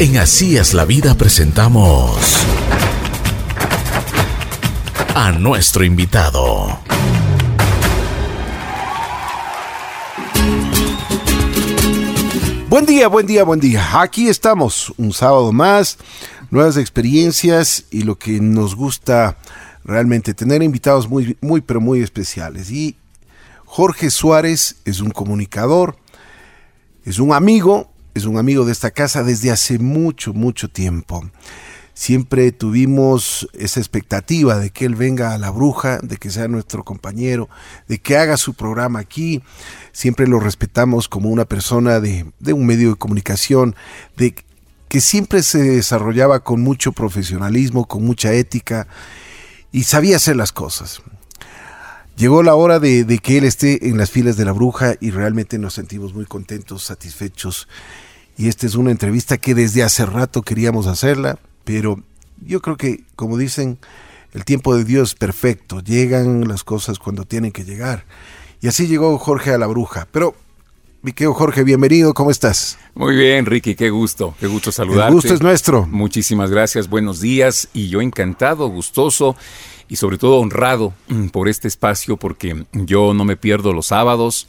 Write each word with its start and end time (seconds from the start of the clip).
En 0.00 0.16
Así 0.16 0.56
es 0.56 0.74
la 0.74 0.84
vida 0.84 1.16
presentamos 1.16 2.36
a 5.12 5.32
nuestro 5.32 5.84
invitado. 5.84 6.78
Buen 12.68 12.86
día, 12.86 13.08
buen 13.08 13.26
día, 13.26 13.42
buen 13.42 13.58
día. 13.58 14.00
Aquí 14.00 14.28
estamos, 14.28 14.94
un 14.98 15.12
sábado 15.12 15.50
más, 15.50 15.98
nuevas 16.52 16.76
experiencias 16.76 17.86
y 17.90 18.02
lo 18.02 18.16
que 18.20 18.40
nos 18.40 18.76
gusta 18.76 19.36
realmente 19.82 20.32
tener 20.32 20.62
invitados 20.62 21.08
muy, 21.08 21.36
muy, 21.40 21.60
pero 21.60 21.80
muy 21.80 22.02
especiales. 22.02 22.70
Y 22.70 22.94
Jorge 23.64 24.12
Suárez 24.12 24.76
es 24.84 25.00
un 25.00 25.10
comunicador, 25.10 25.96
es 27.04 27.18
un 27.18 27.32
amigo, 27.32 27.90
es 28.18 28.26
un 28.26 28.36
amigo 28.36 28.64
de 28.64 28.72
esta 28.72 28.90
casa 28.90 29.22
desde 29.22 29.50
hace 29.50 29.78
mucho, 29.78 30.34
mucho 30.34 30.68
tiempo. 30.68 31.24
Siempre 31.94 32.52
tuvimos 32.52 33.48
esa 33.54 33.80
expectativa 33.80 34.58
de 34.58 34.70
que 34.70 34.84
él 34.84 34.94
venga 34.94 35.34
a 35.34 35.38
la 35.38 35.50
bruja, 35.50 35.98
de 35.98 36.16
que 36.16 36.30
sea 36.30 36.46
nuestro 36.46 36.84
compañero, 36.84 37.48
de 37.88 37.98
que 37.98 38.16
haga 38.16 38.36
su 38.36 38.54
programa 38.54 39.00
aquí. 39.00 39.42
Siempre 39.92 40.28
lo 40.28 40.38
respetamos 40.38 41.08
como 41.08 41.28
una 41.28 41.44
persona 41.44 41.98
de, 41.98 42.24
un 42.52 42.66
medio 42.66 42.90
de 42.90 42.96
comunicación, 42.96 43.74
de 44.16 44.34
que 44.88 45.00
siempre 45.00 45.42
se 45.42 45.58
desarrollaba 45.58 46.44
con 46.44 46.60
mucho 46.60 46.92
profesionalismo, 46.92 47.86
con 47.86 48.04
mucha 48.04 48.32
ética 48.32 48.86
y 49.72 49.82
sabía 49.82 50.16
hacer 50.16 50.36
las 50.36 50.52
cosas. 50.52 51.02
Llegó 52.16 52.42
la 52.42 52.54
hora 52.54 52.78
de, 52.78 53.04
de, 53.04 53.18
que 53.18 53.38
él 53.38 53.44
esté 53.44 53.88
en 53.88 53.96
las 53.96 54.10
filas 54.10 54.36
de 54.36 54.44
la 54.44 54.52
bruja 54.52 54.94
y 55.00 55.10
realmente 55.10 55.58
nos 55.58 55.74
sentimos 55.74 56.14
muy 56.14 56.26
contentos, 56.26 56.84
satisfechos. 56.84 57.68
Y 58.38 58.46
esta 58.46 58.66
es 58.66 58.76
una 58.76 58.92
entrevista 58.92 59.36
que 59.36 59.52
desde 59.52 59.82
hace 59.82 60.06
rato 60.06 60.42
queríamos 60.42 60.86
hacerla, 60.86 61.40
pero 61.64 62.00
yo 62.40 62.62
creo 62.62 62.76
que, 62.76 63.02
como 63.16 63.36
dicen, 63.36 63.78
el 64.32 64.44
tiempo 64.44 64.76
de 64.76 64.84
Dios 64.84 65.10
es 65.10 65.14
perfecto, 65.16 65.80
llegan 65.80 66.46
las 66.46 66.62
cosas 66.62 67.00
cuando 67.00 67.24
tienen 67.24 67.50
que 67.50 67.64
llegar. 67.64 68.04
Y 68.60 68.68
así 68.68 68.86
llegó 68.86 69.18
Jorge 69.18 69.50
a 69.50 69.58
la 69.58 69.66
bruja. 69.66 70.06
Pero, 70.12 70.36
mi 71.02 71.12
querido 71.12 71.34
Jorge, 71.34 71.64
bienvenido, 71.64 72.14
¿cómo 72.14 72.30
estás? 72.30 72.78
Muy 72.94 73.16
bien, 73.16 73.44
Ricky, 73.44 73.74
qué 73.74 73.90
gusto, 73.90 74.36
qué 74.38 74.46
gusto 74.46 74.70
saludarte. 74.70 75.08
El 75.08 75.14
gusto 75.14 75.34
es 75.34 75.42
nuestro. 75.42 75.86
Muchísimas 75.86 76.52
gracias, 76.52 76.88
buenos 76.88 77.20
días. 77.20 77.68
Y 77.74 77.88
yo 77.88 78.00
encantado, 78.00 78.68
gustoso 78.68 79.34
y 79.88 79.96
sobre 79.96 80.16
todo 80.16 80.38
honrado 80.38 80.94
por 81.32 81.48
este 81.48 81.66
espacio, 81.66 82.16
porque 82.16 82.66
yo 82.72 83.14
no 83.14 83.24
me 83.24 83.36
pierdo 83.36 83.72
los 83.72 83.86
sábados. 83.86 84.46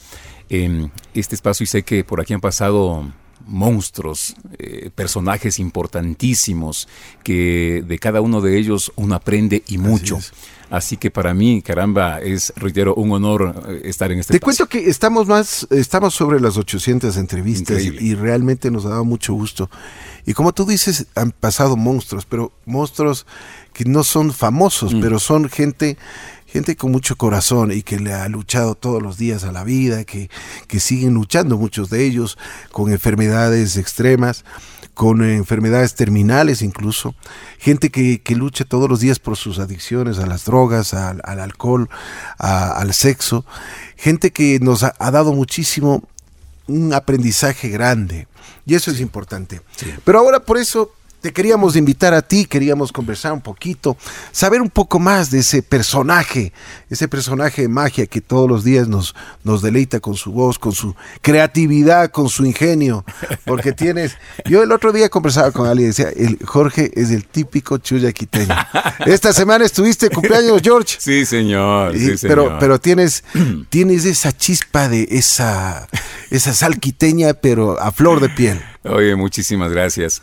en 0.49 0.91
este 1.13 1.35
espacio 1.35 1.63
y 1.63 1.67
sé 1.67 1.83
que 1.83 2.03
por 2.03 2.21
aquí 2.21 2.33
han 2.33 2.41
pasado 2.41 3.05
monstruos, 3.49 4.35
eh, 4.57 4.89
personajes 4.93 5.59
importantísimos, 5.59 6.87
que 7.23 7.83
de 7.85 7.99
cada 7.99 8.21
uno 8.21 8.41
de 8.41 8.57
ellos 8.57 8.91
uno 8.95 9.15
aprende 9.15 9.63
y 9.67 9.77
mucho. 9.77 10.17
Así, 10.17 10.31
Así 10.69 10.97
que 10.97 11.09
para 11.09 11.33
mí, 11.33 11.63
caramba, 11.63 12.21
es, 12.21 12.53
reitero, 12.55 12.93
un 12.93 13.11
honor 13.11 13.65
eh, 13.67 13.81
estar 13.85 14.11
en 14.11 14.19
este 14.19 14.33
Te 14.33 14.37
espacio. 14.37 14.67
cuento 14.67 14.69
que 14.69 14.89
estamos 14.89 15.27
más, 15.27 15.67
estamos 15.71 16.13
sobre 16.13 16.39
las 16.39 16.57
800 16.57 17.17
entrevistas 17.17 17.81
y, 17.81 17.87
y, 17.87 18.13
realmente 18.13 18.69
nos 18.69 18.85
ha 18.85 18.89
dado 18.89 19.05
mucho 19.05 19.33
gusto. 19.33 19.69
Y 20.27 20.33
como 20.33 20.53
tú 20.53 20.65
dices, 20.65 21.07
han 21.15 21.31
pasado 21.31 21.75
monstruos, 21.75 22.27
pero 22.27 22.51
monstruos 22.65 23.25
que 23.73 23.85
no 23.85 24.03
son 24.03 24.31
famosos, 24.31 24.93
mm. 24.93 25.01
pero 25.01 25.17
son 25.17 25.49
gente 25.49 25.97
gente 26.51 26.75
con 26.75 26.91
mucho 26.91 27.15
corazón 27.15 27.71
y 27.71 27.83
que 27.83 27.99
le 27.99 28.13
ha 28.13 28.27
luchado 28.27 28.75
todos 28.75 29.01
los 29.01 29.17
días 29.17 29.43
a 29.43 29.51
la 29.51 29.63
vida, 29.63 30.03
que, 30.03 30.29
que 30.67 30.79
siguen 30.79 31.13
luchando 31.13 31.57
muchos 31.57 31.89
de 31.89 32.05
ellos 32.05 32.37
con 32.71 32.91
enfermedades 32.91 33.77
extremas, 33.77 34.43
con 34.95 35.23
enfermedades 35.23 35.93
terminales 35.95 36.61
incluso, 36.61 37.15
gente 37.59 37.91
que, 37.91 38.21
que 38.21 38.35
lucha 38.35 38.65
todos 38.65 38.89
los 38.89 38.99
días 38.99 39.19
por 39.19 39.37
sus 39.37 39.59
adicciones 39.59 40.17
a 40.17 40.25
las 40.25 40.45
drogas, 40.45 40.93
al, 40.93 41.21
al 41.23 41.39
alcohol, 41.39 41.87
a, 42.37 42.71
al 42.71 42.93
sexo, 42.93 43.45
gente 43.95 44.31
que 44.31 44.59
nos 44.59 44.83
ha, 44.83 44.95
ha, 44.97 45.11
dado 45.11 45.33
muchísimo 45.33 46.03
un 46.67 46.93
aprendizaje 46.93 47.69
grande 47.69 48.27
y 48.65 48.75
eso 48.75 48.91
es 48.91 48.99
importante. 48.99 49.61
Sí. 49.77 49.93
Pero 50.03 50.19
ahora 50.19 50.39
por 50.39 50.57
eso 50.57 50.91
te 51.21 51.33
queríamos 51.33 51.75
invitar 51.75 52.13
a 52.13 52.21
ti, 52.21 52.45
queríamos 52.45 52.91
conversar 52.91 53.33
un 53.33 53.41
poquito, 53.41 53.97
saber 54.31 54.61
un 54.61 54.69
poco 54.69 54.99
más 54.99 55.31
de 55.31 55.39
ese 55.39 55.61
personaje, 55.61 56.53
ese 56.89 57.07
personaje 57.07 57.63
de 57.63 57.67
magia 57.67 58.05
que 58.05 58.21
todos 58.21 58.49
los 58.49 58.63
días 58.63 58.87
nos, 58.87 59.15
nos 59.43 59.61
deleita 59.61 59.99
con 59.99 60.15
su 60.15 60.31
voz, 60.31 60.57
con 60.57 60.71
su 60.71 60.95
creatividad, 61.21 62.11
con 62.11 62.29
su 62.29 62.45
ingenio, 62.45 63.03
porque 63.45 63.73
tienes, 63.73 64.17
yo 64.45 64.63
el 64.63 64.71
otro 64.71 64.91
día 64.91 65.09
conversaba 65.09 65.51
con 65.51 65.67
alguien 65.67 65.85
y 65.85 65.87
decía, 65.87 66.09
el 66.09 66.39
Jorge 66.45 66.91
es 66.95 67.11
el 67.11 67.25
típico 67.25 67.77
chuya 67.77 68.11
quiteño. 68.11 68.55
Esta 69.05 69.33
semana 69.33 69.65
estuviste 69.65 70.09
cumpleaños, 70.09 70.61
George. 70.63 70.97
Sí, 70.99 71.25
señor. 71.25 71.95
Y, 71.95 71.99
sí, 71.99 72.17
señor. 72.17 72.19
Pero, 72.27 72.57
pero 72.59 72.79
tienes, 72.79 73.23
tienes 73.69 74.05
esa 74.05 74.31
chispa 74.31 74.87
de 74.87 75.07
esa, 75.11 75.87
esa 76.29 76.53
sal 76.53 76.79
quiteña, 76.79 77.33
pero 77.33 77.79
a 77.79 77.91
flor 77.91 78.19
de 78.19 78.29
piel. 78.29 78.61
Oye, 78.83 79.15
muchísimas 79.15 79.71
gracias. 79.73 80.21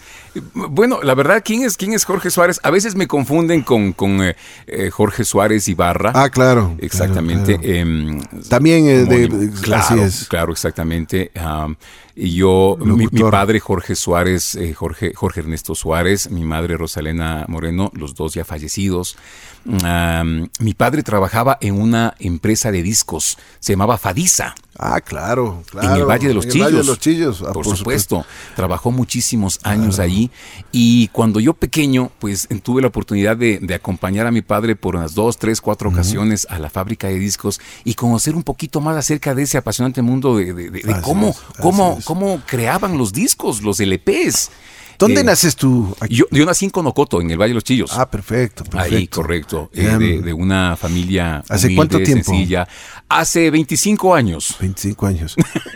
Bueno, 0.55 1.01
la 1.03 1.15
verdad, 1.15 1.43
¿quién 1.45 1.63
es, 1.65 1.77
quién 1.77 1.93
es 1.93 2.05
Jorge 2.07 2.31
Suárez? 2.31 2.59
A 2.63 2.71
veces 2.71 2.95
me 2.95 3.07
confunden 3.07 3.63
con, 3.63 3.93
con 3.93 4.23
eh, 4.23 4.35
eh, 4.67 4.89
Jorge 4.91 5.25
Suárez 5.25 5.69
Ibarra. 5.69 6.13
Ah, 6.15 6.31
claro. 6.31 6.75
Exactamente. 6.81 7.59
Claro, 7.59 7.63
claro. 7.63 8.41
Eh, 8.43 8.49
También 8.49 8.87
eh, 8.87 9.05
de, 9.05 9.51
claro, 9.61 9.83
así 9.83 10.01
es. 10.01 10.29
claro, 10.29 10.53
exactamente. 10.53 11.31
Um, 11.37 11.77
y 12.19 12.35
yo, 12.35 12.79
mi, 12.81 13.07
mi, 13.13 13.31
padre 13.31 13.61
Jorge 13.61 13.95
Suárez, 13.95 14.55
eh, 14.55 14.73
Jorge, 14.73 15.13
Jorge 15.15 15.41
Ernesto 15.41 15.75
Suárez, 15.75 16.31
mi 16.31 16.45
madre 16.45 16.79
Rosalena 16.79 17.45
Moreno, 17.47 17.91
los 17.95 18.15
dos 18.15 18.33
ya 18.33 18.43
fallecidos. 18.43 19.19
Um, 19.67 20.49
mi 20.61 20.75
padre 20.75 21.03
trabajaba 21.03 21.59
en 21.61 21.79
una 21.79 22.15
empresa 22.19 22.73
de 22.73 22.83
discos, 22.83 23.37
se 23.61 23.75
llamaba 23.75 23.99
Fadisa. 23.99 24.55
Ah, 24.79 25.01
claro, 25.01 25.63
claro. 25.71 25.89
En 25.89 26.01
el 26.01 26.05
Valle 26.05 26.29
de 26.29 26.35
los, 26.35 26.47
Chillos, 26.47 26.67
Valle 26.67 26.77
de 26.79 26.85
los 26.85 26.99
Chillos. 26.99 27.43
Ah, 27.43 27.53
por, 27.53 27.65
por, 27.65 27.77
supuesto. 27.77 28.27
Trabajó 28.55 28.91
muchísimos 28.91 29.59
años 29.63 29.97
claro. 29.97 30.11
allí. 30.11 30.31
Y 30.71 31.09
cuando 31.09 31.41
yo 31.41 31.55
pequeño, 31.55 32.11
pues 32.19 32.47
tuve 32.63 32.83
la 32.83 32.89
oportunidad 32.89 33.37
de, 33.39 33.59
de 33.59 33.75
acompañar 33.75 34.27
a 34.27 34.31
mi 34.31 34.43
padre 34.43 34.77
por 34.77 34.95
unas 34.95 35.15
dos, 35.15 35.39
tres, 35.39 35.63
cuatro 35.63 35.89
uh 35.89 35.93
-huh. 35.93 35.97
ocasiones 35.97 36.47
a 36.51 36.59
la 36.59 36.69
fábrica 36.69 37.09
de 37.09 37.19
discos 37.19 37.59
y 37.85 37.95
conocer 37.95 38.35
un 38.35 38.43
poquito 38.43 38.81
más 38.83 38.97
acerca 38.97 39.35
de 39.35 39.45
ese 39.45 39.57
apasionante 39.57 40.03
mundo 40.03 40.37
de, 40.37 40.53
de, 40.53 40.71
de 40.71 41.01
cómo, 41.01 41.29
es, 41.29 41.39
cómo, 41.63 41.99
cómo 42.07 42.41
creaban 42.47 42.97
los 42.97 43.13
discos, 43.13 43.61
los 43.63 43.81
LPs. 43.81 44.51
¿Dónde 44.99 45.21
eh, 45.21 45.25
naces 45.25 45.57
tú? 45.57 45.95
Yo, 46.09 46.25
yo, 46.31 46.47
nací 46.47 46.65
en 46.65 46.71
Conocoto, 46.71 47.21
en 47.21 47.31
el 47.31 47.37
Valle 47.37 47.51
de 47.51 47.55
los 47.55 47.65
Chillos. 47.65 47.91
Ah, 47.93 48.11
perfecto, 48.11 48.65
perfecto.Í, 48.65 49.09
correcto. 49.09 49.71
Eh, 49.75 49.83
de, 49.99 50.23
de, 50.23 50.33
una 50.33 50.77
familia 50.77 51.43
¿Hace 51.49 51.67
humilde, 51.67 51.77
cuánto 51.77 52.03
tiempo? 52.03 52.33
Sencilla. 52.33 52.67
Hace 53.09 53.51
25 53.51 54.15
años. 54.15 54.57
25 54.59 55.07
años. 55.07 55.37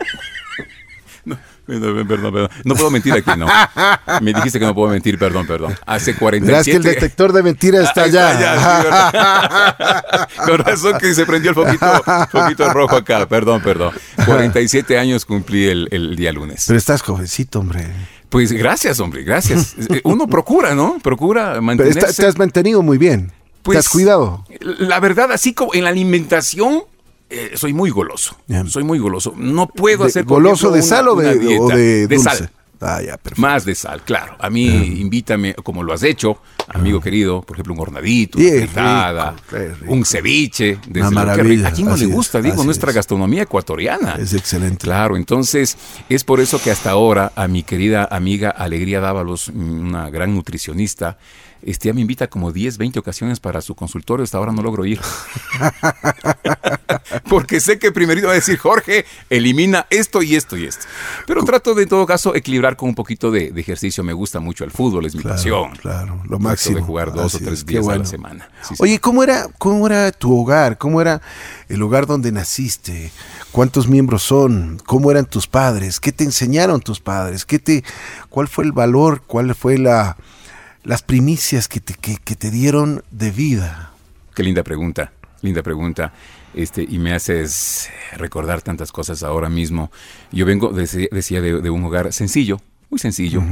no, 1.78 2.06
perdón, 2.06 2.32
perdón. 2.32 2.50
No 2.64 2.74
puedo 2.74 2.90
mentir 2.90 3.12
aquí, 3.12 3.30
no. 3.36 3.46
Me 4.20 4.32
dijiste 4.32 4.58
que 4.58 4.64
no 4.64 4.74
puedo 4.74 4.90
mentir, 4.90 5.18
perdón, 5.18 5.46
perdón. 5.46 5.74
Hace 5.86 6.14
47... 6.14 6.46
Verás 6.46 6.64
que 6.64 6.72
el 6.72 6.82
detector 6.82 7.32
de 7.32 7.42
mentiras 7.42 7.84
está 7.88 8.04
allá. 8.04 8.36
allá 8.36 10.26
sí, 10.28 10.36
Con 10.46 10.58
razón 10.58 10.98
que 10.98 11.14
se 11.14 11.26
prendió 11.26 11.50
el 11.50 11.54
foquito, 11.54 12.02
foquito 12.30 12.72
rojo 12.72 12.96
acá. 12.96 13.26
Perdón, 13.26 13.60
perdón. 13.62 13.94
47 14.24 14.98
años 14.98 15.24
cumplí 15.24 15.68
el, 15.68 15.88
el 15.90 16.16
día 16.16 16.32
lunes. 16.32 16.64
Pero 16.66 16.78
estás 16.78 17.02
jovencito, 17.02 17.60
hombre. 17.60 17.86
Pues 18.30 18.52
gracias, 18.52 19.00
hombre, 19.00 19.24
gracias. 19.24 19.74
Uno 20.04 20.28
procura, 20.28 20.74
¿no? 20.74 20.98
Procura 21.02 21.60
mantenerse. 21.60 21.98
Está, 21.98 22.12
te 22.12 22.26
has 22.28 22.38
mantenido 22.38 22.80
muy 22.80 22.96
bien. 22.96 23.32
Pues, 23.62 23.74
¿Te 23.74 23.78
has 23.80 23.88
cuidado? 23.88 24.44
La 24.60 25.00
verdad, 25.00 25.32
así 25.32 25.52
como 25.52 25.74
en 25.74 25.84
la 25.84 25.90
alimentación, 25.90 26.84
eh, 27.30 27.52
soy 27.54 27.72
muy 27.72 27.90
goloso. 27.90 28.36
Yeah. 28.46 28.66
Soy 28.66 28.82
muy 28.82 28.98
goloso. 28.98 29.32
No 29.36 29.68
puedo 29.68 30.02
de, 30.04 30.08
hacer. 30.08 30.24
¿Goloso 30.24 30.70
de 30.70 30.82
sal 30.82 31.08
o 31.08 31.16
de, 31.16 31.58
o 31.58 31.68
de, 31.68 32.18
sal. 32.18 32.50
Ah, 32.82 33.00
ya, 33.02 33.18
perfecto. 33.18 33.42
Más 33.42 33.64
de 33.64 33.74
sal, 33.74 34.02
claro. 34.02 34.36
A 34.38 34.48
mí, 34.48 34.66
yeah. 34.66 35.00
invítame, 35.00 35.54
como 35.54 35.82
lo 35.82 35.92
has 35.92 36.02
hecho, 36.02 36.38
amigo 36.66 36.98
-huh. 36.98 37.02
querido, 37.02 37.42
por 37.42 37.56
ejemplo, 37.56 37.74
un 37.74 37.80
hornadito, 37.80 38.38
una 38.38 38.48
fritada, 38.50 39.36
un 39.86 40.04
ceviche. 40.04 40.78
Desde 40.86 41.08
una 41.08 41.10
maravilla. 41.10 41.68
¿A 41.68 41.72
quién 41.72 41.88
no 41.88 41.96
le 41.96 42.06
gusta? 42.06 42.38
Es, 42.38 42.44
digo, 42.44 42.64
nuestra 42.64 42.90
es. 42.90 42.96
gastronomía 42.96 43.42
ecuatoriana. 43.42 44.16
Es 44.18 44.32
excelente. 44.32 44.78
Claro, 44.78 45.16
entonces, 45.16 45.76
es 46.08 46.24
por 46.24 46.40
eso 46.40 46.60
que 46.60 46.70
hasta 46.70 46.90
ahora 46.90 47.32
a 47.36 47.48
mi 47.48 47.62
querida 47.62 48.08
amiga 48.10 48.50
Alegría 48.50 49.00
Dávalos, 49.00 49.48
una 49.48 50.08
gran 50.10 50.34
nutricionista, 50.34 51.18
este, 51.62 51.88
ya 51.88 51.94
me 51.94 52.00
invita 52.00 52.28
como 52.28 52.52
10, 52.52 52.78
20 52.78 52.98
ocasiones 52.98 53.40
para 53.40 53.60
su 53.60 53.74
consultorio, 53.74 54.24
hasta 54.24 54.38
ahora 54.38 54.52
no 54.52 54.62
logro 54.62 54.84
ir. 54.84 55.00
Porque 57.28 57.60
sé 57.60 57.78
que 57.78 57.92
primero 57.92 58.26
va 58.26 58.32
a 58.32 58.34
decir, 58.34 58.58
Jorge, 58.58 59.04
elimina 59.28 59.86
esto 59.90 60.22
y 60.22 60.36
esto 60.36 60.56
y 60.56 60.64
esto. 60.64 60.86
Pero 61.26 61.44
trato 61.44 61.74
de 61.74 61.84
en 61.84 61.88
todo 61.88 62.06
caso 62.06 62.34
equilibrar 62.34 62.76
con 62.76 62.90
un 62.90 62.94
poquito 62.94 63.30
de, 63.30 63.50
de 63.50 63.60
ejercicio. 63.60 64.04
Me 64.04 64.12
gusta 64.12 64.40
mucho 64.40 64.64
el 64.64 64.70
fútbol, 64.70 65.06
es 65.06 65.14
mi 65.14 65.22
claro, 65.22 65.36
pasión. 65.36 65.76
Claro, 65.76 66.22
lo 66.28 66.38
máximo. 66.38 66.76
de 66.76 66.82
jugar 66.82 67.12
dos 67.12 67.34
Así 67.34 67.44
o 67.44 67.46
tres 67.46 67.60
es, 67.60 67.66
días 67.66 67.84
bueno. 67.84 68.00
a 68.00 68.04
la 68.04 68.10
semana. 68.10 68.50
Sí, 68.62 68.74
Oye, 68.78 68.98
¿cómo 68.98 69.22
era, 69.22 69.46
¿cómo 69.58 69.86
era 69.86 70.12
tu 70.12 70.38
hogar? 70.38 70.78
¿Cómo 70.78 71.00
era 71.00 71.20
el 71.68 71.82
hogar 71.82 72.06
donde 72.06 72.32
naciste? 72.32 73.12
¿Cuántos 73.52 73.88
miembros 73.88 74.22
son? 74.22 74.80
¿Cómo 74.86 75.10
eran 75.10 75.24
tus 75.24 75.46
padres? 75.46 76.00
¿Qué 76.00 76.12
te 76.12 76.24
enseñaron 76.24 76.80
tus 76.80 77.00
padres? 77.00 77.44
¿Qué 77.44 77.58
te, 77.58 77.84
¿Cuál 78.28 78.48
fue 78.48 78.64
el 78.64 78.72
valor? 78.72 79.22
¿Cuál 79.26 79.54
fue 79.54 79.78
la, 79.78 80.16
las 80.84 81.02
primicias 81.02 81.68
que 81.68 81.80
te, 81.80 81.94
que, 81.94 82.16
que 82.16 82.36
te 82.36 82.50
dieron 82.50 83.02
de 83.10 83.30
vida? 83.30 83.92
Qué 84.34 84.42
linda 84.42 84.62
pregunta, 84.62 85.12
linda 85.42 85.62
pregunta. 85.62 86.12
Este, 86.52 86.82
y 86.82 86.98
me 86.98 87.12
haces 87.12 87.88
recordar 88.16 88.60
tantas 88.62 88.90
cosas 88.90 89.22
ahora 89.22 89.48
mismo. 89.48 89.90
Yo 90.32 90.44
vengo, 90.46 90.72
decía, 90.72 91.40
de, 91.40 91.60
de 91.60 91.70
un 91.70 91.84
hogar 91.84 92.12
sencillo, 92.12 92.60
muy 92.88 92.98
sencillo. 92.98 93.42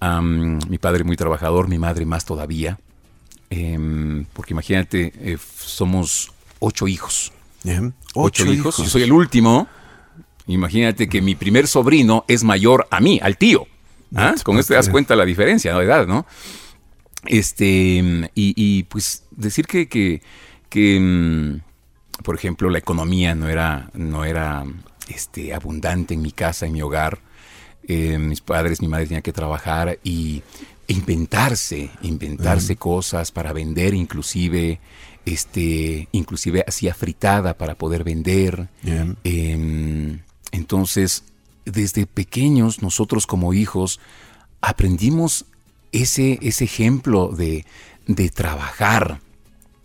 mi 0.00 0.78
padre 0.78 1.04
muy 1.04 1.16
trabajador, 1.16 1.68
mi 1.68 1.78
madre 1.78 2.06
más 2.06 2.24
todavía. 2.24 2.78
Em, 3.50 4.24
porque 4.32 4.52
imagínate, 4.52 5.12
eh, 5.16 5.38
somos 5.56 6.32
ocho 6.60 6.86
hijos. 6.86 7.32
Ocho, 8.14 8.46
hijos. 8.46 8.76
Yo 8.78 8.86
soy 8.86 9.02
el 9.02 9.12
último. 9.12 9.68
Imagínate 10.46 11.08
que 11.08 11.20
mi 11.20 11.34
primer 11.34 11.66
sobrino 11.66 12.24
es 12.28 12.44
mayor 12.44 12.86
a 12.90 13.00
mí, 13.00 13.20
al 13.22 13.36
tío. 13.36 13.66
¿Ah? 14.14 14.34
Con 14.42 14.58
esto 14.58 14.72
te 14.72 14.76
das 14.76 14.88
cuenta 14.88 15.14
la 15.16 15.24
diferencia 15.24 15.74
de 15.74 15.84
edad, 15.84 16.06
¿no? 16.06 16.26
Este, 17.26 18.30
y, 18.34 18.82
pues 18.84 19.24
decir 19.30 19.66
que, 19.66 19.88
que, 19.88 20.22
que 20.68 20.96
em, 20.96 21.60
por 22.22 22.34
ejemplo, 22.34 22.70
la 22.70 22.78
economía 22.78 23.34
no 23.34 23.48
era, 23.48 23.90
no 23.94 24.24
era 24.24 24.64
este, 25.08 25.54
abundante 25.54 26.14
en 26.14 26.22
mi 26.22 26.32
casa, 26.32 26.66
en 26.66 26.72
mi 26.72 26.82
hogar. 26.82 27.18
Eh, 27.86 28.18
mis 28.18 28.40
padres, 28.40 28.82
mi 28.82 28.88
madre 28.88 29.06
tenía 29.06 29.22
que 29.22 29.32
trabajar 29.32 29.98
y 30.04 30.42
inventarse, 30.88 31.90
inventarse 32.02 32.76
cosas 32.76 33.30
para 33.30 33.52
vender, 33.52 33.94
inclusive, 33.94 34.80
este, 35.24 36.08
inclusive 36.12 36.64
hacía 36.66 36.94
fritada 36.94 37.56
para 37.56 37.76
poder 37.76 38.04
vender. 38.04 38.68
Em, 39.24 40.20
entonces, 40.52 41.24
desde 41.72 42.06
pequeños, 42.06 42.82
nosotros 42.82 43.26
como 43.26 43.54
hijos, 43.54 44.00
aprendimos 44.60 45.46
ese, 45.92 46.38
ese 46.42 46.64
ejemplo 46.64 47.28
de, 47.28 47.64
de 48.06 48.30
trabajar, 48.30 49.20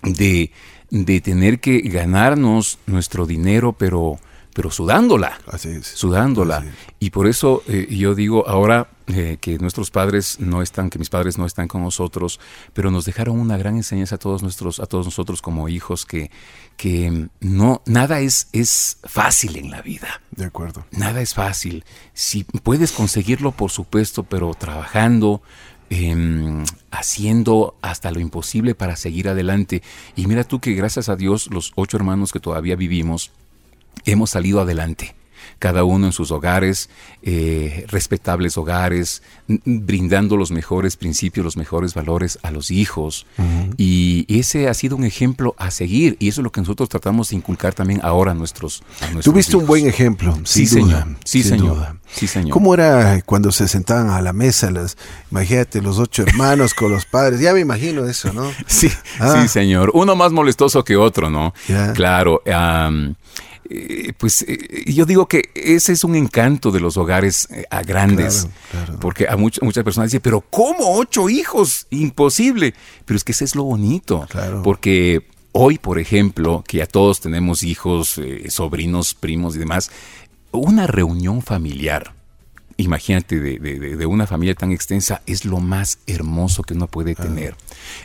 de, 0.02 0.52
de 0.90 1.22
tener 1.22 1.60
que 1.60 1.80
ganarnos 1.82 2.80
nuestro 2.86 3.26
dinero, 3.26 3.74
pero, 3.74 4.20
pero 4.54 4.72
sudándola. 4.72 5.40
Así 5.48 5.70
es. 5.70 5.88
Sudándola. 5.88 6.64
Y 7.00 7.10
por 7.10 7.28
eso 7.28 7.64
eh, 7.68 7.88
yo 7.90 8.16
digo 8.16 8.48
ahora 8.48 8.88
eh, 9.08 9.38
que 9.42 9.58
nuestros 9.58 9.92
padres 9.92 10.40
no 10.40 10.62
están, 10.62 10.90
que 10.90 11.00
mis 11.00 11.10
padres 11.10 11.38
no 11.38 11.46
están 11.46 11.68
con 11.68 11.84
nosotros, 11.84 12.40
pero 12.74 12.92
nos 12.92 13.06
dejaron 13.06 13.40
una 13.40 13.58
gran 13.58 13.76
enseñanza 13.76 14.16
a 14.16 14.20
todos 14.20 14.44
nuestros, 14.44 14.80
a 14.80 14.86
todos 14.86 15.06
nosotros 15.06 15.42
como 15.42 15.70
hijos, 15.70 16.06
que, 16.06 16.32
que 16.78 17.28
no, 17.40 17.82
nada 17.86 18.20
es, 18.20 18.48
es 18.54 18.98
fácil 19.04 19.58
en 19.58 19.72
la 19.72 19.82
vida. 19.82 20.22
De 20.32 20.46
acuerdo. 20.46 20.86
Nada 20.92 21.22
es 21.22 21.34
fácil. 21.34 21.84
Si 22.14 22.44
puedes 22.44 22.92
conseguirlo, 22.92 23.52
por 23.52 23.72
supuesto, 23.72 24.24
pero 24.24 24.54
trabajando, 24.54 25.42
Em, 25.96 26.64
haciendo 26.90 27.76
hasta 27.84 28.10
lo 28.10 28.20
imposible 28.20 28.74
para 28.74 28.96
seguir 28.96 29.30
adelante. 29.30 29.84
Y 30.16 30.26
mira 30.26 30.44
tú 30.44 30.60
que 30.60 30.74
gracias 30.74 31.08
a 31.08 31.16
Dios 31.16 31.52
los 31.52 31.72
ocho 31.76 31.98
hermanos 31.98 32.32
que 32.32 32.40
todavía 32.40 32.76
vivimos, 32.76 33.32
hemos 34.06 34.32
salido 34.32 34.62
adelante 34.62 35.16
cada 35.64 35.86
uno 35.86 36.08
en 36.08 36.12
sus 36.12 36.32
hogares, 36.32 36.90
eh, 37.22 37.86
respetables 37.88 38.58
hogares, 38.58 39.24
brindando 39.48 40.36
los 40.36 40.52
mejores 40.52 40.98
principios, 40.98 41.44
los 41.46 41.56
mejores 41.56 41.94
valores 41.94 42.38
a 42.44 42.52
los 42.52 42.70
hijos. 42.70 43.26
Y 43.78 44.26
ese 44.28 44.68
ha 44.68 44.74
sido 44.74 44.98
un 44.98 45.06
ejemplo 45.06 45.56
a 45.58 45.72
seguir 45.72 46.18
y 46.20 46.28
eso 46.28 46.42
es 46.42 46.44
lo 46.44 46.52
que 46.52 46.60
nosotros 46.60 46.90
tratamos 46.90 47.30
de 47.30 47.38
inculcar 47.38 47.74
también 47.74 48.02
ahora 48.04 48.32
a 48.32 48.36
nuestros, 48.36 48.84
a 49.00 49.20
Tuviste 49.22 49.56
un 49.56 49.66
buen 49.66 49.88
ejemplo. 49.88 50.38
Sí, 50.44 50.66
señor. 50.66 51.06
Sí, 51.24 51.44
señor. 51.44 51.98
Sí, 52.12 52.28
señor. 52.28 52.52
¿Cómo 52.52 52.74
era 52.74 53.22
cuando 53.22 53.54
se 53.54 53.70
sentaban 53.70 54.10
a 54.10 54.22
la 54.22 54.34
mesa? 54.34 54.70
Las, 54.70 54.98
imagínate, 55.32 55.82
los 55.82 55.98
ocho 55.98 56.24
hermanos 56.24 56.74
con 56.74 56.92
los 56.92 57.06
padres. 57.06 57.40
Ya 57.40 57.54
me 57.54 57.62
imagino 57.62 58.06
eso, 58.06 58.34
¿no? 58.34 58.52
Sí, 58.68 58.90
ah. 59.20 59.40
sí, 59.42 59.48
señor. 59.48 59.92
Uno 59.94 60.18
más 60.18 60.34
molestoso 60.34 60.84
que 60.84 60.98
otro, 60.98 61.30
¿no? 61.30 61.54
Claro. 61.94 62.42
Eh, 63.70 64.14
pues 64.18 64.44
eh, 64.48 64.92
yo 64.92 65.06
digo 65.06 65.28
que 65.28 65.50
ese 65.56 65.94
es 65.94 66.04
un 66.04 66.16
encanto 66.16 66.72
de 66.72 66.80
los 66.80 66.98
hogares 66.98 67.48
eh, 67.52 67.66
a 67.70 67.82
grandes. 67.82 68.48
Porque 69.00 69.28
a 69.28 69.38
muchas 69.38 69.84
personas 69.84 70.10
dicen, 70.10 70.22
pero 70.22 70.42
¿cómo 70.42 70.96
ocho 70.96 71.30
hijos? 71.30 71.88
Imposible. 71.90 72.74
Pero 73.06 73.18
es 73.18 73.24
que 73.24 73.32
ese 73.32 73.46
es 73.46 73.56
lo 73.56 73.64
bonito. 73.64 74.28
Porque 74.64 75.28
hoy, 75.52 75.78
por 75.78 76.00
ejemplo, 76.00 76.64
que 76.68 76.78
ya 76.78 76.86
todos 76.86 77.22
tenemos 77.22 77.64
hijos, 77.64 78.20
sobrinos, 78.50 79.14
primos 79.14 79.56
y 79.56 79.60
demás, 79.60 79.92
una 80.52 80.88
reunión 80.88 81.42
familiar. 81.42 82.14
Imagínate, 82.78 83.40
de, 83.40 84.06
una 84.06 84.26
familia 84.26 84.56
tan 84.56 84.72
extensa 84.72 85.22
es 85.28 85.46
lo 85.46 85.60
más 85.60 86.00
hermoso 86.08 86.64
que 86.64 86.74
uno 86.74 86.88
puede 86.88 87.16
tener. 87.16 87.56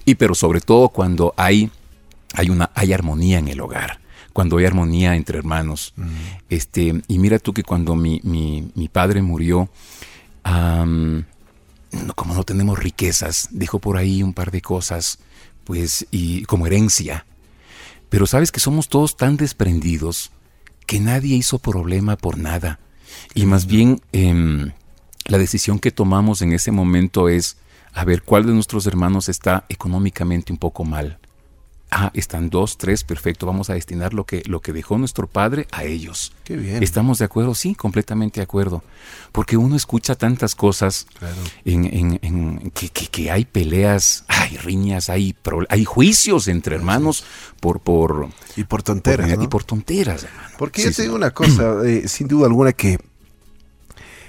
Y 0.04 0.16
pero 0.16 0.34
sobre 0.34 0.60
todo 0.60 0.90
cuando 0.90 1.32
hay, 1.36 1.70
hay, 2.34 2.50
una, 2.50 2.70
hay 2.74 2.92
armonía 2.92 3.38
en 3.38 3.48
el 3.48 3.60
hogar 3.60 4.00
cuando 4.38 4.58
hay 4.58 4.66
armonía 4.66 5.16
entre 5.16 5.36
hermanos. 5.36 5.92
este, 6.48 7.02
y 7.08 7.18
mira 7.18 7.40
tú 7.40 7.52
que 7.52 7.64
cuando 7.64 7.96
mi, 7.96 8.20
mi, 8.22 8.88
padre 8.88 9.20
murió, 9.20 9.68
como 10.44 11.24
no 12.34 12.44
tenemos 12.44 12.78
riquezas, 12.78 13.48
dejó 13.50 13.80
por 13.80 13.96
ahí 13.96 14.22
un 14.22 14.34
par 14.34 14.52
de 14.52 14.62
cosas, 14.62 15.18
pues, 15.64 16.06
y 16.12 16.44
como 16.44 16.68
herencia. 16.68 17.26
Pero 18.10 18.28
sabes 18.28 18.52
que 18.52 18.60
somos 18.60 18.88
todos 18.88 19.16
tan 19.16 19.36
desprendidos 19.36 20.30
que 20.86 21.00
nadie 21.00 21.34
hizo 21.34 21.58
problema 21.58 22.14
por 22.14 22.38
nada. 22.38 22.78
Y 23.34 23.44
más 23.44 23.66
bien 23.66 24.00
em, 24.12 24.70
la 25.24 25.38
decisión 25.38 25.80
que 25.80 25.90
tomamos 25.90 26.42
en 26.42 26.52
ese 26.52 26.70
momento 26.70 27.28
es 27.28 27.56
a 27.92 28.04
ver 28.04 28.22
cuál 28.22 28.46
de 28.46 28.52
nuestros 28.52 28.86
hermanos 28.86 29.28
está 29.28 29.64
económicamente 29.68 30.52
un 30.52 30.58
poco 30.58 30.84
mal. 30.84 31.18
Ah, 31.90 32.10
están 32.12 32.50
dos, 32.50 32.76
tres, 32.76 33.02
perfecto. 33.02 33.46
Vamos 33.46 33.70
a 33.70 33.74
destinar 33.74 34.12
lo 34.12 34.24
que, 34.24 34.42
lo 34.46 34.60
que 34.60 34.74
dejó 34.74 34.98
nuestro 34.98 35.26
padre 35.26 35.66
a 35.72 35.84
ellos. 35.84 36.32
Qué 36.44 36.56
bien. 36.56 36.82
¿Estamos 36.82 37.18
de 37.18 37.24
acuerdo? 37.24 37.54
Sí, 37.54 37.74
completamente 37.74 38.40
de 38.40 38.44
acuerdo. 38.44 38.82
Porque 39.32 39.56
uno 39.56 39.74
escucha 39.74 40.14
tantas 40.14 40.54
cosas 40.54 41.06
en, 41.64 42.18
en, 42.22 42.70
que, 42.72 42.90
que, 42.90 43.30
hay 43.30 43.46
peleas, 43.46 44.24
hay 44.28 44.58
riñas, 44.58 45.08
hay, 45.08 45.34
hay 45.70 45.84
juicios 45.86 46.48
entre 46.48 46.76
hermanos 46.76 47.24
por, 47.58 47.80
por... 47.80 48.28
Y 48.56 48.64
por 48.64 48.82
tonteras. 48.82 49.42
Y 49.42 49.48
por 49.48 49.64
tonteras, 49.64 50.24
hermano. 50.24 50.48
Porque 50.58 50.82
yo 50.82 50.92
te 50.92 51.02
digo 51.02 51.14
una 51.14 51.30
cosa, 51.30 51.76
eh, 51.86 52.06
sin 52.06 52.28
duda 52.28 52.48
alguna 52.48 52.74
que 52.74 52.98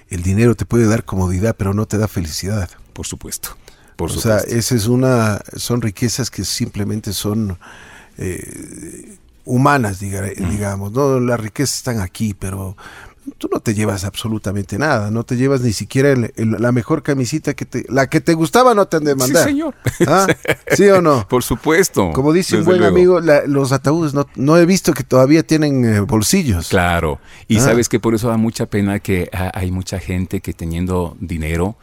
el 0.08 0.24
dinero 0.24 0.56
te 0.56 0.66
puede 0.66 0.88
dar 0.88 1.04
comodidad, 1.04 1.58
pero 1.58 1.74
no 1.74 1.86
te 1.88 1.98
da 1.98 2.08
felicidad. 2.08 2.70
Por 2.94 3.06
supuesto 3.06 3.58
o 4.02 4.20
sea, 4.20 4.38
esa 4.38 4.76
es 4.76 4.88
una, 4.88 5.42
son 5.56 5.82
riquezas 5.82 6.30
que 6.32 6.46
simplemente 6.46 7.14
son 7.14 7.58
eh, 8.18 9.18
humanas, 9.46 10.00
digamos, 10.00 10.92
¿no? 10.92 11.20
Las 11.20 11.40
riquezas 11.40 11.78
están 11.78 12.00
aquí, 12.00 12.34
pero 12.34 12.76
tú 13.38 13.50
no 13.52 13.60
te 13.60 13.74
llevas 13.74 14.04
absolutamente 14.04 14.78
nada, 14.78 15.12
no 15.12 15.24
te 15.24 15.36
llevas 15.36 15.62
ni 15.62 15.74
siquiera 15.74 16.16
la 16.36 16.72
mejor 16.72 17.04
camisita 17.04 17.54
que 17.54 17.66
te, 17.66 17.86
la 17.90 18.08
que 18.08 18.22
te 18.22 18.34
gustaba 18.34 18.74
no 18.74 18.88
te 18.88 18.98
han 18.98 19.04
de 19.04 19.16
mandar. 19.16 19.44
Sí, 19.44 19.50
señor. 19.50 19.76
¿Ah? 20.08 20.28
¿Sí 20.72 20.88
o 20.88 21.02
no? 21.02 21.28
Por 21.28 21.44
supuesto. 21.44 22.12
Como 22.14 22.34
dice 22.34 22.58
un 22.58 22.66
buen 22.66 22.84
amigo, 22.84 23.20
los 23.20 23.72
ataúdes 23.72 24.14
no, 24.14 24.28
no, 24.36 24.58
he 24.58 24.66
visto 24.66 24.94
que 24.94 25.04
todavía 25.04 25.44
tienen 25.44 25.86
eh, 25.86 26.00
bolsillos. 26.00 26.70
Claro. 26.70 27.20
Y 27.48 27.58
ah. 27.58 27.62
sabes 27.62 27.90
que 27.90 28.00
por 28.00 28.16
eso 28.16 28.30
da 28.30 28.38
mucha 28.38 28.66
pena 28.66 29.00
que 29.00 29.30
hay 29.32 29.72
mucha 29.72 30.00
gente 30.00 30.42
que 30.42 30.54
teniendo 30.54 31.16
dinero 31.20 31.76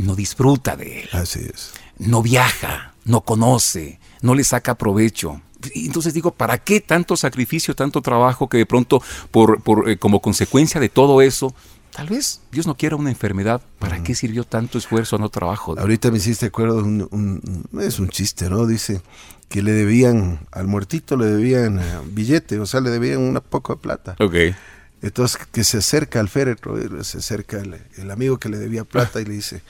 no 0.00 0.14
disfruta 0.14 0.76
de 0.76 1.02
él. 1.02 1.08
Así 1.12 1.40
es. 1.40 1.72
No 1.98 2.22
viaja, 2.22 2.94
no 3.04 3.22
conoce, 3.22 4.00
no 4.22 4.34
le 4.34 4.44
saca 4.44 4.76
provecho. 4.76 5.40
Entonces 5.74 6.14
digo, 6.14 6.32
¿para 6.32 6.58
qué 6.58 6.80
tanto 6.80 7.16
sacrificio, 7.16 7.74
tanto 7.74 8.00
trabajo 8.00 8.48
que 8.48 8.58
de 8.58 8.66
pronto, 8.66 9.02
por, 9.30 9.62
por 9.62 9.90
eh, 9.90 9.98
como 9.98 10.20
consecuencia 10.20 10.80
de 10.80 10.88
todo 10.88 11.20
eso, 11.20 11.54
tal 11.94 12.08
vez 12.08 12.40
Dios 12.50 12.66
no 12.66 12.76
quiera 12.76 12.96
una 12.96 13.10
enfermedad? 13.10 13.60
¿Para 13.78 14.02
qué 14.02 14.14
sirvió 14.14 14.44
tanto 14.44 14.78
esfuerzo, 14.78 15.18
no 15.18 15.28
trabajo? 15.28 15.78
Ahorita 15.78 16.10
me 16.10 16.16
hiciste 16.16 16.46
acuerdo, 16.46 16.78
un, 16.78 17.68
es 17.80 17.98
un 17.98 18.08
chiste, 18.08 18.48
¿no? 18.48 18.66
Dice 18.66 19.02
que 19.50 19.62
le 19.62 19.72
debían, 19.72 20.46
al 20.52 20.66
muertito 20.66 21.16
le 21.16 21.26
debían 21.26 21.80
eh, 21.80 21.82
billete, 22.06 22.58
o 22.60 22.66
sea, 22.66 22.80
le 22.80 22.88
debían 22.88 23.18
una 23.18 23.40
poco 23.40 23.74
de 23.74 23.80
plata. 23.80 24.16
Ok. 24.20 24.34
Entonces 25.02 25.38
que 25.50 25.64
se 25.64 25.78
acerca 25.78 26.20
al 26.20 26.28
féretro, 26.28 26.76
se 27.04 27.18
acerca 27.18 27.62
el 27.96 28.10
amigo 28.10 28.38
que 28.38 28.48
le 28.48 28.58
debía 28.58 28.84
plata 28.84 29.20
y 29.20 29.24
le 29.24 29.32
dice, 29.32 29.62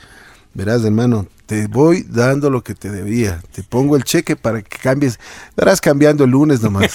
verás 0.54 0.84
hermano, 0.84 1.26
te 1.46 1.66
voy 1.66 2.04
dando 2.08 2.50
lo 2.50 2.62
que 2.62 2.74
te 2.74 2.90
debía, 2.90 3.42
te 3.52 3.62
pongo 3.62 3.96
el 3.96 4.04
cheque 4.04 4.36
para 4.36 4.62
que 4.62 4.78
cambies, 4.78 5.18
verás 5.56 5.80
cambiando 5.80 6.24
el 6.24 6.30
lunes 6.30 6.60
nomás. 6.62 6.94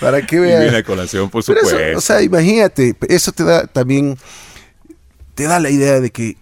para 0.00 0.26
que 0.26 0.40
veas. 0.40 0.72
la 0.72 0.82
colación, 0.82 1.30
por 1.30 1.42
supuesto. 1.42 1.76
o 1.96 2.00
sea, 2.00 2.22
imagínate, 2.22 2.96
eso 3.08 3.32
te 3.32 3.44
da 3.44 3.66
también, 3.66 4.16
te 5.34 5.44
da 5.44 5.60
la 5.60 5.70
idea 5.70 6.00
de 6.00 6.10
que 6.10 6.36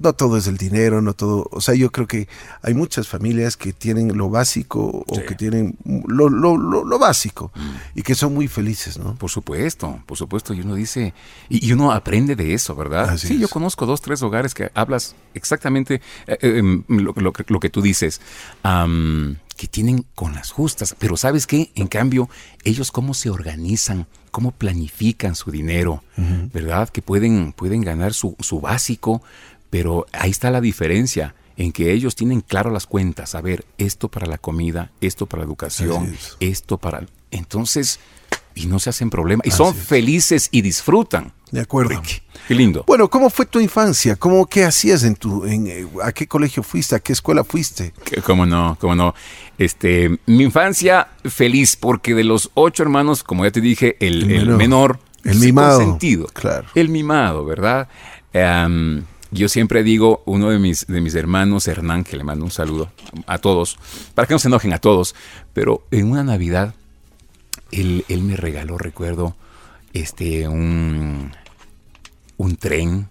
no 0.00 0.12
todo 0.12 0.36
es 0.36 0.46
el 0.46 0.56
dinero, 0.56 1.00
no 1.02 1.12
todo, 1.14 1.46
o 1.50 1.60
sea, 1.60 1.74
yo 1.74 1.90
creo 1.92 2.06
que 2.06 2.28
hay 2.62 2.74
muchas 2.74 3.08
familias 3.08 3.56
que 3.56 3.72
tienen 3.72 4.16
lo 4.16 4.30
básico 4.30 5.04
o 5.06 5.14
Sí. 5.14 5.22
que 5.28 5.34
tienen 5.34 5.76
lo, 6.06 6.28
lo, 6.28 6.56
lo, 6.56 6.84
lo 6.84 6.98
básico 6.98 7.50
Mm. 7.54 7.98
y 7.98 8.02
que 8.02 8.14
son 8.14 8.34
muy 8.34 8.48
felices, 8.48 8.98
¿no? 8.98 9.14
Por 9.16 9.30
supuesto, 9.30 10.00
por 10.06 10.16
supuesto, 10.18 10.54
y 10.54 10.60
uno 10.60 10.74
dice, 10.74 11.14
y, 11.48 11.72
uno 11.72 11.92
aprende 11.92 12.36
de 12.36 12.54
eso, 12.54 12.74
¿verdad? 12.74 13.10
Así 13.10 13.28
sí, 13.28 13.34
es. 13.34 13.40
yo 13.40 13.48
conozco 13.48 13.86
dos, 13.86 14.00
tres 14.00 14.22
hogares 14.22 14.54
que 14.54 14.70
hablas 14.74 15.14
exactamente 15.34 16.00
eh, 16.26 16.38
eh, 16.40 16.58
em, 16.58 16.84
lo, 16.88 17.12
lo 17.16 17.32
que- 17.32 17.44
lo 17.48 17.60
que 17.60 17.70
tú 17.70 17.82
dices, 17.82 18.20
que 19.56 19.66
tienen 19.66 20.04
con 20.14 20.34
las 20.34 20.52
justas, 20.52 20.94
pero 20.98 21.16
¿sabes 21.16 21.46
qué? 21.46 21.70
En 21.74 21.88
cambio, 21.88 22.28
ellos 22.62 22.92
cómo 22.92 23.12
se 23.12 23.28
organizan, 23.28 24.06
cómo 24.30 24.52
planifican 24.52 25.34
su 25.34 25.50
dinero, 25.50 26.04
¿verdad? 26.52 26.88
Que 26.90 27.02
pueden, 27.02 27.52
pueden 27.52 27.80
ganar 27.80 28.14
su, 28.14 28.36
su 28.38 28.60
básico, 28.60 29.20
pero 29.70 30.06
ahí 30.12 30.30
está 30.30 30.50
la 30.50 30.60
diferencia. 30.60 31.34
En 31.56 31.72
que 31.72 31.92
ellos 31.92 32.14
tienen 32.14 32.40
claro 32.40 32.70
las 32.70 32.86
cuentas, 32.86 33.34
a 33.34 33.40
ver, 33.40 33.64
esto 33.78 34.08
para 34.08 34.26
la 34.26 34.38
comida, 34.38 34.92
esto 35.00 35.26
para 35.26 35.40
la 35.42 35.46
educación, 35.48 36.14
es. 36.14 36.36
esto 36.38 36.78
para... 36.78 37.04
Entonces, 37.32 37.98
y 38.54 38.66
no 38.66 38.78
se 38.78 38.90
hacen 38.90 39.10
problema, 39.10 39.42
y 39.44 39.50
son 39.50 39.74
es. 39.76 39.82
felices 39.84 40.48
y 40.52 40.62
disfrutan. 40.62 41.32
De 41.50 41.60
acuerdo. 41.60 42.00
Qué 42.46 42.54
lindo. 42.54 42.84
Bueno, 42.86 43.10
¿cómo 43.10 43.28
fue 43.28 43.44
tu 43.44 43.58
infancia? 43.58 44.14
¿Cómo 44.14 44.46
qué 44.46 44.64
hacías 44.66 45.02
en 45.02 45.16
tu 45.16 45.44
en, 45.46 45.66
eh, 45.66 45.88
a 46.00 46.12
qué 46.12 46.28
colegio 46.28 46.62
fuiste? 46.62 46.94
¿A 46.94 47.00
qué 47.00 47.12
escuela 47.12 47.42
fuiste? 47.42 47.92
¿Cómo 48.24 48.46
no? 48.46 48.76
¿Cómo 48.80 48.94
no? 48.94 49.14
Este, 49.58 50.16
mi 50.26 50.44
infancia 50.44 51.08
feliz, 51.24 51.74
porque 51.74 52.14
de 52.14 52.22
los 52.22 52.52
ocho 52.54 52.84
hermanos, 52.84 53.24
como 53.24 53.44
ya 53.44 53.50
te 53.50 53.60
dije, 53.60 53.96
el, 53.98 54.22
El 54.24 54.30
el 54.30 54.46
menor. 54.46 54.58
menor, 54.58 55.00
El 55.24 55.40
mimado. 55.40 55.78
consentido. 55.80 56.26
Claro. 56.32 56.68
El 56.76 56.88
mimado, 56.88 57.44
¿verdad? 57.44 57.88
Yo 59.30 59.48
siempre 59.48 59.82
digo, 59.82 60.22
uno 60.26 60.50
de 60.50 60.58
mis, 60.58 60.86
de 60.86 61.00
mis 61.00 61.14
hermanos, 61.14 61.68
Hernán, 61.68 62.04
que 62.04 62.16
le 62.16 62.24
mando 62.24 62.44
un 62.44 62.50
saludo 62.50 62.90
a 63.26 63.38
todos, 63.38 63.78
para 64.14 64.26
que 64.26 64.34
no 64.34 64.38
se 64.38 64.48
enojen 64.48 64.72
a 64.72 64.78
todos, 64.78 65.14
pero 65.52 65.86
en 65.90 66.10
una 66.10 66.24
Navidad, 66.24 66.74
él, 67.70 68.04
él 68.08 68.22
me 68.22 68.36
regaló, 68.36 68.78
recuerdo, 68.78 69.36
este, 69.92 70.48
un, 70.48 71.32
un 72.36 72.56
tren 72.56 73.08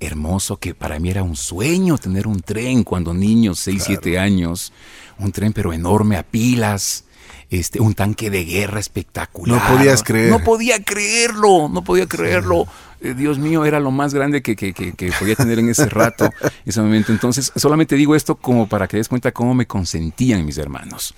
hermoso 0.00 0.56
que 0.56 0.74
para 0.74 0.98
mí 0.98 1.10
era 1.10 1.22
un 1.22 1.36
sueño 1.36 1.98
tener 1.98 2.26
un 2.26 2.40
tren 2.40 2.84
cuando 2.84 3.12
niño, 3.12 3.54
6, 3.54 3.82
7 3.86 4.18
años, 4.18 4.72
un 5.18 5.32
tren 5.32 5.52
pero 5.52 5.72
enorme 5.72 6.16
a 6.16 6.22
pilas, 6.22 7.04
este, 7.50 7.80
un 7.80 7.94
tanque 7.94 8.30
de 8.30 8.44
guerra 8.44 8.80
espectacular. 8.80 9.60
No 9.60 9.76
podías 9.76 10.02
creer. 10.02 10.30
No 10.30 10.38
podía 10.42 10.82
creerlo, 10.82 11.68
no 11.68 11.82
podía 11.84 12.06
creerlo. 12.06 12.66
Eh, 13.02 13.14
Dios 13.14 13.38
mío, 13.38 13.64
era 13.64 13.80
lo 13.80 13.90
más 13.90 14.12
grande 14.14 14.42
que, 14.42 14.54
que- 14.56 14.72
que- 14.74 14.92
que 14.92 15.10
podía 15.18 15.34
tener 15.34 15.58
en 15.58 15.68
ese 15.70 15.86
rato, 15.86 16.30
ese 16.66 16.80
momento. 16.80 17.12
Entonces, 17.12 17.50
solamente 17.56 17.96
digo 17.96 18.14
esto 18.14 18.36
como 18.36 18.68
para 18.68 18.86
que 18.86 18.98
des 18.98 19.08
cuenta 19.08 19.32
cómo 19.32 19.54
me 19.54 19.66
consentían 19.66 20.44
mis 20.46 20.58
hermanos. 20.58 21.14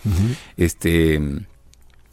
Este, 0.56 1.20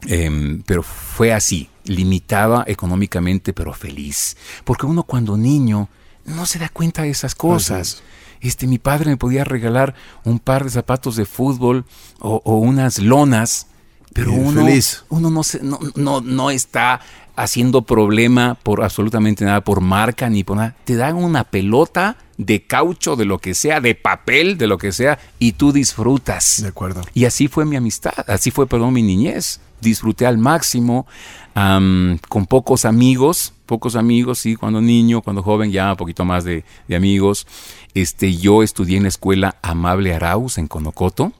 Em, 0.06 0.62
pero 0.62 0.82
fue 0.82 1.30
así, 1.34 1.68
limitada 1.84 2.64
económicamente, 2.66 3.52
pero 3.52 3.74
feliz. 3.74 4.34
Porque 4.64 4.86
uno 4.86 5.02
cuando 5.02 5.36
niño 5.36 5.90
no 6.24 6.46
se 6.46 6.58
da 6.58 6.70
cuenta 6.70 7.02
de 7.02 7.10
esas 7.10 7.34
cosas. 7.34 8.02
Este, 8.40 8.66
mi 8.66 8.78
padre 8.78 9.10
me 9.10 9.18
podía 9.18 9.44
regalar 9.44 9.94
un 10.24 10.38
par 10.38 10.64
de 10.64 10.70
zapatos 10.70 11.16
de 11.16 11.26
fútbol 11.26 11.84
o, 12.18 12.40
o 12.46 12.56
unas 12.56 12.98
lonas, 12.98 13.66
pero 14.12 14.32
uno, 14.32 14.64
feliz. 14.64 15.04
uno 15.08 15.30
no, 15.30 15.42
se, 15.42 15.62
no, 15.62 15.78
no, 15.94 16.20
no 16.20 16.50
está 16.50 17.00
haciendo 17.36 17.82
problema 17.82 18.56
por 18.62 18.82
absolutamente 18.82 19.44
nada, 19.44 19.62
por 19.62 19.80
marca 19.80 20.28
ni 20.28 20.44
por 20.44 20.56
nada. 20.56 20.76
Te 20.84 20.96
dan 20.96 21.16
una 21.16 21.44
pelota 21.44 22.16
de 22.36 22.66
caucho, 22.66 23.16
de 23.16 23.24
lo 23.24 23.38
que 23.38 23.54
sea, 23.54 23.80
de 23.80 23.94
papel, 23.94 24.58
de 24.58 24.66
lo 24.66 24.78
que 24.78 24.92
sea, 24.92 25.18
y 25.38 25.52
tú 25.52 25.72
disfrutas. 25.72 26.62
De 26.62 26.68
acuerdo. 26.68 27.02
Y 27.14 27.24
así 27.24 27.48
fue 27.48 27.64
mi 27.64 27.76
amistad, 27.76 28.12
así 28.26 28.50
fue, 28.50 28.66
perdón, 28.66 28.92
mi 28.92 29.02
niñez. 29.02 29.60
Disfruté 29.80 30.26
al 30.26 30.36
máximo, 30.36 31.06
con 31.54 32.46
pocos 32.46 32.84
amigos, 32.84 33.54
pocos 33.70 33.94
amigos, 33.94 34.40
sí, 34.40 34.56
cuando 34.56 34.80
niño, 34.80 35.22
cuando 35.22 35.44
joven, 35.44 35.70
ya 35.70 35.92
un 35.92 35.96
poquito 35.96 36.24
más 36.24 36.42
de, 36.42 36.64
de 36.88 36.96
amigos. 36.96 37.46
Este, 37.94 38.36
yo 38.36 38.64
estudié 38.64 38.96
en 38.96 39.04
la 39.04 39.08
escuela 39.10 39.54
Amable 39.62 40.12
Arauz 40.12 40.58
en 40.58 40.66
Conocoto, 40.66 41.32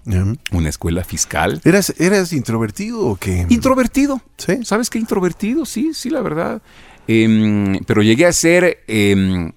una 0.53 0.69
escuela 0.69 1.03
fiscal. 1.03 1.61
¿Eras, 1.65 1.93
¿Eras 1.99 2.33
introvertido 2.33 3.01
o 3.05 3.17
qué? 3.17 3.47
Introvertido. 3.49 4.21
Sí. 4.39 4.61
¿Sabes 4.63 4.91
qué? 4.91 5.01
Introvertido, 5.01 5.67
sí, 5.67 5.91
sí, 5.93 6.09
la 6.09 6.23
verdad. 6.23 6.63
Em, 7.09 7.81
pero 7.85 8.01
llegué 8.03 8.27
a 8.27 8.33
ser, 8.33 8.79
em, 8.87 9.51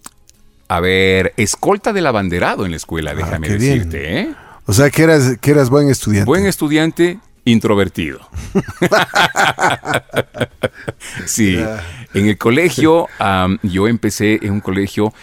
a 0.68 0.80
ver, 0.80 1.34
escolta 1.38 1.94
del 1.94 2.08
abanderado 2.08 2.66
en 2.66 2.72
la 2.72 2.78
escuela, 2.78 3.14
déjame 3.14 3.46
Ah, 3.48 3.52
qué 3.52 3.58
bien. 3.58 3.74
decirte, 3.78 4.20
¿eh? 4.22 4.30
O 4.66 4.74
sea, 4.74 4.90
que 4.90 5.04
eras, 5.04 5.38
que 5.40 5.52
eras 5.52 5.70
buen 5.70 5.90
estudiante. 5.90 6.26
Buen 6.26 6.48
estudiante, 6.48 7.20
introvertido. 7.46 8.20
sí. 11.26 11.58
En 12.14 12.28
el 12.28 12.38
colegio, 12.38 13.08
am, 13.20 13.58
yo 13.64 13.88
empecé 13.88 14.40
en 14.44 14.54
un 14.54 14.60
colegio, 14.62 15.14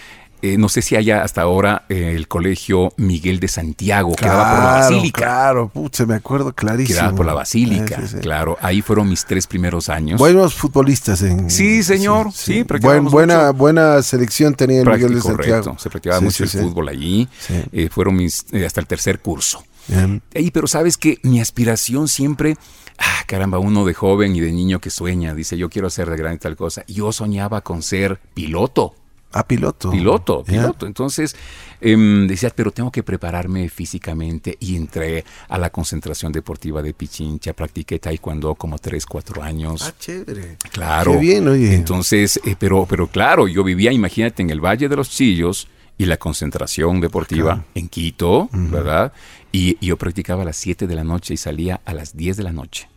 eh, 0.42 0.56
no 0.56 0.68
sé 0.70 0.80
si 0.82 0.96
haya 0.96 1.22
hasta 1.22 1.42
ahora 1.42 1.84
eh, 1.90 2.14
el 2.16 2.26
colegio 2.26 2.92
Miguel 2.96 3.40
de 3.40 3.48
Santiago, 3.48 4.14
que 4.16 4.24
daba 4.26 4.50
por 4.50 4.58
la 4.58 4.64
Claro, 4.64 4.80
Basílica. 4.94 5.18
Claro, 5.20 5.68
pucha, 5.68 6.06
me 6.06 6.14
acuerdo 6.14 6.52
clarísimo. 6.54 6.96
Que 6.98 7.02
daba 7.04 7.16
por 7.16 7.26
la 7.26 7.34
Basílica, 7.34 7.96
Sí, 8.00 8.08
sí, 8.08 8.14
sí. 8.16 8.20
claro. 8.20 8.56
Ahí 8.60 8.80
fueron 8.82 9.08
mis 9.08 9.24
tres 9.26 9.46
primeros 9.46 9.88
años. 9.90 10.18
Buenos 10.18 10.54
futbolistas 10.54 11.20
en. 11.22 11.50
Sí, 11.50 11.82
señor, 11.82 12.32
sí, 12.32 12.64
Buen- 12.80 13.04
buena, 13.04 13.38
mucho. 13.48 13.54
buena 13.54 14.02
selección 14.02 14.54
tenía 14.54 14.80
el 14.80 14.86
Miguel 14.86 15.00
de 15.00 15.06
Práctico, 15.08 15.28
Santiago. 15.28 15.62
correcto. 15.62 15.82
Se 15.82 15.90
practicaba 15.90 16.20
mucho 16.22 16.44
el 16.44 16.50
fútbol 16.50 16.88
allí. 16.88 17.28
Eh, 17.72 17.88
fueron 17.92 18.16
mis 18.16 18.44
hasta 18.66 18.80
el 18.80 18.86
tercer 18.86 19.20
curso. 19.20 19.62
Ya. 19.90 20.20
Ahí, 20.34 20.50
pero 20.50 20.66
sabes 20.66 20.96
que 20.96 21.18
mi 21.22 21.40
aspiración 21.40 22.08
siempre, 22.08 22.56
ah, 22.98 23.24
caramba, 23.26 23.58
uno 23.58 23.84
de 23.84 23.94
joven 23.94 24.36
y 24.36 24.40
de 24.40 24.52
niño 24.52 24.80
que 24.80 24.90
sueña, 24.90 25.34
dice, 25.34 25.56
yo 25.58 25.68
quiero 25.68 25.90
ser 25.90 26.08
de 26.10 26.16
grande 26.16 26.38
tal 26.38 26.56
cosa. 26.56 26.84
Yo 26.86 27.12
soñaba 27.12 27.60
con 27.60 27.82
ser 27.82 28.20
piloto, 28.34 28.94
Ah, 29.32 29.46
piloto. 29.46 29.92
piloto, 29.92 30.42
piloto. 30.42 30.86
Entonces 30.86 31.36
em, 31.80 32.26
decía, 32.26 32.50
pero 32.50 32.72
tengo 32.72 32.90
que 32.90 33.04
prepararme 33.04 33.68
físicamente 33.68 34.56
y 34.58 34.74
entré 34.74 35.24
a 35.48 35.56
la 35.56 35.70
concentración 35.70 36.32
deportiva 36.32 36.82
de 36.82 36.94
Pichincha, 36.94 37.52
practiqué 37.52 38.00
taekwondo 38.00 38.56
como 38.56 38.78
3, 38.78 39.06
4 39.06 39.40
años. 39.42 39.82
Ah, 39.86 39.94
chévere. 39.98 40.56
Claro. 40.72 41.12
Qué 41.12 41.18
bien, 41.18 41.46
oye. 41.46 41.74
Entonces, 41.76 42.40
eh, 42.44 42.56
pero, 42.58 42.86
pero 42.86 43.06
claro, 43.06 43.46
yo 43.46 43.62
vivía, 43.62 43.92
imagínate, 43.92 44.42
en 44.42 44.50
el 44.50 44.60
Valle 44.60 44.88
de 44.88 44.96
los 44.96 45.08
Chillos 45.10 45.68
y 46.00 46.06
la 46.06 46.16
concentración 46.16 46.98
deportiva 46.98 47.66
en 47.74 47.90
Quito, 47.90 48.48
¿verdad? 48.52 49.12
Y, 49.52 49.76
y 49.80 49.88
yo 49.88 49.98
practicaba 49.98 50.44
a 50.44 50.46
las 50.46 50.56
7 50.56 50.86
de 50.86 50.94
la 50.94 51.04
noche 51.04 51.34
y 51.34 51.36
salía 51.36 51.82
a 51.84 51.92
las 51.92 52.16
10 52.16 52.38
de 52.38 52.42
la 52.42 52.52
noche. 52.52 52.88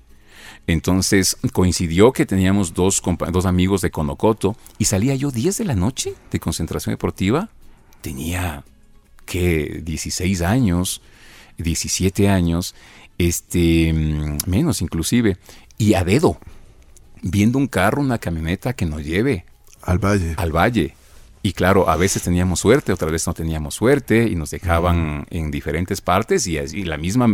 Entonces 0.68 1.36
coincidió 1.52 2.14
que 2.14 2.26
teníamos 2.26 2.74
dos, 2.74 3.02
dos 3.34 3.46
amigos 3.46 3.82
de 3.82 3.92
Conocoto 3.92 4.56
y 4.78 4.86
salía 4.86 5.16
yo 5.16 5.32
10 5.32 5.58
de 5.58 5.66
la 5.66 5.76
noche 5.76 6.14
de 6.32 6.40
concentración 6.40 6.94
deportiva. 6.94 7.50
Tenía, 8.00 8.64
¿qué? 9.26 9.82
16 9.84 10.42
años, 10.42 11.02
17 11.58 12.30
años, 12.30 12.74
este, 13.18 13.92
mm, 13.92 14.50
menos 14.50 14.82
inclusive, 14.82 15.36
y 15.78 15.96
a 15.96 16.06
dedo, 16.06 16.38
viendo 17.22 17.58
un 17.58 17.68
carro, 17.68 18.02
una 18.02 18.20
camioneta 18.20 18.72
que 18.72 18.86
nos 18.86 19.04
lleve 19.04 19.44
Al 19.82 20.00
Valle. 20.00 20.36
al 20.38 20.56
valle. 20.56 20.96
Y 21.46 21.52
claro, 21.52 21.90
a 21.90 21.98
veces 21.98 22.24
teníamos 22.24 22.62
suerte, 22.62 22.94
otras 22.94 23.12
veces 23.12 23.28
no 23.28 23.34
teníamos 23.34 23.76
suerte 23.76 24.24
y 24.30 24.36
nos 24.36 24.50
dejaban 24.50 25.28
en 25.30 25.52
diferentes 25.52 26.00
partes 26.00 26.48
y 26.48 26.58
así 26.58 26.86
la 26.86 26.98
misma 26.98 27.28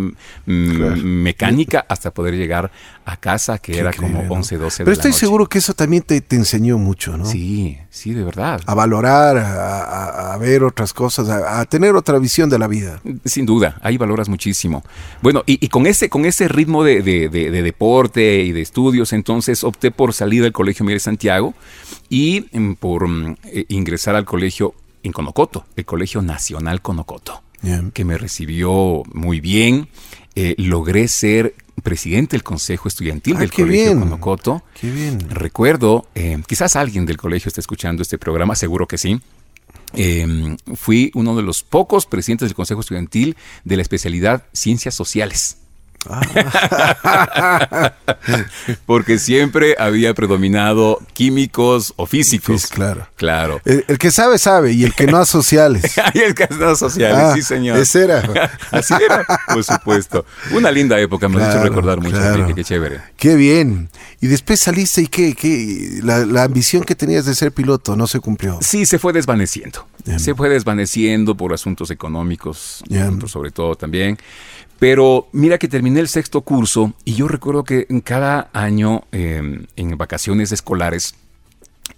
Claro. 0.46 0.96
mecánica 0.98 1.86
hasta 1.88 2.12
poder 2.12 2.34
llegar 2.36 2.72
a 3.12 3.18
casa 3.18 3.58
que 3.58 3.72
Qué 3.74 3.80
era 3.80 3.92
como 3.94 4.22
¿no? 4.24 4.30
11, 4.34 4.58
12 4.58 4.78
Pero 4.78 4.86
de 4.88 4.94
estoy 4.94 5.10
la 5.12 5.14
noche. 5.16 5.20
seguro 5.20 5.48
que 5.48 5.58
eso 5.58 5.74
también 5.74 6.04
te, 6.04 6.22
te 6.22 6.36
enseñó 6.36 6.78
mucho, 6.78 7.18
¿no? 7.18 7.26
Sí, 7.26 7.78
sí, 7.90 8.14
de 8.14 8.24
verdad. 8.24 8.62
A 8.66 8.74
valorar, 8.76 9.38
a, 9.38 10.34
a- 10.34 10.38
ver 10.38 10.64
otras 10.64 10.94
cosas, 10.94 11.28
a, 11.30 11.60
a 11.60 11.66
tener 11.66 11.96
otra 11.96 12.18
visión 12.20 12.50
de 12.50 12.58
la 12.60 12.68
vida. 12.68 13.02
Sin 13.26 13.46
duda, 13.46 13.80
ahí 13.84 13.98
valoras 13.98 14.30
muchísimo. 14.30 14.84
Bueno, 15.22 15.44
y, 15.46 15.64
y 15.64 15.68
con 15.70 15.86
ese, 15.88 16.10
con 16.10 16.26
ese 16.26 16.48
ritmo 16.48 16.84
de, 16.84 17.02
de- 17.02 17.30
de- 17.30 17.52
de 17.52 17.62
deporte 17.64 18.44
y 18.44 18.52
de 18.52 18.62
estudios, 18.62 19.12
entonces 19.14 19.64
opté 19.64 19.92
por 19.92 20.14
salir 20.14 20.44
del 20.44 20.54
Colegio 20.54 20.86
Miguel 20.86 21.02
Santiago 21.02 21.54
y 22.10 22.46
mm, 22.52 22.74
por 22.74 23.08
mm, 23.08 23.36
eh, 23.46 23.66
ingresar 23.70 24.16
al 24.16 24.26
colegio 24.26 24.74
en 25.04 25.12
Conocoto, 25.12 25.66
el 25.76 25.86
Colegio 25.86 26.22
Nacional 26.22 26.82
Conocoto, 26.82 27.42
que 27.94 28.06
me 28.06 28.18
recibió 28.18 29.04
muy 29.14 29.40
bien. 29.42 29.88
Eh, 30.42 30.56
logré 30.58 31.10
ser 31.10 31.54
presidente 31.84 32.38
del 32.38 32.44
Consejo 32.44 32.88
Estudiantil 32.88 33.36
Ah, 33.36 33.40
del 33.40 33.52
Colegio 33.52 33.84
bien. 33.86 34.00
Conocoto. 34.00 34.64
Qué 34.80 34.90
bien. 34.90 35.20
Recuerdo, 35.30 36.08
eh, 36.16 36.42
quizás 36.48 36.76
alguien 36.78 37.06
del 37.06 37.18
colegio 37.18 37.50
esté 37.50 37.60
escuchando 37.60 38.02
este 38.02 38.18
programa, 38.18 38.56
seguro 38.56 38.88
que 38.88 38.98
sí. 38.98 39.20
Eh, 39.94 40.56
fui 40.76 41.12
uno 41.14 41.36
de 41.36 41.42
los 41.42 41.64
pocos 41.64 42.06
presidentes 42.06 42.48
del 42.48 42.56
Consejo 42.56 42.80
Estudiantil 42.80 43.36
de 43.66 43.76
la 43.76 43.82
especialidad 43.82 44.44
Ciencias 44.54 44.96
Sociales. 44.96 45.58
Ah. 46.08 47.94
Porque 48.86 49.20
siempre 49.20 49.76
había 49.78 50.14
predominado 50.14 51.00
químicos 51.14 51.94
o 51.98 52.06
físicos. 52.06 52.68
claro. 52.68 53.08
Claro. 53.16 53.62
El, 53.66 53.84
el, 53.88 53.98
que 53.98 54.12
sabe, 54.12 54.38
sabe, 54.38 54.72
y 54.72 54.84
el 54.84 54.94
que 54.94 55.08
no 55.08 55.18
a 55.22 55.26
sociales. 55.26 55.96
y 56.14 56.20
el 56.20 56.34
que 56.36 56.48
no 56.58 56.70
a 56.70 56.76
sociales, 56.76 57.18
Ah, 57.20 57.34
sí, 57.36 57.42
señor. 57.42 57.78
ese 57.78 58.04
era. 58.06 58.24
Así 58.72 58.94
era, 58.94 59.26
por 59.54 59.64
supuesto. 59.64 60.26
Una 60.52 60.72
linda 60.72 61.00
época, 61.00 61.28
me 61.28 61.42
ha 61.44 61.50
hecho 61.50 61.62
recordar 61.64 62.00
mucho, 62.00 62.16
claro. 62.16 62.36
Enrique, 62.44 62.56
qué 62.56 62.64
chévere. 62.64 63.02
Qué 63.18 63.36
bien. 63.36 63.90
Y 64.22 64.28
después 64.28 64.60
saliste 64.60 65.02
y 65.02 65.08
qué, 65.08 65.36
qué 65.36 66.00
la, 66.04 66.26
la 66.26 66.44
ambición 66.44 66.84
que 66.84 66.96
tenías 66.96 67.26
de 67.26 67.36
ser 67.36 67.52
piloto 67.52 67.96
no 67.96 68.08
se 68.08 68.20
cumplió. 68.20 68.60
Sí, 68.62 68.86
se 68.86 69.00
fue 69.00 69.14
desvaneciendo. 69.14 69.86
Se 70.18 70.34
fue 70.34 70.50
desvaneciendo 70.50 71.36
por 71.36 71.54
asuntos 71.54 71.92
económicos, 71.92 72.84
sobre 73.28 73.52
todo 73.52 73.76
también. 73.76 74.18
Pero 74.80 75.28
mira 75.34 75.58
que 75.58 75.68
terminé 75.68 76.00
el 76.00 76.08
sexto 76.08 76.42
curso 76.42 76.94
y 77.04 77.16
yo 77.16 77.28
recuerdo 77.28 77.64
que 77.64 77.86
cada 78.04 78.50
año 78.54 79.04
eh, 79.12 79.66
en 79.76 79.98
vacaciones 79.98 80.52
escolares 80.52 81.16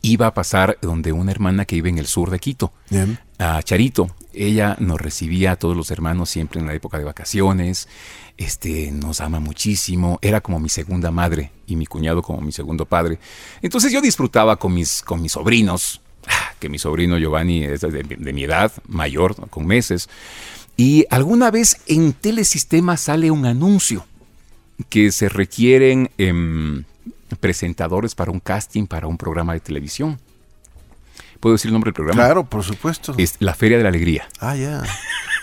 iba 0.02 0.28
a 0.28 0.34
pasar 0.34 0.78
donde 0.82 1.12
una 1.12 1.32
hermana 1.32 1.66
que 1.66 1.76
vive 1.76 1.90
en 1.90 2.00
el 2.00 2.08
sur 2.08 2.32
de 2.32 2.40
Quito, 2.40 2.74
Bien. 2.90 3.20
a 3.38 3.62
Charito. 3.62 4.16
Ella 4.34 4.78
nos 4.80 5.00
recibía 5.00 5.52
a 5.52 5.56
todos 5.58 5.76
los 5.76 5.92
hermanos 5.92 6.30
siempre 6.30 6.60
en 6.60 6.66
la 6.66 6.74
época 6.74 6.98
de 6.98 7.04
vacaciones. 7.04 7.88
Este, 8.38 8.92
nos 8.92 9.22
ama 9.22 9.40
muchísimo. 9.40 10.18
Era 10.22 10.42
como 10.42 10.60
mi 10.60 10.70
segunda 10.70 11.12
madre 11.12 11.52
y 11.68 11.76
mi 11.76 11.86
cuñado 11.86 12.22
como 12.22 12.42
mi 12.42 12.52
segundo 12.52 12.86
padre. 12.86 13.20
Entonces 13.62 13.92
yo 13.92 14.02
disfrutaba 14.02 14.56
con 14.56 14.74
mis, 14.74 15.04
con 15.04 15.22
mis 15.22 15.34
sobrinos, 15.34 16.02
ah, 16.28 16.54
que 16.60 16.70
mi 16.70 16.80
sobrino 16.80 17.18
Giovanni 17.18 17.64
es 17.64 17.82
de, 17.82 18.04
de 18.04 18.34
mi 18.34 18.46
edad, 18.46 18.72
mayor, 18.88 19.36
con 19.50 19.68
meses. 19.68 20.10
Y 20.82 21.06
alguna 21.12 21.52
vez 21.52 21.80
en 21.86 22.12
Telesistema 22.12 22.98
sale 22.98 23.30
un 23.30 23.46
anuncio 23.46 24.04
que 24.90 25.12
se 25.12 25.30
requieren 25.30 26.10
em, 26.18 26.86
presentadores 27.40 28.16
para 28.16 28.32
un 28.32 28.40
casting 28.40 28.88
para 28.88 29.06
un 29.06 29.16
programa 29.16 29.54
de 29.54 29.60
televisión. 29.60 30.20
¿Puedo 31.40 31.54
decir 31.54 31.70
el 31.70 31.74
nombre 31.74 31.90
del 31.90 31.94
programa? 31.94 32.24
Claro, 32.24 32.50
por 32.50 32.64
supuesto. 32.64 33.14
Es 33.20 33.36
La 33.38 33.54
Feria 33.54 33.78
de 33.78 33.84
la 33.84 33.90
Alegría. 33.90 34.28
Ah, 34.40 34.56
ya. 34.56 34.82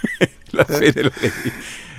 La 0.50 0.64
Feria 0.64 0.90
de 0.90 1.02
la 1.04 1.10
Alegría. 1.10 1.54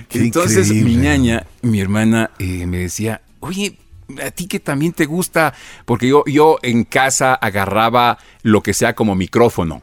Qué 0.10 0.20
Entonces 0.20 0.70
mi 0.74 0.98
ñaña, 0.98 1.48
mi 1.62 1.80
hermana, 1.80 2.32
eh, 2.40 2.66
me 2.66 2.80
decía, 2.80 3.22
oye, 3.40 3.78
a 4.26 4.32
ti 4.32 4.48
que 4.48 4.60
también 4.60 4.94
te 4.94 5.06
gusta, 5.06 5.54
porque 5.86 6.08
yo, 6.08 6.24
yo 6.26 6.58
en 6.62 6.84
casa 6.84 7.34
agarraba 7.36 8.18
lo 8.42 8.62
que 8.64 8.74
sea 8.74 8.96
como 8.96 9.16
micrófono, 9.16 9.82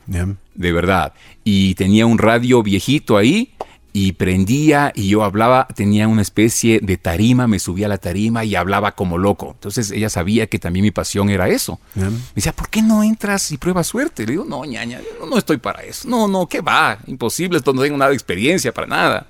de 0.54 0.72
verdad, 0.72 1.12
y 1.44 1.74
tenía 1.74 2.06
un 2.06 2.18
radio 2.18 2.62
viejito 2.62 3.16
ahí. 3.16 3.52
Y 3.98 4.12
prendía 4.12 4.92
y 4.94 5.08
yo 5.08 5.24
hablaba, 5.24 5.66
tenía 5.74 6.06
una 6.06 6.20
especie 6.20 6.80
de 6.82 6.98
tarima, 6.98 7.46
me 7.46 7.58
subía 7.58 7.86
a 7.86 7.88
la 7.88 7.96
tarima 7.96 8.44
y 8.44 8.54
hablaba 8.54 8.92
como 8.92 9.16
loco. 9.16 9.52
Entonces 9.54 9.90
ella 9.90 10.10
sabía 10.10 10.48
que 10.48 10.58
también 10.58 10.84
mi 10.84 10.90
pasión 10.90 11.30
era 11.30 11.48
eso. 11.48 11.80
Me 11.94 12.10
decía, 12.34 12.52
¿por 12.52 12.68
qué 12.68 12.82
no 12.82 13.02
entras 13.02 13.50
y 13.52 13.56
pruebas 13.56 13.86
suerte? 13.86 14.26
Le 14.26 14.32
digo, 14.32 14.44
no, 14.44 14.66
ñaña, 14.66 15.00
yo 15.00 15.24
no 15.24 15.38
estoy 15.38 15.56
para 15.56 15.82
eso. 15.82 16.06
No, 16.10 16.28
no, 16.28 16.46
¿qué 16.46 16.60
va? 16.60 16.98
Imposible, 17.06 17.56
esto 17.56 17.72
no 17.72 17.80
tengo 17.80 17.96
nada 17.96 18.10
de 18.10 18.16
experiencia 18.16 18.70
para 18.70 18.86
nada. 18.86 19.26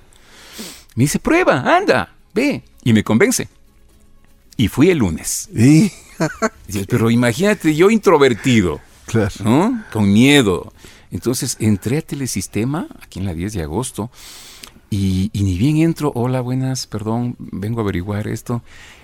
Me 0.95 1.05
dice, 1.05 1.19
prueba, 1.19 1.61
anda, 1.77 2.13
ve. 2.33 2.61
Y 2.83 2.91
me 2.91 3.05
convence. 3.05 3.47
Y 4.57 4.67
fui 4.67 4.89
el 4.89 4.97
lunes. 4.97 5.49
Y, 5.53 5.91
Pero 6.87 7.11
imagínate, 7.11 7.75
yo 7.75 7.89
introvertido, 7.91 8.81
claro. 9.05 9.35
¿no? 9.43 9.83
Con 9.93 10.11
miedo. 10.11 10.73
Entonces 11.11 11.55
entré 11.59 11.99
a 11.99 12.01
Telesistema, 12.01 12.87
aquí 13.01 13.19
en 13.19 13.25
la 13.25 13.33
10 13.33 13.53
de 13.53 13.61
agosto, 13.61 14.09
y, 14.89 15.29
y 15.31 15.43
ni 15.43 15.57
bien 15.57 15.77
entro, 15.77 16.11
hola, 16.15 16.41
buenas, 16.41 16.87
perdón, 16.87 17.35
vengo 17.37 17.79
a 17.79 17.83
averiguar 17.83 18.27
esto. 18.27 18.63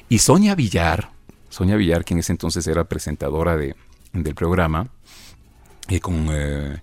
Y 0.09 0.19
Sonia 0.19 0.55
Villar, 0.55 1.11
Sonia 1.49 1.75
Villar, 1.75 2.03
que 2.03 2.13
en 2.13 2.19
ese 2.19 2.31
entonces 2.31 2.65
era 2.67 2.85
presentadora 2.85 3.55
de, 3.55 3.75
del 4.11 4.35
programa, 4.35 4.87
eh, 5.87 5.99
con, 5.99 6.27
eh, 6.31 6.81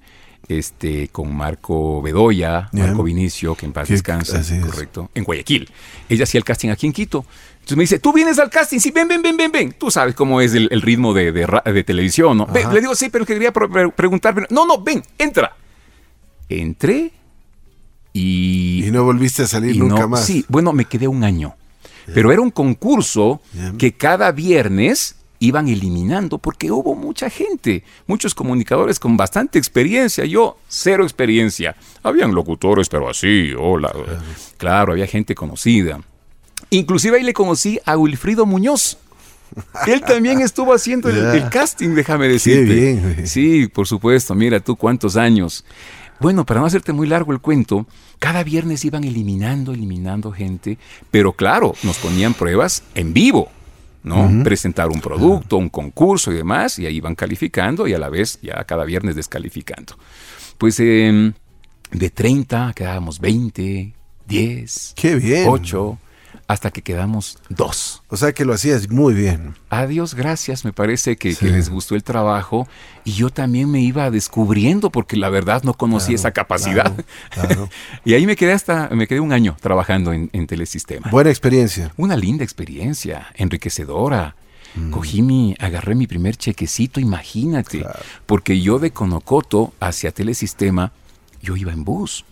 este, 0.59 1.09
con 1.09 1.35
Marco 1.35 2.03
Bedoya, 2.03 2.69
Ya. 2.73 2.87
Marco 2.87 3.03
Vinicio, 3.05 3.55
que 3.55 3.67
en 3.67 3.73
paz 3.73 3.91
es. 3.91 4.03
correcto, 4.03 5.11
en 5.15 5.25
Guayaquil. 5.25 5.71
Ella 6.09 6.25
hacía 6.25 6.39
el 6.39 6.45
casting 6.45 6.71
aquí 6.71 6.87
en 6.87 6.93
Quito. 6.93 7.25
Entonces 7.55 7.77
me 7.77 7.83
dice, 7.85 7.99
tú 7.99 8.13
vienes 8.13 8.39
al 8.39 8.51
casting, 8.51 8.79
sí, 8.79 8.91
ven, 8.91 9.07
ven, 9.07 9.23
ven, 9.23 9.37
ven, 9.37 9.53
ven. 9.53 9.73
Tú 9.79 9.91
sabes 9.91 10.15
cómo 10.15 10.41
es 10.41 10.55
el, 10.55 10.69
el 10.71 10.81
ritmo 10.83 11.13
de, 11.15 11.31
de 11.33 11.85
televisión, 11.85 12.37
¿no? 12.39 12.47
Ven, 12.47 12.73
le 12.73 12.81
digo, 12.81 12.95
sí, 12.95 13.11
pero 13.11 13.25
quería 13.27 13.53
pre- 13.53 13.69
pre- 13.69 13.91
preguntar. 13.91 14.35
pero- 14.35 14.47
No, 14.51 14.67
no, 14.67 14.83
ven, 14.83 15.03
entra. 15.19 15.55
Entré 16.49 17.13
y... 18.13 18.85
Y 18.87 18.91
no 18.91 19.05
volviste 19.05 19.43
a 19.43 19.47
salir 19.47 19.77
nunca 19.77 20.01
no- 20.01 20.09
más. 20.09 20.25
Sí, 20.25 20.45
bueno, 20.49 20.73
me 20.73 20.85
quedé 20.87 21.07
un 21.07 21.23
año. 21.25 21.55
Pero 22.13 22.33
era 22.33 22.41
un 22.41 22.51
concurso 22.51 23.41
que 23.79 23.93
cada 23.93 24.33
viernes 24.33 25.15
iban 25.41 25.69
eliminando 25.69 26.39
porque 26.39 26.71
hubo 26.71 26.95
mucha 26.95 27.29
gente, 27.29 27.83
muchos 28.07 28.35
comunicadores 28.35 29.01
con 29.01 29.17
bastante 29.17 29.59
experiencia, 29.59 30.25
yo 30.25 30.59
cero 30.69 31.03
experiencia. 31.03 31.75
Habían 32.03 32.35
locutores, 32.35 32.89
pero 32.89 33.09
así, 33.09 33.53
hola. 33.59 33.93
Claro, 34.59 34.93
había 34.93 35.07
gente 35.07 35.35
conocida. 35.35 36.01
Inclusive 36.69 37.17
ahí 37.17 37.25
le 37.25 37.33
conocí 37.33 37.81
a 37.85 37.97
Wilfrido 37.97 38.47
Muñoz. 38.47 38.99
Él 39.89 40.03
también 40.03 40.41
estuvo 40.43 40.73
haciendo 40.73 41.09
el, 41.09 41.49
casting, 41.49 41.95
déjame 41.95 42.29
decirte. 42.29 42.73
bien, 42.73 43.15
güey. 43.15 43.27
Sí, 43.27 43.67
por 43.67 43.87
supuesto. 43.87 44.35
Mira 44.35 44.61
tú 44.61 44.77
cuántos 44.77 45.17
años. 45.17 45.65
Bueno, 46.21 46.45
para 46.45 46.61
no 46.61 46.67
hacerte 46.67 46.93
muy 46.93 47.09
largo 47.09 47.33
el 47.33 47.41
cuento, 47.41 47.87
cada 48.19 48.45
viernes 48.45 48.85
iban 48.85 49.05
eliminando, 49.05 49.73
eliminando 49.73 50.33
gente, 50.33 50.77
pero 51.11 51.33
claro, 51.33 51.75
nos 51.83 51.97
ponían 51.97 52.35
pruebas 52.35 52.83
en 52.95 53.15
vivo, 53.15 53.51
¿no? 54.03 54.43
Presentar 54.43 54.89
un 54.89 55.01
producto, 55.01 55.57
un 55.57 55.69
concurso 55.69 56.33
y 56.33 56.37
demás, 56.37 56.79
y 56.79 56.87
ahí 56.87 56.97
iban 56.97 57.15
calificando 57.15 57.87
y 57.87 57.95
a 57.95 57.99
la 57.99 58.09
vez 58.09 58.39
ya 58.43 58.65
cada 58.65 58.85
viernes 58.85 59.17
descalificando. 59.17 59.95
Pues 60.59 60.79
eh, 60.81 61.33
de 61.93 62.11
30 62.11 62.73
quedábamos 62.75 63.21
20, 63.21 63.95
10, 64.27 64.93
Qué 64.97 65.17
bien. 65.17 65.49
8, 65.49 65.99
hasta 66.47 66.71
que 66.71 66.83
quedamos 66.83 67.39
2. 67.49 68.03
O 68.09 68.17
sea 68.17 68.33
que 68.33 68.45
lo 68.45 68.53
hacías 68.55 68.91
muy 68.91 69.15
bien. 69.15 69.55
Adiós, 69.69 70.15
gracias. 70.15 70.65
Me 70.65 70.73
parece 70.73 71.17
que, 71.17 71.33
Sí. 71.33 71.47
que 71.47 71.53
les 71.53 71.69
gustó 71.71 71.95
el 71.95 72.03
trabajo 72.03 72.67
y 73.05 73.13
yo 73.13 73.31
también 73.31 73.71
me 73.71 73.81
iba 73.81 74.11
descubriendo 74.11 74.91
porque 74.91 75.17
la 75.17 75.29
verdad 75.31 75.63
no 75.63 75.75
conocía 75.75 76.07
Claro, 76.09 76.21
esa 76.21 76.31
capacidad. 76.33 76.95
claro, 77.31 77.49
claro. 77.49 77.69
y 78.05 78.15
ahí 78.15 78.27
me 78.27 78.37
quedé 78.37 78.53
hasta, 78.53 78.89
me 78.91 79.07
quedé 79.07 79.21
un 79.21 79.33
año 79.33 79.57
trabajando 79.61 80.13
en, 80.13 80.29
en 80.33 80.47
Telesistema. 80.47 81.09
Buena 81.11 81.31
experiencia. 81.31 81.93
Una 81.97 82.17
linda 82.17 82.43
experiencia, 82.45 83.29
enriquecedora. 83.37 84.35
Mm. 84.75 84.91
Cogí 84.91 85.23
mi, 85.23 85.57
agarré 85.59 85.95
mi 85.95 86.07
primer 86.07 86.37
chequecito, 86.37 87.01
imagínate, 87.01 87.85
porque 88.27 88.61
yo 88.61 88.79
de 88.79 88.93
Conocoto 88.93 89.73
hacia 89.81 90.13
Telesistema, 90.13 90.93
yo 91.43 91.57
iba 91.57 91.73
en 91.73 91.85
bus. 91.85 92.25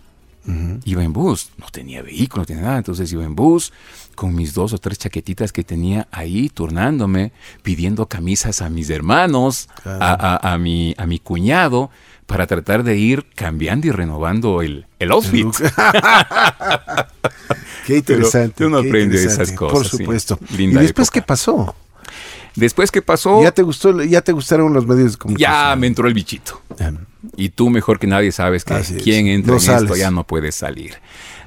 Iba 0.84 1.04
en 1.04 1.12
bus, 1.12 1.50
no 1.58 1.66
tenía 1.70 2.00
vehículo, 2.02 2.42
no 2.42 2.46
tenía 2.46 2.62
nada, 2.62 2.78
entonces 2.78 3.12
iba 3.12 3.24
en 3.24 3.34
bus 3.34 3.72
con 4.14 4.34
mis 4.34 4.54
dos 4.54 4.72
o 4.72 4.78
tres 4.78 4.98
chaquetitas 4.98 5.52
que 5.52 5.62
tenía 5.62 6.08
ahí 6.10 6.48
turnándome, 6.48 7.32
pidiendo 7.62 8.06
camisas 8.06 8.62
a 8.62 8.70
mis 8.70 8.88
hermanos, 8.90 9.68
Claro. 9.82 10.02
a, 10.02 10.36
a- 10.36 10.54
a 10.54 10.58
mi, 10.58 10.94
a 10.96 11.06
mi 11.06 11.18
cuñado, 11.18 11.90
para 12.26 12.46
tratar 12.46 12.82
de 12.82 12.96
ir 12.96 13.26
cambiando 13.34 13.86
y 13.86 13.90
renovando 13.90 14.62
el, 14.62 14.86
el 14.98 15.10
outfit. 15.12 15.46
Qué 17.86 17.98
interesante. 17.98 18.54
Pero 18.58 18.68
uno 18.68 18.82
qué 18.82 18.88
aprende 18.88 19.16
interesante, 19.16 19.42
esas 19.44 19.56
cosas, 19.56 19.78
Por 19.78 19.88
sí. 19.88 19.96
supuesto. 19.98 20.38
Linda 20.56 20.80
¿Y 20.80 20.82
después 20.84 21.08
época. 21.08 21.20
qué 21.20 21.26
pasó? 21.26 21.74
Después 22.54 22.90
que 22.90 23.02
pasó, 23.02 23.42
¿Ya 23.42 23.52
te 23.52 23.62
gustó, 23.62 24.02
ya 24.02 24.20
te 24.20 24.32
gustaron 24.32 24.72
los 24.72 24.86
medios 24.86 25.12
de 25.12 25.18
comunicación? 25.18 25.68
ya 25.70 25.76
me 25.76 25.86
entró 25.86 26.08
el 26.08 26.14
bichito. 26.14 26.60
Y 27.36 27.48
tú 27.50 27.70
mejor 27.70 27.98
que 27.98 28.06
nadie 28.06 28.30
sabes 28.32 28.64
que 28.64 28.74
Así 28.74 28.96
es. 28.96 29.02
quien 29.02 29.26
entra 29.26 29.52
No 29.52 29.58
en 29.58 29.60
esto 29.60 29.72
sales. 29.88 29.98
ya 29.98 30.10
no 30.10 30.24
puede 30.24 30.52
salir. 30.52 30.94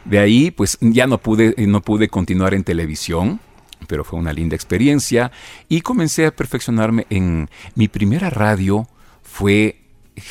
De 0.06 0.20
ahí, 0.20 0.52
pues 0.52 0.78
ya 0.82 1.08
no 1.08 1.18
pude, 1.20 1.54
no 1.68 1.82
pude 1.82 2.10
continuar 2.10 2.54
en 2.54 2.64
televisión, 2.64 3.40
pero 3.88 4.04
fue 4.04 4.20
una 4.20 4.34
linda 4.34 4.56
experiencia. 4.56 5.32
Y 5.70 5.82
comencé 5.82 6.26
a 6.26 6.32
perfeccionarme 6.36 7.06
en 7.10 7.50
mi 7.76 7.88
primera 7.88 8.30
radio 8.30 8.88
fue 9.24 9.78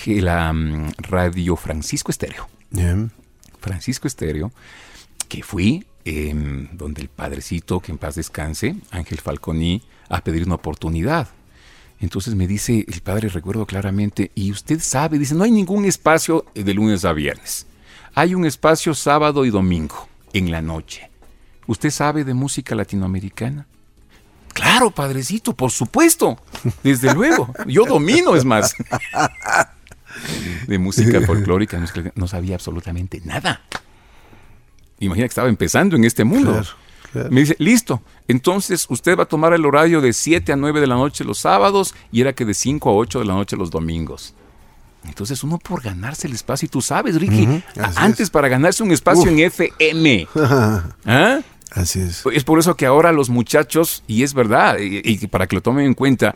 la 0.06 0.52
mm, 0.52 0.92
radio 0.98 1.56
Francisco 1.56 2.10
Estéreo. 2.10 2.48
Francisco 3.60 4.06
Estéreo, 4.08 4.52
que 5.28 5.42
fui 5.42 5.86
em, 6.04 6.68
donde 6.72 7.02
el 7.02 7.08
padrecito, 7.08 7.80
que 7.80 7.92
en 7.92 7.98
paz 7.98 8.14
descanse, 8.16 8.76
Ángel 8.90 9.18
Falconi, 9.18 9.82
a 10.08 10.22
pedir 10.22 10.44
una 10.44 10.56
oportunidad. 10.56 11.28
Entonces 12.00 12.34
me 12.34 12.46
dice 12.46 12.84
el 12.88 13.00
padre, 13.02 13.28
recuerdo 13.28 13.66
claramente, 13.66 14.30
y 14.34 14.50
usted 14.50 14.80
sabe, 14.80 15.18
dice, 15.18 15.34
no 15.34 15.44
hay 15.44 15.50
ningún 15.50 15.84
espacio 15.84 16.46
de 16.54 16.74
lunes 16.74 17.04
a 17.04 17.12
viernes. 17.12 17.66
Hay 18.14 18.34
un 18.34 18.46
espacio 18.46 18.94
sábado 18.94 19.44
y 19.44 19.50
domingo, 19.50 20.08
en 20.32 20.50
la 20.50 20.62
noche. 20.62 21.10
¿Usted 21.66 21.90
sabe 21.90 22.24
de 22.24 22.34
música 22.34 22.74
latinoamericana? 22.74 23.66
Claro, 24.52 24.90
padrecito, 24.90 25.54
por 25.54 25.70
supuesto. 25.70 26.38
Desde 26.82 27.14
luego. 27.14 27.52
Yo 27.66 27.84
domino, 27.84 28.34
es 28.34 28.44
más. 28.44 28.74
De 30.66 30.78
música 30.78 31.20
folclórica, 31.20 31.80
no 32.14 32.26
sabía 32.26 32.54
absolutamente 32.54 33.20
nada. 33.24 33.60
Imagina 34.98 35.26
que 35.26 35.30
estaba 35.30 35.48
empezando 35.48 35.96
en 35.96 36.04
este 36.04 36.24
mundo. 36.24 36.52
Claro, 36.52 36.68
Me 37.30 37.40
dice, 37.40 37.56
listo, 37.58 38.02
entonces 38.28 38.86
usted 38.88 39.18
va 39.18 39.24
a 39.24 39.26
tomar 39.26 39.52
el 39.52 39.66
horario 39.66 40.00
de 40.00 40.12
7 40.12 40.52
a 40.52 40.56
9 40.56 40.80
de 40.80 40.86
la 40.86 40.94
noche 40.94 41.24
los 41.24 41.38
sábados 41.38 41.94
y 42.12 42.20
era 42.20 42.32
que 42.32 42.44
de 42.44 42.54
5 42.54 42.88
a 42.88 42.94
8 42.94 43.18
de 43.20 43.24
la 43.24 43.34
noche 43.34 43.56
los 43.56 43.70
domingos. 43.70 44.34
Entonces 45.04 45.42
uno 45.42 45.58
por 45.58 45.82
ganarse 45.82 46.26
el 46.26 46.34
espacio, 46.34 46.66
y 46.66 46.68
tú 46.68 46.82
sabes, 46.82 47.18
Ricky, 47.20 47.62
antes 47.96 48.20
es. 48.20 48.30
para 48.30 48.48
ganarse 48.48 48.82
un 48.82 48.92
espacio 48.92 49.22
Uf. 49.22 49.28
en 49.28 49.38
FM. 49.40 50.28
¿ah? 51.06 51.40
Así 51.72 52.00
es. 52.00 52.24
Es 52.32 52.44
por 52.44 52.58
eso 52.58 52.76
que 52.76 52.86
ahora 52.86 53.12
los 53.12 53.30
muchachos, 53.30 54.02
y 54.06 54.22
es 54.22 54.34
verdad, 54.34 54.78
y, 54.78 55.00
y 55.04 55.26
para 55.28 55.46
que 55.46 55.56
lo 55.56 55.62
tomen 55.62 55.86
en 55.86 55.94
cuenta, 55.94 56.34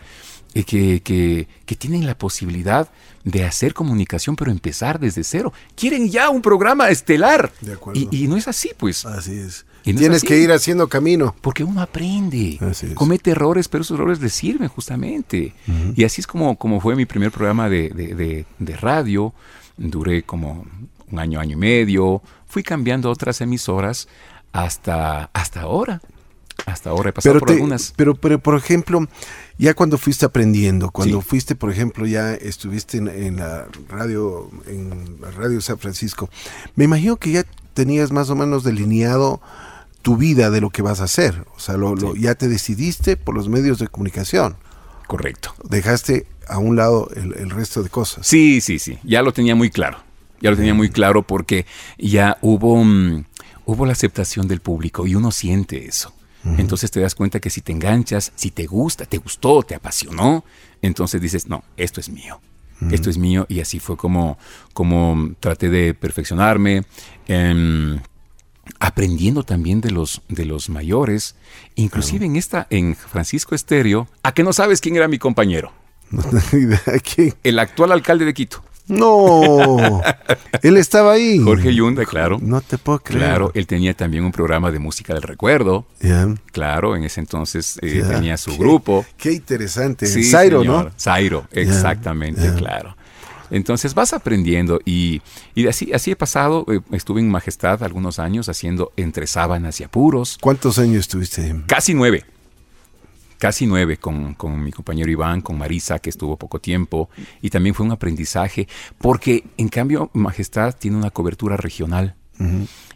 eh, 0.54 0.64
que, 0.64 1.00
que- 1.02 1.46
que 1.66 1.74
tienen 1.76 2.06
la 2.06 2.16
posibilidad 2.16 2.88
de 3.24 3.44
hacer 3.44 3.74
comunicación, 3.74 4.36
pero 4.36 4.50
empezar 4.50 5.00
desde 5.00 5.24
cero. 5.24 5.52
Quieren 5.74 6.08
ya 6.10 6.28
un 6.30 6.42
programa 6.42 6.88
estelar. 6.90 7.52
De 7.60 7.72
acuerdo. 7.72 8.00
Y, 8.10 8.24
y 8.24 8.28
no 8.28 8.36
es 8.36 8.46
así, 8.48 8.70
pues. 8.76 9.04
Así 9.06 9.32
es. 9.38 9.64
Y 9.86 9.92
no 9.92 9.98
Tienes 9.98 10.22
que 10.22 10.38
ir 10.38 10.50
haciendo 10.52 10.88
camino. 10.88 11.34
Porque 11.42 11.62
uno 11.64 11.80
aprende, 11.82 12.58
Así 12.60 12.86
es. 12.86 12.94
comete 12.94 13.32
errores, 13.32 13.68
pero 13.68 13.82
esos 13.82 13.98
errores 13.98 14.20
le 14.20 14.28
sirven 14.30 14.68
justamente. 14.68 15.54
Y 15.96 16.04
así 16.04 16.20
es 16.22 16.26
como, 16.26 16.56
como 16.56 16.80
fue 16.80 16.96
mi 16.96 17.04
primer 17.06 17.30
programa 17.32 17.68
de, 17.68 17.90
de- 17.90 18.14
de- 18.14 18.46
de 18.58 18.76
radio. 18.76 19.34
Duré 19.76 20.22
como 20.22 20.64
un 21.10 21.18
año, 21.18 21.40
año 21.40 21.52
y 21.54 21.60
medio. 21.60 22.22
Fui 22.46 22.62
cambiando 22.62 23.10
otras 23.10 23.40
emisoras 23.40 24.08
hasta, 24.52 25.30
hasta 25.32 25.62
ahora. 25.62 26.00
Hasta 26.66 26.90
ahora 26.90 27.10
he 27.10 27.12
pasado 27.12 27.34
Pero, 27.34 27.40
por 27.40 27.48
te- 27.48 27.54
algunas. 27.54 27.92
pero, 27.96 28.14
pero, 28.14 28.38
por 28.38 28.56
ejemplo, 28.56 29.06
ya 29.58 29.74
cuando 29.74 29.98
fuiste 29.98 30.24
aprendiendo, 30.24 30.90
cuando 30.90 31.20
Sí. 31.20 31.26
fuiste, 31.28 31.54
por 31.54 31.70
ejemplo, 31.70 32.06
ya 32.06 32.32
estuviste 32.34 32.98
en, 32.98 33.08
en 33.08 33.36
la 33.36 33.66
radio, 33.88 34.48
en 34.66 35.18
la 35.20 35.30
radio 35.30 35.60
San 35.60 35.78
Francisco, 35.78 36.30
me 36.76 36.84
imagino 36.84 37.16
que 37.16 37.32
ya 37.32 37.44
tenías 37.74 38.12
más 38.12 38.30
o 38.30 38.36
menos 38.36 38.62
delineado 38.64 39.40
tu 40.02 40.16
vida 40.16 40.50
de 40.50 40.60
lo 40.60 40.70
que 40.70 40.82
vas 40.82 41.00
a 41.00 41.04
hacer. 41.04 41.44
O 41.56 41.60
sea, 41.60 41.76
lo, 41.76 41.94
lo- 41.96 42.14
ya 42.14 42.34
te 42.34 42.48
decidiste 42.48 43.16
por 43.16 43.34
los 43.34 43.48
medios 43.48 43.78
de 43.78 43.88
comunicación. 43.88 44.56
Correcto. 45.06 45.54
Dejaste 45.68 46.26
a 46.48 46.58
un 46.58 46.76
lado 46.76 47.10
el, 47.14 47.34
el 47.34 47.50
resto 47.50 47.82
de 47.82 47.90
cosas. 47.90 48.26
Sí, 48.26 48.60
sí, 48.60 48.78
sí. 48.78 48.98
Ya 49.02 49.22
lo 49.22 49.32
tenía 49.32 49.54
muy 49.54 49.70
claro. 49.70 49.98
Ya 50.40 50.50
lo 50.50 50.56
tenía 50.56 50.74
muy 50.74 50.90
claro 50.90 51.22
porque 51.22 51.66
ya 51.98 52.36
hubo, 52.42 52.82
mm, 52.84 53.24
hubo 53.66 53.86
la 53.86 53.92
aceptación 53.92 54.46
del 54.48 54.60
público 54.60 55.06
y 55.06 55.14
uno 55.14 55.30
siente 55.30 55.86
eso. 55.86 56.12
Entonces 56.58 56.90
te 56.90 57.00
das 57.00 57.14
cuenta 57.14 57.40
que 57.40 57.48
si 57.48 57.62
te 57.62 57.72
enganchas, 57.72 58.32
si 58.34 58.50
te 58.50 58.66
gusta, 58.66 59.06
te 59.06 59.16
gustó, 59.16 59.62
te 59.62 59.74
apasionó, 59.74 60.44
entonces 60.82 61.20
dices, 61.20 61.46
no, 61.48 61.64
esto 61.76 62.00
es 62.00 62.08
mío. 62.10 62.40
Esto 62.90 63.08
es 63.08 63.16
mío 63.16 63.46
y 63.48 63.60
así 63.60 63.78
fue 63.80 63.96
como, 63.96 64.36
como 64.74 65.30
traté 65.40 65.70
de 65.70 65.94
perfeccionarme. 65.94 66.84
em, 67.28 67.98
aprendiendo 68.80 69.42
también 69.42 69.80
de 69.80 69.90
los, 69.90 70.22
de 70.28 70.44
los 70.44 70.68
mayores, 70.70 71.34
inclusive 71.74 72.26
en 72.26 72.36
esta, 72.36 72.66
en 72.70 72.94
Francisco 72.96 73.54
Estéreo, 73.54 74.08
a 74.22 74.32
que 74.32 74.42
no 74.42 74.52
sabes 74.52 74.80
quién 74.80 74.96
era 74.96 75.08
mi 75.08 75.18
compañero, 75.18 75.72
No 76.10 76.22
tengo 76.22 76.42
idea 76.64 76.82
de 76.86 77.00
quién. 77.00 77.34
el 77.42 77.58
actual 77.58 77.92
alcalde 77.92 78.24
de 78.24 78.34
Quito. 78.34 78.62
No, 78.86 80.02
él 80.62 80.76
estaba 80.76 81.12
ahí. 81.12 81.38
Jorge 81.38 81.74
Yunda, 81.74 82.04
claro. 82.04 82.38
No 82.40 82.60
te 82.60 82.76
puedo 82.78 82.98
creer. 82.98 83.24
Claro, 83.24 83.50
él 83.54 83.66
tenía 83.66 83.94
también 83.94 84.24
un 84.24 84.32
programa 84.32 84.70
de 84.70 84.78
música 84.78 85.14
del 85.14 85.22
recuerdo. 85.22 85.86
Claro, 86.52 86.94
en 86.96 87.04
ese 87.04 87.20
entonces 87.20 87.78
eh, 87.82 88.04
tenía 88.08 88.36
su 88.36 88.50
Qué- 88.52 88.58
grupo. 88.58 89.06
Qué 89.16 89.32
interesante. 89.32 90.06
Sí, 90.06 90.24
Zairo, 90.24 90.60
señor. 90.60 90.84
¿no? 90.86 90.90
Zairo, 90.98 91.46
exactamente, 91.52 92.52
claro. 92.56 92.96
Entonces 93.50 93.94
vas 93.94 94.12
aprendiendo 94.12 94.80
y, 94.84 95.22
y 95.54 95.66
así, 95.68 95.92
así 95.92 96.10
he 96.10 96.16
pasado. 96.16 96.64
eh, 96.68 96.80
estuve 96.92 97.20
en 97.20 97.30
Majestad 97.30 97.82
algunos 97.84 98.18
años 98.18 98.48
haciendo 98.48 98.92
entre 98.96 99.26
sábanas 99.26 99.80
y 99.80 99.84
apuros. 99.84 100.38
¿Cuántos 100.40 100.78
años 100.78 101.00
estuviste? 101.00 101.54
Casi 101.66 101.94
nueve. 101.94 102.24
Casi 103.38 103.66
nueve 103.66 103.96
con, 103.98 104.34
con 104.34 104.62
mi 104.62 104.72
compañero 104.72 105.10
Iván, 105.10 105.40
con 105.40 105.58
Marisa, 105.58 105.98
que 105.98 106.10
estuvo 106.10 106.36
poco 106.36 106.60
tiempo. 106.60 107.10
Y 107.42 107.50
también 107.50 107.74
fue 107.74 107.84
un 107.86 107.92
aprendizaje, 107.92 108.68
porque 108.98 109.44
en 109.56 109.68
cambio 109.68 110.10
Majestad 110.14 110.74
tiene 110.78 110.96
una 110.96 111.10
cobertura 111.10 111.56
regional. 111.56 112.14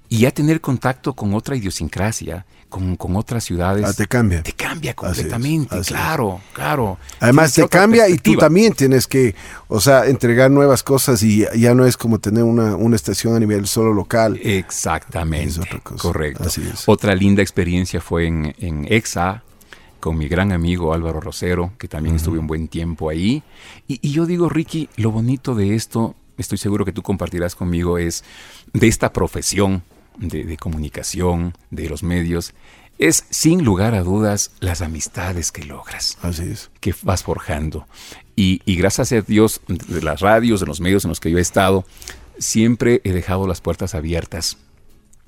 Y 0.08 0.18
ya 0.20 0.30
tener 0.32 0.60
contacto 0.60 1.12
con 1.12 1.32
otra 1.34 1.54
idiosincrasia, 1.54 2.44
con, 2.68 2.96
con 2.96 3.14
otras 3.14 3.44
ciudades. 3.44 3.84
Ah, 3.86 3.92
te 3.92 4.06
cambia. 4.06 4.42
Te 4.42 4.52
cambia 4.52 4.90
Así 4.90 5.06
es, 5.10 5.16
completamente, 5.16 5.78
es. 5.78 5.86
claro, 5.86 6.40
claro. 6.52 6.98
Además 7.20 7.52
te 7.52 7.68
cambia 7.68 8.08
y 8.08 8.16
tú 8.18 8.36
también 8.36 8.72
tienes 8.72 9.06
que, 9.06 9.34
o 9.68 9.80
sea, 9.80 10.06
entregar 10.06 10.50
nuevas 10.50 10.82
cosas 10.82 11.22
y 11.22 11.46
ya 11.56 11.74
no 11.74 11.86
es 11.86 11.96
como 11.96 12.18
tener 12.18 12.42
una, 12.42 12.74
una 12.74 12.96
estación 12.96 13.36
a 13.36 13.38
nivel 13.38 13.66
solo 13.66 13.92
local. 13.92 14.40
Exactamente. 14.42 15.50
Es 15.50 15.58
otra 15.58 15.78
cosa. 15.80 16.02
Correcto. 16.02 16.44
Así 16.44 16.62
es. 16.62 16.82
Otra 16.86 17.14
linda 17.14 17.42
experiencia 17.42 18.00
fue 18.00 18.26
en, 18.26 18.54
en 18.58 18.86
EXA 18.90 19.44
con 20.00 20.16
mi 20.16 20.28
gran 20.28 20.52
amigo 20.52 20.92
Álvaro 20.94 21.20
Rosero, 21.20 21.72
que 21.78 21.88
también 21.88 22.16
estuve 22.16 22.38
un 22.38 22.46
buen 22.46 22.68
tiempo 22.68 23.10
ahí. 23.10 23.42
Y, 23.86 23.98
y 24.06 24.12
yo 24.12 24.26
digo, 24.26 24.48
Ricky, 24.48 24.88
lo 24.96 25.10
bonito 25.10 25.54
de 25.54 25.74
esto, 25.74 26.14
estoy 26.36 26.58
seguro 26.58 26.84
que 26.84 26.92
tú 26.92 27.02
compartirás 27.02 27.54
conmigo, 27.54 27.98
es 27.98 28.24
de 28.72 28.88
esta 28.88 29.12
profesión 29.12 29.82
de, 30.16 30.44
de 30.44 30.56
comunicación, 30.56 31.54
de 31.70 31.88
los 31.88 32.02
medios, 32.02 32.54
es 32.98 33.24
sin 33.30 33.64
lugar 33.64 33.94
a 33.94 34.02
dudas 34.02 34.50
las 34.58 34.82
amistades 34.82 35.52
que 35.52 35.64
logras 35.64 36.18
Así 36.22 36.42
es. 36.42 36.70
que 36.80 36.94
vas 37.02 37.22
forjando. 37.22 37.86
Y, 38.34 38.60
y 38.64 38.76
gracias 38.76 39.12
a 39.12 39.20
Dios, 39.20 39.60
de 39.68 40.02
las 40.02 40.20
radios, 40.20 40.60
de 40.60 40.66
los 40.66 40.80
medios 40.80 41.04
en 41.04 41.10
los 41.10 41.20
que 41.20 41.30
yo 41.30 41.38
he 41.38 41.40
estado, 41.40 41.84
siempre 42.38 43.00
he 43.04 43.12
dejado 43.12 43.46
las 43.46 43.60
puertas 43.60 43.94
abiertas. 43.94 44.58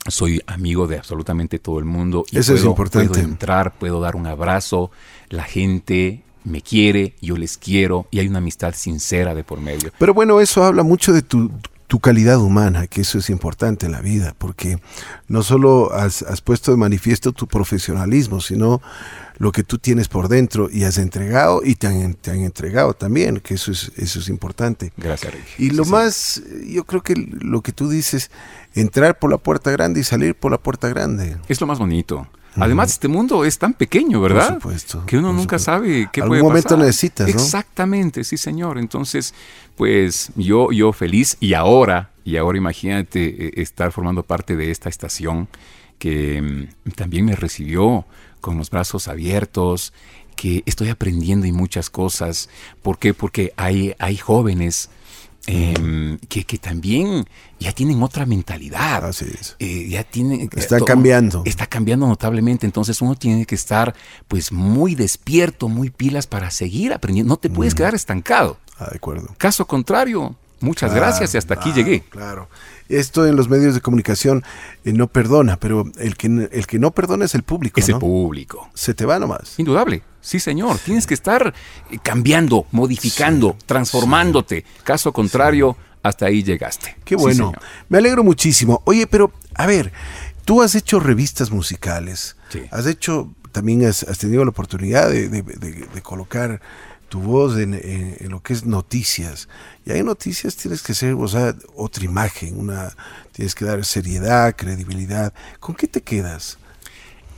Soy 0.09 0.41
amigo 0.47 0.87
de 0.87 0.99
absolutamente 0.99 1.59
todo 1.59 1.79
el 1.79 1.85
mundo. 1.85 2.25
Y 2.31 2.39
Eso 2.39 2.55
es 2.55 2.61
puedo- 2.61 2.71
importante. 2.71 3.09
Puedo 3.09 3.23
entrar, 3.23 3.75
puedo 3.79 4.01
dar 4.01 4.17
un 4.17 4.27
abrazo. 4.27 4.91
La 5.29 5.45
gente 5.45 6.23
me 6.45 6.63
quiere, 6.63 7.15
yo 7.21 7.37
les 7.37 7.59
quiero 7.59 8.07
y 8.11 8.19
hay 8.19 8.27
una 8.29 8.39
amistad 8.39 8.75
sincera 8.75 9.35
de 9.35 9.45
por 9.45 9.61
medio. 9.61 9.93
Pero 9.99 10.15
bueno, 10.15 10.41
eso 10.41 10.65
habla 10.65 10.83
mucho 10.83 11.13
de 11.13 11.21
tu, 11.23 11.51
tu 11.91 11.99
calidad 11.99 12.41
humana, 12.41 12.87
que 12.87 13.01
eso 13.01 13.19
es 13.19 13.31
importante 13.31 13.85
en 13.85 13.91
la 13.91 14.01
vida, 14.01 14.33
porque 14.39 14.79
no 15.27 15.43
solo 15.43 15.93
has, 15.93 16.23
has 16.23 16.41
puesto 16.41 16.71
de 16.71 16.77
manifiesto 16.77 17.33
tu 17.33 17.49
profesionalismo, 17.49 18.41
sino 18.41 18.81
lo 19.39 19.51
que 19.51 19.65
tú 19.65 19.77
tienes 19.79 20.07
por 20.07 20.29
dentro 20.29 20.69
y 20.71 20.85
has 20.85 20.99
entregado 20.99 21.63
y 21.65 21.75
te 21.75 21.89
han, 21.89 22.15
te 22.15 22.31
han 22.31 22.43
entregado 22.43 22.95
también, 22.95 23.41
que 23.41 23.55
eso 23.55 23.73
es, 23.73 23.91
eso 23.97 24.21
es 24.21 24.29
importante. 24.29 24.93
Gracias, 24.97 25.35
Ricky. 25.35 25.67
Y 25.67 25.71
lo 25.71 25.85
sí. 25.85 25.91
más, 25.91 26.37
eh, 26.37 26.69
yo 26.69 26.85
creo 26.85 27.03
que 27.03 27.17
lo 27.17 27.61
que 27.61 27.73
tú 27.73 27.91
dices, 27.91 28.31
entrar 28.77 29.19
por 29.19 29.29
la 29.29 29.39
puerta 29.39 29.73
grande 29.73 29.99
y 29.99 30.05
salir 30.05 30.37
por 30.37 30.53
la 30.53 30.59
puerta 30.59 30.89
grande. 30.89 31.39
Es 31.49 31.61
lo 31.61 31.67
más 31.67 31.81
bonito. 31.81 32.29
Además, 32.57 32.91
este 32.93 33.09
mundo 33.09 33.45
es 33.45 33.59
tan 33.59 33.75
pequeño, 33.75 34.21
¿verdad? 34.21 34.55
supuesto, 34.55 35.05
Que 35.07 35.19
uno 35.19 35.29
por 35.29 35.37
nunca 35.37 35.59
supuesto. 35.59 35.73
sabe 35.87 36.09
qué 36.13 36.21
Algún 36.21 36.31
puede 36.39 36.43
momento 36.43 36.69
pasar. 36.71 36.85
necesitas, 36.87 37.29
¿no? 37.29 37.41
Exactamente, 37.41 38.25
sí, 38.25 38.37
señor. 38.37 38.79
Entonces, 38.79 39.35
pues 39.77 40.31
yo, 40.37 40.73
yo 40.73 40.93
feliz 40.93 41.37
y 41.41 41.55
ahora, 41.55 42.11
y 42.25 42.37
ahora 42.37 42.59
imagínate 42.59 43.47
eh, 43.47 43.53
estar 43.63 43.93
formando 43.93 44.23
parte 44.23 44.57
de 44.57 44.71
esta 44.71 44.89
estación 44.89 45.49
que 45.99 46.41
mm, 46.87 46.91
también 46.93 47.25
me 47.25 47.37
recibió 47.37 48.05
con 48.41 48.57
los 48.59 48.71
brazos 48.71 49.07
abiertos, 49.07 49.93
que 50.35 50.63
estoy 50.67 50.89
aprendiendo 50.89 51.47
y 51.47 51.53
muchas 51.53 51.91
cosas. 51.91 52.49
¿Por 52.83 52.99
qué? 52.99 53.13
Porque 53.15 53.53
hay, 53.57 53.95
hay 53.99 54.17
jóvenes 54.17 54.89
em, 55.47 56.19
que, 56.29 56.45
que 56.45 56.59
también 56.59 57.25
ya 57.59 57.73
tienen 57.73 58.03
otra 58.03 58.27
mentalidad. 58.27 59.05
Así 59.07 59.27
es. 59.27 59.57
Eh, 59.59 59.89
ya 59.89 60.05
tienen 60.05 60.49
Están 60.57 60.79
todo- 60.81 60.87
cambiando. 60.87 61.43
está 61.45 61.67
cambiando 61.67 62.07
notablemente 62.07 62.67
entonces 62.67 63.01
uno 63.03 63.15
tiene 63.15 63.47
que 63.47 63.55
estar 63.55 63.95
pues 64.29 64.53
muy 64.53 64.95
despierto 64.95 65.69
muy 65.69 65.91
pilas 65.91 66.27
para 66.27 66.51
seguir 66.51 66.93
aprendiendo 66.93 67.33
no 67.33 67.37
te 67.39 67.51
puedes 67.51 67.75
quedar 67.75 67.95
estancado 67.95 68.59
Ah, 68.79 68.89
de 68.91 68.97
acuerdo. 68.97 69.35
caso 69.39 69.67
contrario 69.67 70.37
muchas 70.61 70.91
Claro, 70.91 71.07
gracias 71.07 71.35
y 71.35 71.39
hasta 71.39 71.55
aquí 71.55 71.73
llegué 71.73 72.01
Claro. 72.11 72.49
Esto 72.89 73.25
en 73.27 73.37
los 73.37 73.49
medios 73.49 73.75
de 73.75 73.81
comunicación 73.81 74.43
eh, 74.85 74.93
no 74.93 75.07
perdona, 75.07 75.57
pero 75.59 75.85
el 75.99 76.17
que, 76.17 76.49
el 76.51 76.67
que 76.67 76.79
no 76.81 76.91
perdona 76.91 77.25
es 77.25 77.35
el 77.37 77.43
público. 77.45 77.79
ese 77.81 77.93
¿no? 77.93 77.99
público 78.01 78.69
Se 78.75 78.95
te 78.95 79.07
va 79.07 79.19
nomás. 79.19 79.59
indudable 79.59 80.03
sí 80.21 80.39
señor 80.41 80.79
tienes 80.79 81.07
que 81.07 81.15
estar 81.15 81.55
eh, 81.91 81.99
cambiando 82.03 82.67
modificando 82.73 83.57
transformándote 83.67 84.65
caso 84.85 85.13
contrario 85.13 85.77
hasta 86.03 86.27
ahí 86.27 86.43
llegaste 86.43 86.97
Qué 87.05 87.15
bueno. 87.17 87.53
Me 87.89 87.99
alegro 87.99 88.25
muchísimo. 88.25 88.83
Oye, 88.87 89.07
pero 89.07 89.33
a 89.55 89.67
ver, 89.67 89.93
tú 90.47 90.63
has 90.63 90.75
hecho 90.75 90.99
revistas 90.99 91.51
musicales. 91.51 92.37
Sí. 92.49 92.63
Has 92.71 92.87
hecho, 92.87 93.31
también 93.53 93.85
has, 93.85 94.03
has 94.05 94.17
tenido 94.19 94.43
la 94.45 94.51
oportunidad 94.51 95.11
de, 95.11 95.29
de- 95.29 95.43
de- 95.43 95.87
de 95.95 96.03
colocar 96.03 96.61
tu 97.11 97.21
voz 97.21 97.59
en, 97.59 97.75
en- 97.75 98.17
en 98.21 98.31
lo 98.31 98.43
que 98.43 98.55
es 98.55 98.65
noticias. 98.65 99.49
Y 99.85 99.93
hay 99.93 100.03
noticias 100.03 100.57
tienes 100.57 100.81
que 100.83 100.95
ser, 100.95 101.13
o 101.15 101.29
sea, 101.29 101.55
otra 101.77 102.05
imagen, 102.05 102.59
una, 102.59 102.97
tienes 103.33 103.55
que 103.55 103.67
dar 103.67 103.85
seriedad, 103.85 104.55
credibilidad. 104.57 105.35
¿Con 105.61 105.75
qué 105.75 105.87
te 105.87 106.01
quedas? 106.01 106.57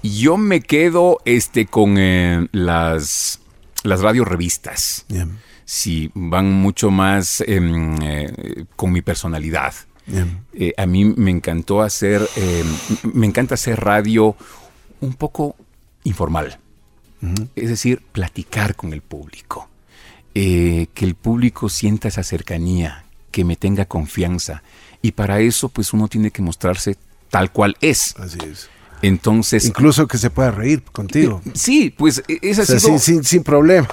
yo 0.05 0.37
me 0.37 0.61
quedo 0.61 1.19
este 1.25 1.67
con 1.67 1.97
eh, 1.97 2.49
las 2.51 3.39
las 3.85 4.01
radio 4.01 4.25
revistas 4.25 5.05
Bien, 5.09 5.39
sí, 5.65 6.11
van 6.15 6.51
mucho 6.53 6.91
más 6.91 7.41
em, 7.47 7.97
eh, 8.03 8.65
con 8.77 8.91
mi 8.93 9.01
personalidad. 9.03 9.73
Eh, 10.55 10.73
a 10.77 10.87
mí 10.87 11.05
me 11.05 11.31
encantó 11.31 11.83
hacer, 11.83 12.21
eh, 12.37 12.65
m- 13.05 13.13
me 13.15 13.27
encanta 13.27 13.55
hacer 13.55 13.79
radio 13.81 14.35
un 15.01 15.15
poco 15.15 15.55
informal. 16.05 16.59
Es 17.55 17.69
decir, 17.69 18.03
platicar 18.13 18.75
con 18.75 18.93
el 18.93 19.01
público. 19.01 19.69
Eh, 20.35 20.87
que 20.95 21.05
el 21.05 21.15
público 21.15 21.69
sienta 21.69 22.09
esa 22.09 22.23
cercanía, 22.23 23.05
que 23.31 23.45
me 23.45 23.57
tenga 23.57 23.85
confianza. 23.85 24.63
Y 25.03 25.13
para 25.13 25.41
eso, 25.41 25.69
pues 25.69 25.93
uno 25.93 26.09
tiene 26.09 26.31
que 26.31 26.43
mostrarse 26.43 26.97
tal 27.31 27.53
cual 27.53 27.77
es. 27.81 28.15
Así 28.19 28.39
es. 28.51 28.69
Entonces. 29.03 29.67
Incluso 29.67 30.07
que 30.07 30.17
se 30.17 30.31
pueda 30.31 30.51
reír 30.51 30.83
contigo. 30.83 31.43
Eh, 31.45 31.51
sí, 31.55 31.95
pues 31.97 32.23
e, 32.29 32.39
esa 32.43 32.63
ha 32.63 32.67
sido. 32.67 32.81
Sin, 32.81 32.99
sin, 32.99 33.25
sin, 33.25 33.43
problema. 33.43 33.89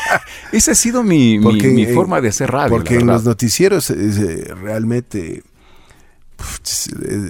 esa 0.52 0.72
ha 0.72 0.74
sido 0.74 1.02
mi, 1.02 1.38
mi, 1.38 1.54
mi 1.54 1.86
forma 1.86 2.20
de 2.20 2.28
hacer 2.28 2.50
radio. 2.50 2.70
Porque 2.70 2.96
en 2.96 3.06
los 3.06 3.24
noticieros 3.24 3.90
eh, 3.90 4.54
realmente 4.62 5.42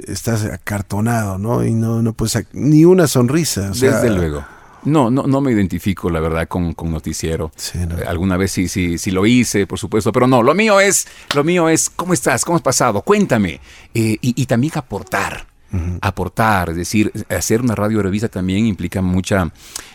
estás 0.07 0.45
acartonado, 0.45 1.39
¿no? 1.39 1.65
Y 1.65 1.73
no, 1.73 2.03
no 2.03 2.13
puedes 2.13 2.47
ni 2.53 2.85
una 2.85 3.07
sonrisa. 3.07 3.71
O 3.71 3.75
sea, 3.75 4.01
Desde 4.01 4.11
luego. 4.15 4.45
No, 4.85 5.11
no, 5.11 5.27
no 5.27 5.41
me 5.41 5.53
identifico, 5.53 6.11
la 6.11 6.21
verdad, 6.21 6.49
con, 6.49 6.75
con 6.75 6.91
noticiero. 6.91 7.53
Sí, 7.57 7.79
no. 7.79 7.97
Alguna 8.07 8.37
vez 8.37 8.53
sí, 8.53 8.69
sí, 8.69 8.99
sí 8.99 9.11
lo 9.11 9.27
hice, 9.27 9.67
por 9.67 9.79
supuesto, 9.79 10.13
pero 10.13 10.27
no, 10.27 10.43
lo 10.43 10.55
mío 10.55 10.81
es, 10.81 11.07
lo 11.35 11.45
mío 11.45 11.69
es, 11.69 11.91
¿cómo 11.91 12.15
estás? 12.15 12.45
¿Cómo 12.45 12.57
has 12.57 12.63
pasado? 12.63 13.03
Cuéntame. 13.03 13.61
Eh, 13.95 14.17
y, 14.21 14.43
y, 14.43 14.47
también 14.47 14.73
aportar. 14.77 15.47
Uh 15.73 15.77
-huh. 15.77 15.99
Aportar, 16.01 16.71
es 16.71 16.77
decir, 16.77 17.13
hacer 17.29 17.61
una 17.61 17.75
radio 17.75 18.03
revista 18.03 18.29
también 18.29 18.67
implica 18.67 19.01
mucha 19.03 19.53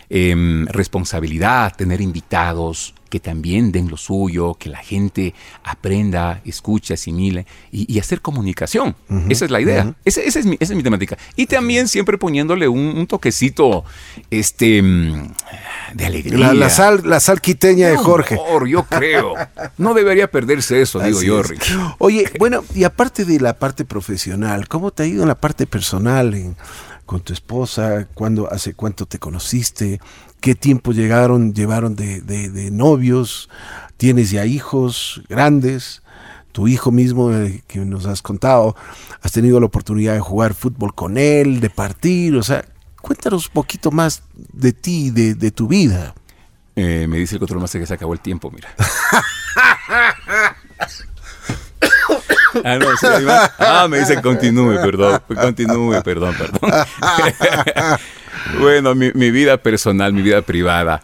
eh, 0.08 0.64
responsabilidad, 0.68 1.74
tener 1.76 2.00
invitados 2.00 2.94
que 3.16 3.20
también 3.20 3.72
den 3.72 3.88
lo 3.88 3.96
suyo, 3.96 4.56
que 4.58 4.68
la 4.68 4.76
gente 4.76 5.32
aprenda, 5.64 6.42
escuche, 6.44 6.92
asimile 6.92 7.46
y, 7.72 7.90
y 7.90 7.98
hacer 7.98 8.20
comunicación. 8.20 8.94
Uh 9.08 9.14
-huh. 9.14 9.32
Esa 9.32 9.46
es 9.46 9.50
la 9.50 9.62
idea. 9.62 9.84
Uh 9.84 9.88
-huh. 9.88 9.94
esa, 10.04 10.20
esa, 10.20 10.38
es 10.38 10.44
mi, 10.44 10.58
esa, 10.60 10.74
es 10.74 10.76
mi, 10.76 10.82
temática. 10.82 11.16
Y 11.34 11.46
también 11.46 11.88
siempre 11.88 12.18
poniéndole 12.18 12.68
un, 12.68 12.78
un 12.78 13.06
toquecito 13.06 13.84
este, 14.30 14.82
de 15.94 16.04
alegría. 16.04 16.36
La, 16.36 16.52
la, 16.52 16.68
sal, 16.68 17.00
la 17.04 17.18
sal 17.20 17.40
quiteña 17.40 17.88
de 17.88 17.96
Jorge. 17.96 18.34
Amor, 18.34 18.68
yo 18.68 18.84
creo. 18.84 19.32
No 19.78 19.94
debería 19.94 20.30
perderse 20.30 20.82
eso, 20.82 21.00
digo 21.00 21.22
yo, 21.22 21.42
Rick. 21.42 21.64
Oye, 21.96 22.30
bueno, 22.38 22.64
y 22.74 22.84
aparte 22.84 23.24
de 23.24 23.40
la 23.40 23.54
parte 23.54 23.86
profesional, 23.86 24.68
¿cómo 24.68 24.90
te 24.90 25.04
ha 25.04 25.06
ido 25.06 25.22
en 25.22 25.28
la 25.28 25.36
parte 25.36 25.66
personal? 25.66 26.34
En, 26.34 26.54
con 27.06 27.20
tu 27.20 27.32
esposa, 27.32 28.08
¿cuándo, 28.14 28.52
hace 28.52 28.74
cuánto 28.74 29.06
te 29.06 29.18
conociste, 29.18 30.00
qué 30.40 30.54
tiempo 30.54 30.92
llegaron, 30.92 31.54
llevaron 31.54 31.96
de, 31.96 32.20
de, 32.20 32.50
de 32.50 32.70
novios, 32.70 33.48
tienes 33.96 34.30
ya 34.30 34.44
hijos 34.44 35.22
grandes, 35.28 36.02
tu 36.52 36.68
hijo 36.68 36.90
mismo 36.90 37.32
eh, 37.32 37.62
que 37.66 37.78
nos 37.80 38.06
has 38.06 38.22
contado, 38.22 38.76
has 39.22 39.32
tenido 39.32 39.60
la 39.60 39.66
oportunidad 39.66 40.14
de 40.14 40.20
jugar 40.20 40.54
fútbol 40.54 40.94
con 40.94 41.16
él, 41.16 41.60
de 41.60 41.70
partir, 41.70 42.34
o 42.36 42.42
sea, 42.42 42.64
cuéntanos 43.00 43.46
un 43.46 43.52
poquito 43.52 43.90
más 43.90 44.22
de 44.34 44.72
ti, 44.72 45.10
de, 45.10 45.34
de 45.34 45.50
tu 45.50 45.68
vida. 45.68 46.14
Eh, 46.74 47.06
me 47.08 47.18
dice 47.18 47.36
el 47.36 47.38
control 47.38 47.60
más 47.60 47.72
que 47.72 47.86
se 47.86 47.94
acabó 47.94 48.12
el 48.12 48.20
tiempo, 48.20 48.50
mira. 48.50 48.68
Ah, 52.64 52.78
no, 52.78 52.86
sí, 52.96 53.06
ah, 53.58 53.86
me 53.88 53.98
dice 53.98 54.20
continúe, 54.22 54.76
perdón, 54.76 55.20
continúe, 55.28 56.02
perdón, 56.02 56.34
perdón. 56.36 56.70
bueno, 58.60 58.94
mi, 58.94 59.12
mi, 59.12 59.30
vida 59.30 59.56
personal, 59.58 60.12
mi 60.12 60.22
vida 60.22 60.42
privada. 60.42 61.02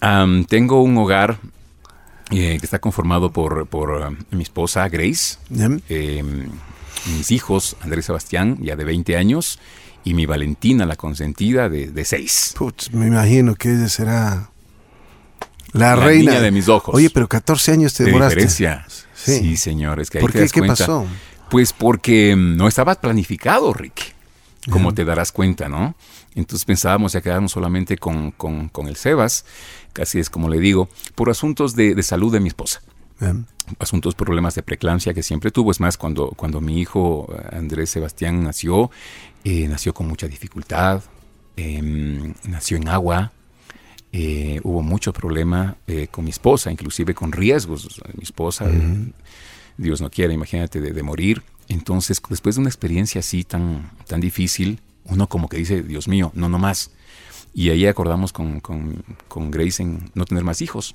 Um, 0.00 0.44
tengo 0.44 0.82
un 0.82 0.96
hogar 0.96 1.38
eh, 2.30 2.58
que 2.58 2.66
está 2.66 2.78
conformado 2.78 3.32
por, 3.32 3.66
por 3.66 3.90
uh, 3.90 4.16
mi 4.30 4.42
esposa 4.42 4.88
Grace, 4.88 5.38
eh, 5.88 6.22
mis 7.16 7.30
hijos 7.30 7.76
Andrés 7.80 8.04
Sebastián, 8.04 8.58
ya 8.60 8.76
de 8.76 8.84
20 8.84 9.16
años, 9.16 9.58
y 10.04 10.14
mi 10.14 10.26
Valentina, 10.26 10.86
la 10.86 10.96
consentida, 10.96 11.68
de, 11.68 11.90
de 11.90 12.04
6. 12.04 12.54
Putz, 12.56 12.92
me 12.92 13.06
imagino 13.06 13.54
que 13.54 13.72
ella 13.72 13.88
será 13.88 14.50
la, 15.72 15.96
la 15.96 15.96
reina 15.96 16.32
niña 16.32 16.42
de 16.42 16.50
mis 16.50 16.68
ojos. 16.68 16.94
Oye, 16.94 17.10
pero 17.10 17.28
14 17.28 17.72
años 17.72 17.94
te 17.94 18.04
de 18.04 18.10
demoraste. 18.10 18.34
Diferencia. 18.36 18.86
Sí. 19.18 19.38
sí, 19.40 19.56
señor. 19.56 20.00
Es 20.00 20.10
que 20.10 20.18
ahí 20.18 20.22
¿Por 20.22 20.32
te 20.32 20.38
qué? 20.38 20.42
das 20.44 20.52
¿Qué 20.52 20.60
cuenta. 20.60 20.76
pasó? 20.76 21.06
Pues 21.50 21.72
porque 21.72 22.34
no 22.36 22.68
estaba 22.68 22.94
planificado, 22.94 23.72
Rick. 23.72 24.14
Como 24.70 24.92
te 24.92 25.04
darás 25.06 25.32
cuenta, 25.32 25.68
¿no? 25.68 25.94
Entonces 26.34 26.66
pensábamos 26.66 27.14
ya 27.14 27.22
quedarnos 27.22 27.52
solamente 27.52 27.96
con, 27.96 28.32
con, 28.32 28.68
con, 28.68 28.86
el 28.86 28.96
Sebas, 28.96 29.46
casi 29.94 30.18
es 30.18 30.28
como 30.28 30.50
le 30.50 30.60
digo, 30.60 30.90
por 31.14 31.30
asuntos 31.30 31.74
de, 31.74 31.94
de 31.94 32.02
salud 32.02 32.30
de 32.30 32.40
mi 32.40 32.48
esposa. 32.48 32.82
Asuntos, 33.78 34.14
problemas 34.14 34.54
de 34.54 34.62
preeclampsia 34.62 35.14
que 35.14 35.22
siempre 35.22 35.50
tuvo. 35.50 35.70
Es 35.70 35.80
más, 35.80 35.96
cuando, 35.96 36.28
cuando 36.36 36.60
mi 36.60 36.78
hijo 36.80 37.28
Andrés 37.50 37.90
Sebastián 37.90 38.44
nació, 38.44 38.90
eh, 39.42 39.66
nació 39.68 39.94
con 39.94 40.06
mucha 40.06 40.28
dificultad, 40.28 41.02
eh, 41.56 42.34
nació 42.44 42.76
en 42.76 42.88
agua, 42.88 43.32
eh, 44.12 44.60
hubo 44.62 44.82
mucho 44.82 45.12
problema 45.12 45.76
eh, 45.86 46.08
con 46.10 46.24
mi 46.24 46.30
esposa, 46.30 46.70
inclusive 46.70 47.14
con 47.14 47.32
riesgos. 47.32 48.00
Mi 48.16 48.22
esposa, 48.22 48.64
uh 48.64 48.68
-huh. 48.68 49.12
Dios 49.76 50.00
no 50.00 50.10
quiera, 50.10 50.32
imagínate, 50.32 50.80
de, 50.80 50.92
de, 50.92 51.02
morir. 51.02 51.42
Entonces, 51.68 52.20
después 52.28 52.56
de 52.56 52.60
una 52.60 52.70
experiencia 52.70 53.20
así 53.20 53.44
tan, 53.44 53.90
tan 54.06 54.20
difícil, 54.20 54.80
uno 55.04 55.28
como 55.28 55.48
que 55.48 55.58
dice, 55.58 55.82
Dios 55.82 56.08
mío, 56.08 56.32
no, 56.34 56.48
no 56.48 56.58
más. 56.58 56.90
Y 57.54 57.70
ahí 57.70 57.86
acordamos 57.86 58.32
con, 58.32 58.60
con, 58.60 59.02
con 59.28 59.50
Grace 59.50 59.82
en 59.82 60.10
no 60.14 60.24
tener 60.24 60.44
más 60.44 60.62
hijos. 60.62 60.94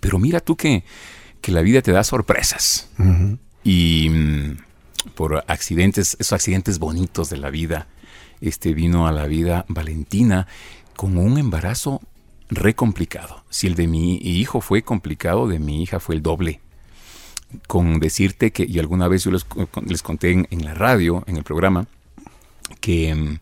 Pero 0.00 0.18
mira 0.18 0.40
tú 0.40 0.56
que, 0.56 0.84
que 1.40 1.52
la 1.52 1.62
vida 1.62 1.80
te 1.82 1.92
da 1.92 2.04
sorpresas. 2.04 2.88
Uh 2.98 3.02
-huh. 3.04 3.38
Y 3.64 4.08
mm, 4.10 4.56
por 5.14 5.44
accidentes, 5.46 6.16
esos 6.18 6.32
accidentes 6.32 6.78
bonitos 6.78 7.30
de 7.30 7.38
la 7.38 7.50
vida, 7.50 7.88
este 8.40 8.74
vino 8.74 9.06
a 9.06 9.12
la 9.12 9.26
vida 9.26 9.64
Valentina 9.68 10.46
con 11.00 11.16
un 11.16 11.38
embarazo 11.38 12.02
re 12.50 12.74
complicado. 12.74 13.42
Si 13.48 13.66
el 13.66 13.74
de 13.74 13.86
mi 13.86 14.16
hijo 14.16 14.60
fue 14.60 14.82
complicado, 14.82 15.48
de 15.48 15.58
mi 15.58 15.82
hija 15.82 15.98
fue 15.98 16.14
el 16.14 16.22
doble. 16.22 16.60
Con 17.66 18.00
decirte 18.00 18.50
que, 18.50 18.66
y 18.68 18.78
alguna 18.78 19.08
vez 19.08 19.24
yo 19.24 19.30
les, 19.30 20.02
conté 20.02 20.32
en, 20.50 20.62
la 20.62 20.74
radio, 20.74 21.24
en 21.26 21.38
el 21.38 21.42
programa, 21.42 21.86
que 22.82 23.14
um, 23.14 23.38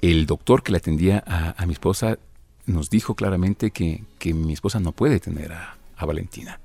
el 0.00 0.26
doctor 0.26 0.64
que 0.64 0.72
le 0.72 0.78
atendía 0.78 1.22
a, 1.24 1.54
a, 1.56 1.66
mi 1.66 1.72
esposa 1.74 2.18
nos 2.66 2.90
dijo 2.90 3.14
claramente 3.14 3.70
que, 3.70 4.02
que 4.18 4.34
mi 4.34 4.52
esposa 4.52 4.80
no 4.80 4.90
puede 4.90 5.20
tener 5.20 5.52
a, 5.52 5.76
a, 5.96 6.04
Valentina, 6.04 6.58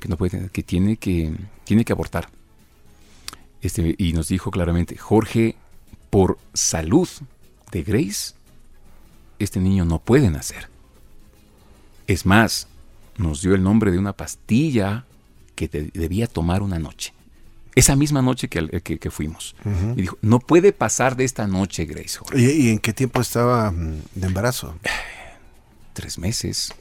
que 0.00 0.08
no 0.08 0.16
puede 0.16 0.30
tener, 0.30 0.50
que 0.50 0.62
tiene 0.62 0.96
que, 0.96 1.30
tiene 1.64 1.84
que 1.84 1.92
abortar. 1.92 2.30
Este, 3.60 3.94
y 3.98 4.14
nos 4.14 4.28
dijo 4.28 4.50
claramente, 4.50 4.96
Jorge, 4.96 5.56
por 6.08 6.38
salud 6.54 7.06
de 7.70 7.82
Grace, 7.82 8.37
este 9.38 9.60
niño 9.60 9.84
no 9.84 9.98
puede 9.98 10.30
nacer. 10.30 10.68
Es 12.06 12.26
más, 12.26 12.68
nos 13.16 13.42
dio 13.42 13.54
el 13.54 13.62
nombre 13.62 13.90
de 13.90 13.98
una 13.98 14.12
pastilla 14.12 15.04
que 15.54 15.68
te 15.68 15.90
debía 15.92 16.26
tomar 16.26 16.62
una 16.62 16.78
noche. 16.78 17.12
Esa 17.74 17.94
misma 17.96 18.22
noche 18.22 18.48
que, 18.48 18.80
que, 18.80 18.98
que 18.98 19.10
fuimos. 19.10 19.54
Uh 19.64 19.68
-huh. 19.68 19.92
Y 19.96 20.02
dijo, 20.02 20.18
no 20.22 20.40
puede 20.40 20.72
pasar 20.72 21.16
de 21.16 21.24
esta 21.24 21.46
noche, 21.46 21.84
Grace. 21.84 22.18
¿Y, 22.34 22.44
¿Y, 22.44 22.70
en 22.70 22.78
qué 22.78 22.92
tiempo 22.92 23.20
estaba 23.20 23.70
mm, 23.70 24.02
de 24.14 24.26
embarazo? 24.26 24.74
Tres 25.92 26.18
meses. 26.18 26.74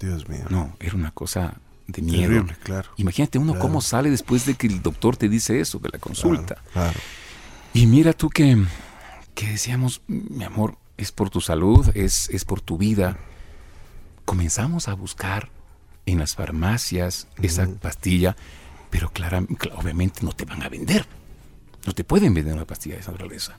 Dios 0.00 0.28
mío. 0.28 0.44
No, 0.50 0.76
era 0.80 0.96
una 0.96 1.10
cosa 1.12 1.60
de 1.86 2.02
miedo. 2.02 2.28
Terrible, 2.28 2.56
claro. 2.62 2.90
Imagínate 2.96 3.38
uno 3.38 3.52
claro. 3.52 3.68
cómo 3.68 3.80
sale 3.80 4.10
después 4.10 4.46
de 4.46 4.54
que 4.54 4.66
el 4.66 4.82
doctor 4.82 5.16
te 5.16 5.28
dice 5.28 5.60
eso, 5.60 5.78
de 5.78 5.90
la 5.90 5.98
consulta. 5.98 6.54
Claro, 6.54 6.70
claro. 6.72 7.00
Y 7.74 7.86
mira 7.86 8.12
tú 8.12 8.28
que, 8.28 8.64
que 9.34 9.48
decíamos, 9.48 10.02
mi 10.06 10.44
amor, 10.44 10.76
es 11.02 11.12
por 11.12 11.30
tu 11.30 11.40
salud, 11.40 11.90
es, 11.94 12.28
es 12.30 12.44
por 12.44 12.60
tu 12.60 12.78
vida. 12.78 13.18
Comenzamos 14.24 14.88
a 14.88 14.94
buscar 14.94 15.50
en 16.06 16.18
las 16.18 16.34
farmacias 16.34 17.28
esa 17.40 17.66
pastilla, 17.66 18.36
pero 18.90 19.10
clara, 19.10 19.44
obviamente 19.76 20.20
no 20.22 20.32
te 20.32 20.44
van 20.44 20.62
a 20.62 20.68
vender. 20.68 21.06
No 21.86 21.92
te 21.92 22.04
pueden 22.04 22.34
vender 22.34 22.54
una 22.54 22.64
pastilla 22.64 22.94
de 22.94 23.00
esa 23.00 23.12
naturaleza. 23.12 23.58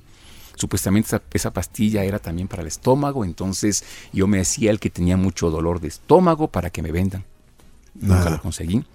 Supuestamente 0.55 1.07
esa, 1.07 1.21
esa, 1.33 1.51
pastilla 1.51 2.03
era 2.03 2.19
también 2.19 2.47
para 2.47 2.61
el 2.61 2.67
estómago, 2.67 3.25
entonces 3.25 3.83
yo 4.13 4.27
me 4.27 4.37
decía 4.37 4.71
el 4.71 4.79
que 4.79 4.89
tenía 4.89 5.17
mucho 5.17 5.49
dolor 5.49 5.79
de 5.79 5.87
estómago 5.87 6.47
para 6.47 6.69
que 6.69 6.81
me 6.81 6.91
vendan. 6.91 7.25
Nada. 7.95 8.17
Nunca 8.17 8.29
lo 8.29 8.41
conseguí. 8.41 8.85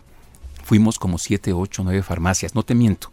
Fuimos 0.64 0.98
como 0.98 1.18
siete, 1.18 1.52
ocho, 1.52 1.82
nueve 1.82 2.02
farmacias, 2.02 2.54
no 2.54 2.62
te 2.62 2.74
miento. 2.74 3.10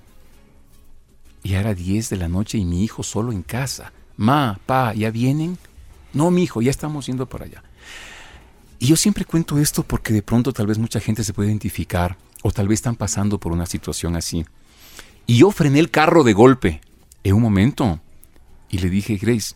Y 1.42 1.54
era 1.54 1.74
10 1.74 2.10
de 2.10 2.18
la 2.18 2.28
noche 2.28 2.58
y 2.58 2.66
mi 2.66 2.84
hijo 2.84 3.04
solo 3.04 3.32
en 3.32 3.44
casa. 3.44 3.94
Ma, 4.18 4.60
pa, 4.66 4.94
¿ya 4.94 5.12
vienen? 5.12 5.58
No, 6.14 6.32
mi 6.32 6.44
hijo, 6.44 6.62
ya 6.62 6.72
estamos 6.72 7.06
yendo 7.08 7.28
por 7.28 7.44
allá. 7.44 7.64
Y 8.80 8.88
yo 8.88 8.96
siempre 8.96 9.26
cuento 9.26 9.58
esto 9.58 9.84
porque 9.84 10.14
de 10.14 10.22
pronto 10.22 10.54
tal 10.54 10.68
vez 10.68 10.78
mucha 10.78 11.00
gente 11.00 11.24
se 11.24 11.34
puede 11.34 11.50
identificar 11.50 12.18
o 12.44 12.52
tal 12.52 12.68
vez 12.68 12.80
están 12.80 12.96
pasando 12.96 13.40
por 13.40 13.52
una 13.52 13.66
situación 13.66 14.16
así. 14.16 14.46
Y 15.26 15.38
yo 15.38 15.52
frené 15.52 15.80
el 15.80 15.92
carro 15.92 16.24
de 16.24 16.34
golpe 16.34 16.82
en 17.24 17.36
un 17.36 17.42
momento 17.42 18.00
y 18.70 18.78
le 18.78 18.90
dije, 18.90 19.18
Grace, 19.18 19.56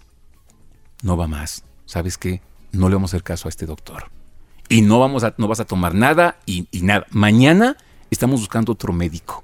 no 1.03 1.15
va 1.15 1.27
más. 1.27 1.63
¿Sabes 1.85 2.17
qué? 2.17 2.41
No 2.71 2.89
le 2.89 2.95
vamos 2.95 3.13
a 3.13 3.17
hacer 3.17 3.23
caso 3.23 3.47
a 3.47 3.49
este 3.49 3.65
doctor. 3.65 4.09
Y 4.67 4.81
no, 4.81 4.99
vamos 4.99 5.23
a, 5.23 5.33
no 5.37 5.47
vas 5.47 5.59
a 5.59 5.65
tomar 5.65 5.95
nada 5.95 6.37
y, 6.45 6.67
y 6.71 6.81
nada. 6.81 7.05
Mañana 7.11 7.77
estamos 8.11 8.39
buscando 8.39 8.73
otro 8.73 8.93
médico. 8.93 9.43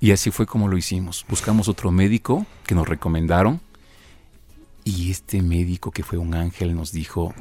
Y 0.00 0.12
así 0.12 0.30
fue 0.30 0.46
como 0.46 0.68
lo 0.68 0.76
hicimos. 0.76 1.26
Buscamos 1.28 1.68
otro 1.68 1.90
médico 1.90 2.46
que 2.66 2.74
nos 2.74 2.88
recomendaron 2.88 3.60
Y 4.84 5.10
este 5.10 5.42
médico 5.42 5.90
que 5.90 6.02
fue 6.02 6.18
un 6.18 6.34
ángel 6.34 6.74
nos 6.74 6.92
dijo, 6.92 7.34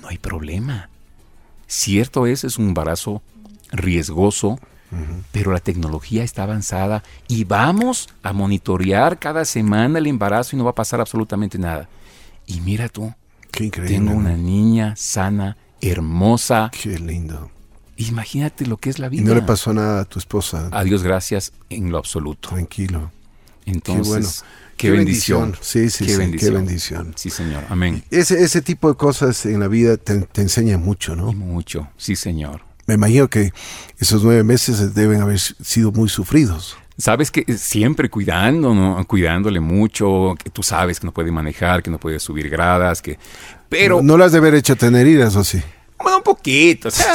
no 0.00 0.08
hay 0.08 0.18
problema. 0.18 0.88
Cierto 1.66 2.26
es, 2.26 2.44
es 2.44 2.58
un 2.58 2.68
embarazo 2.68 3.22
riesgoso, 3.70 4.58
pero 5.30 5.52
la 5.52 5.60
tecnología 5.60 6.22
está 6.22 6.42
avanzada 6.42 7.02
y 7.26 7.44
vamos 7.44 8.10
a 8.22 8.34
monitorear 8.34 9.18
cada 9.18 9.46
semana 9.46 9.98
el 9.98 10.06
embarazo 10.06 10.54
y 10.54 10.58
no 10.58 10.64
va 10.64 10.72
a 10.72 10.74
pasar 10.74 11.00
absolutamente 11.00 11.56
nada. 11.58 11.88
Y 12.46 12.60
mira 12.60 12.90
tú, 12.90 13.14
Qué 13.50 13.64
increíble. 13.64 13.96
tengo 13.96 14.12
una 14.12 14.32
¿no? 14.32 14.36
niña 14.42 14.94
sana, 14.96 15.56
hermosa. 15.80 16.70
Qué 16.78 16.98
lindo. 16.98 17.50
Imagínate 17.96 18.66
lo 18.66 18.76
que 18.76 18.90
es 18.90 18.98
la 18.98 19.06
Y 19.06 19.10
vida. 19.10 19.22
no 19.28 19.34
le 19.34 19.42
pasó 19.42 19.72
nada 19.72 20.02
a 20.02 20.04
tu 20.04 20.18
esposa. 20.18 20.68
A 20.72 20.84
Dios 20.84 21.02
gracias 21.02 21.52
en 21.70 21.90
lo 21.90 21.96
absoluto. 21.98 22.50
Tranquilo. 22.50 23.10
Entonces, 23.64 24.08
bueno. 24.08 24.28
Qué, 24.76 24.88
Qué 24.88 24.90
bendición. 24.90 25.52
bendición. 25.52 25.64
Sí, 25.64 25.90
sí, 25.90 26.04
qué 26.04 26.10
sí, 26.10 26.16
qué 26.16 26.18
bendición. 26.18 26.54
bendición. 26.54 27.14
Sí, 27.16 27.30
Señor. 27.30 27.64
Amén. 27.68 28.02
Ese, 28.10 28.42
ese 28.42 28.62
tipo 28.62 28.88
de 28.88 28.96
cosas 28.96 29.46
en 29.46 29.60
la 29.60 29.68
vida 29.68 29.96
te, 29.96 30.20
te 30.22 30.42
enseñan 30.42 30.82
mucho, 30.82 31.14
¿no? 31.16 31.32
mucho. 31.32 31.88
Sí, 31.96 32.16
Señor. 32.16 32.62
Me 32.86 32.94
imagino 32.94 33.28
que 33.28 33.52
esos 33.98 34.24
nueve 34.24 34.42
meses 34.42 34.94
deben 34.94 35.20
haber 35.20 35.38
sido 35.38 35.92
muy 35.92 36.08
sufridos. 36.08 36.76
Sabes 36.98 37.30
que 37.30 37.44
siempre 37.56 38.10
cuidando, 38.10 38.74
¿no? 38.74 39.04
Cuidándole 39.06 39.60
mucho, 39.60 40.34
que 40.42 40.50
tú 40.50 40.62
sabes 40.62 41.00
que 41.00 41.06
no 41.06 41.12
puede 41.12 41.30
manejar, 41.32 41.82
que 41.82 41.90
no 41.90 41.98
puede 41.98 42.18
subir 42.18 42.50
gradas, 42.50 43.00
que... 43.00 43.18
Pero, 43.68 43.96
no, 43.96 44.02
no 44.02 44.18
las 44.18 44.32
de 44.32 44.38
haber 44.38 44.54
hecho 44.54 44.76
tener 44.76 45.06
iras, 45.06 45.34
¿o 45.36 45.44
sí? 45.44 45.62
bueno, 46.02 46.18
un 46.18 46.22
poquito, 46.24 46.88
o 46.88 46.90
sea, 46.90 47.14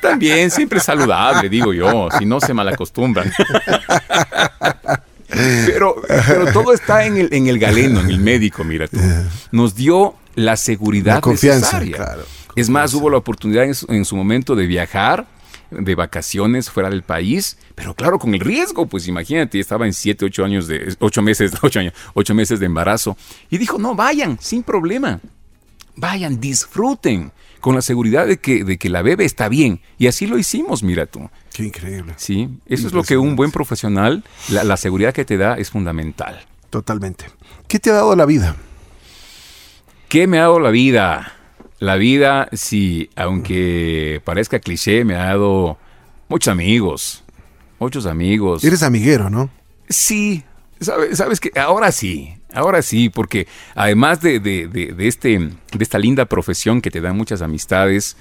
también 0.00 0.50
siempre 0.50 0.78
es 0.78 0.84
saludable, 0.84 1.48
digo 1.48 1.72
yo, 1.72 2.08
si 2.18 2.24
no 2.24 2.40
se 2.40 2.54
malacostumbran. 2.54 3.30
Pero, 5.30 5.96
pero 6.26 6.52
todo 6.52 6.72
está 6.72 7.04
en 7.04 7.16
el, 7.16 7.32
en 7.32 7.46
el 7.46 7.58
galeno, 7.58 8.00
en 8.00 8.10
el 8.10 8.20
médico, 8.20 8.64
mira 8.64 8.88
tú. 8.88 8.98
Nos 9.52 9.74
dio 9.74 10.14
la 10.34 10.56
seguridad 10.56 11.16
La 11.16 11.20
confianza, 11.20 11.78
necesaria. 11.78 11.96
claro. 11.96 12.22
Es 12.56 12.68
más, 12.68 12.92
hubo 12.94 13.10
la 13.10 13.16
oportunidad 13.16 13.64
en 13.64 13.74
su, 13.74 13.86
en 13.92 14.04
su 14.04 14.16
momento 14.16 14.56
de 14.56 14.66
viajar, 14.66 15.26
de 15.70 15.94
vacaciones 15.94 16.68
fuera 16.68 16.90
del 16.90 17.02
país, 17.02 17.56
pero 17.74 17.94
claro, 17.94 18.18
con 18.18 18.34
el 18.34 18.40
riesgo, 18.40 18.86
pues 18.86 19.06
imagínate, 19.06 19.60
estaba 19.60 19.86
en 19.86 19.92
siete, 19.92 20.24
ocho 20.24 20.44
años 20.44 20.66
de, 20.66 20.94
ocho 20.98 21.22
meses, 21.22 21.52
ocho 21.62 21.80
años, 21.80 21.94
ocho 22.14 22.34
meses 22.34 22.58
de 22.58 22.66
embarazo. 22.66 23.16
Y 23.50 23.58
dijo, 23.58 23.78
no, 23.78 23.94
vayan, 23.94 24.38
sin 24.40 24.62
problema. 24.62 25.20
Vayan, 25.96 26.40
disfruten, 26.40 27.32
con 27.60 27.74
la 27.74 27.82
seguridad 27.82 28.26
de 28.26 28.38
que, 28.38 28.64
de 28.64 28.78
que 28.78 28.88
la 28.88 29.02
bebé 29.02 29.24
está 29.24 29.48
bien. 29.48 29.80
Y 29.98 30.06
así 30.06 30.26
lo 30.26 30.38
hicimos, 30.38 30.82
mira 30.82 31.06
tú. 31.06 31.30
Qué 31.60 31.66
increíble. 31.66 32.14
Sí, 32.16 32.48
eso 32.66 32.86
es 32.86 32.92
lo 32.92 33.02
que 33.02 33.18
un 33.18 33.36
buen 33.36 33.50
profesional, 33.52 34.24
la, 34.48 34.64
la 34.64 34.76
seguridad 34.76 35.12
que 35.12 35.24
te 35.24 35.36
da 35.36 35.56
es 35.58 35.70
fundamental. 35.70 36.40
Totalmente. 36.70 37.26
¿Qué 37.68 37.78
te 37.78 37.90
ha 37.90 37.94
dado 37.94 38.16
la 38.16 38.24
vida? 38.24 38.56
¿Qué 40.08 40.26
me 40.26 40.38
ha 40.38 40.42
dado 40.42 40.58
la 40.60 40.70
vida? 40.70 41.32
La 41.78 41.96
vida, 41.96 42.48
sí, 42.52 43.10
aunque 43.16 44.20
parezca 44.24 44.58
cliché, 44.58 45.04
me 45.04 45.14
ha 45.16 45.24
dado 45.26 45.78
muchos 46.28 46.50
amigos. 46.52 47.24
Muchos 47.78 48.06
amigos. 48.06 48.64
Eres 48.64 48.82
amiguero, 48.82 49.30
¿no? 49.30 49.50
Sí, 49.88 50.42
sabes, 50.80 51.16
sabes 51.18 51.40
que 51.40 51.50
ahora 51.58 51.90
sí, 51.92 52.34
ahora 52.52 52.82
sí, 52.82 53.08
porque 53.08 53.46
además 53.74 54.20
de, 54.20 54.40
de- 54.40 54.66
de- 54.68 54.92
de 54.92 55.08
este, 55.08 55.38
de 55.38 55.52
esta 55.80 55.98
linda 55.98 56.26
profesión 56.26 56.80
que 56.82 56.90
te 56.90 57.00
da 57.00 57.12
muchas 57.12 57.40
amistades, 57.42 58.16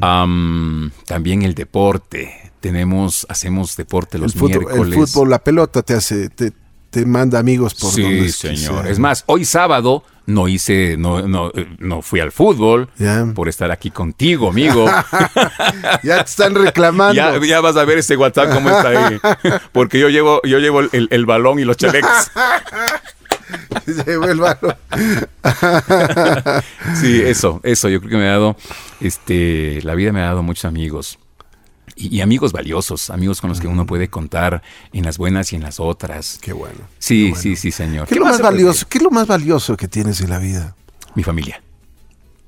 am, 0.00 0.90
también 1.06 1.42
el 1.42 1.54
deporte. 1.54 2.47
Tenemos, 2.60 3.26
hacemos 3.28 3.76
deporte 3.76 4.18
los 4.18 4.34
el, 4.34 4.40
fútbol, 4.40 4.52
el 4.52 4.80
miércoles. 4.80 5.12
fútbol, 5.12 5.30
la 5.30 5.38
pelota 5.38 5.82
te 5.82 5.94
hace, 5.94 6.28
te, 6.28 6.52
te 6.90 7.06
manda 7.06 7.38
amigos 7.38 7.74
por 7.74 7.92
sí, 7.92 8.02
donde 8.02 8.30
señor. 8.30 8.86
Es 8.86 8.98
más, 8.98 9.24
hoy 9.26 9.44
sábado 9.44 10.02
no 10.26 10.48
hice, 10.48 10.96
no, 10.98 11.26
no, 11.26 11.48
eh, 11.54 11.68
no 11.78 12.02
fui 12.02 12.20
al 12.20 12.32
fútbol 12.32 12.90
por 13.34 13.48
estar 13.48 13.70
aquí 13.70 13.90
contigo, 13.90 14.48
amigo. 14.50 14.86
Ya 16.02 16.22
te 16.22 16.30
están 16.30 16.54
reclamando. 16.54 17.14
ya, 17.14 17.38
ya 17.44 17.60
vas 17.60 17.76
a 17.76 17.84
ver 17.84 17.98
ese 17.98 18.16
WhatsApp 18.16 18.52
cómo 18.52 18.70
está 18.70 18.88
ahí. 18.88 19.20
Porque 19.72 19.98
yo 19.98 20.08
llevo, 20.08 20.40
yo 20.44 20.58
llevo 20.58 20.80
el, 20.80 21.08
el 21.10 21.26
balón 21.26 21.58
y 21.58 21.64
los 21.64 21.76
chalecos. 21.76 22.30
Se 23.86 24.16
vuelve 24.18 24.48
algo. 24.48 24.74
Sí, 27.00 27.22
eso, 27.22 27.60
eso. 27.62 27.88
Yo 27.88 28.00
creo 28.00 28.10
que 28.10 28.16
me 28.16 28.28
ha 28.28 28.32
dado, 28.32 28.56
este, 29.00 29.80
la 29.82 29.94
vida 29.94 30.12
me 30.12 30.20
ha 30.20 30.26
dado 30.26 30.42
muchos 30.42 30.64
amigos. 30.64 31.18
Y, 31.98 32.16
y 32.16 32.20
amigos 32.20 32.52
valiosos, 32.52 33.10
amigos 33.10 33.40
con 33.40 33.50
los 33.50 33.60
que 33.60 33.66
uno 33.66 33.84
puede 33.84 34.08
contar 34.08 34.62
en 34.92 35.04
las 35.04 35.18
buenas 35.18 35.52
y 35.52 35.56
en 35.56 35.62
las 35.62 35.80
otras. 35.80 36.38
Qué 36.40 36.52
bueno. 36.52 36.78
Sí, 36.98 37.32
sí, 37.36 37.56
sí, 37.56 37.72
señor. 37.72 38.06
¿Qué 38.06 38.14
es 38.14 38.20
lo 38.20 38.26
más 38.26 38.40
valioso? 38.40 38.86
¿Qué 38.88 38.98
es 38.98 39.04
lo 39.04 39.10
más 39.10 39.26
valioso 39.26 39.76
que 39.76 39.88
tienes 39.88 40.20
en 40.20 40.30
la 40.30 40.38
vida? 40.38 40.76
Mi 41.14 41.24
familia. 41.24 41.60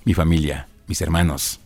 Mi 0.04 0.14
familia, 0.14 0.68
mis 0.86 1.00
hermanos. 1.00 1.60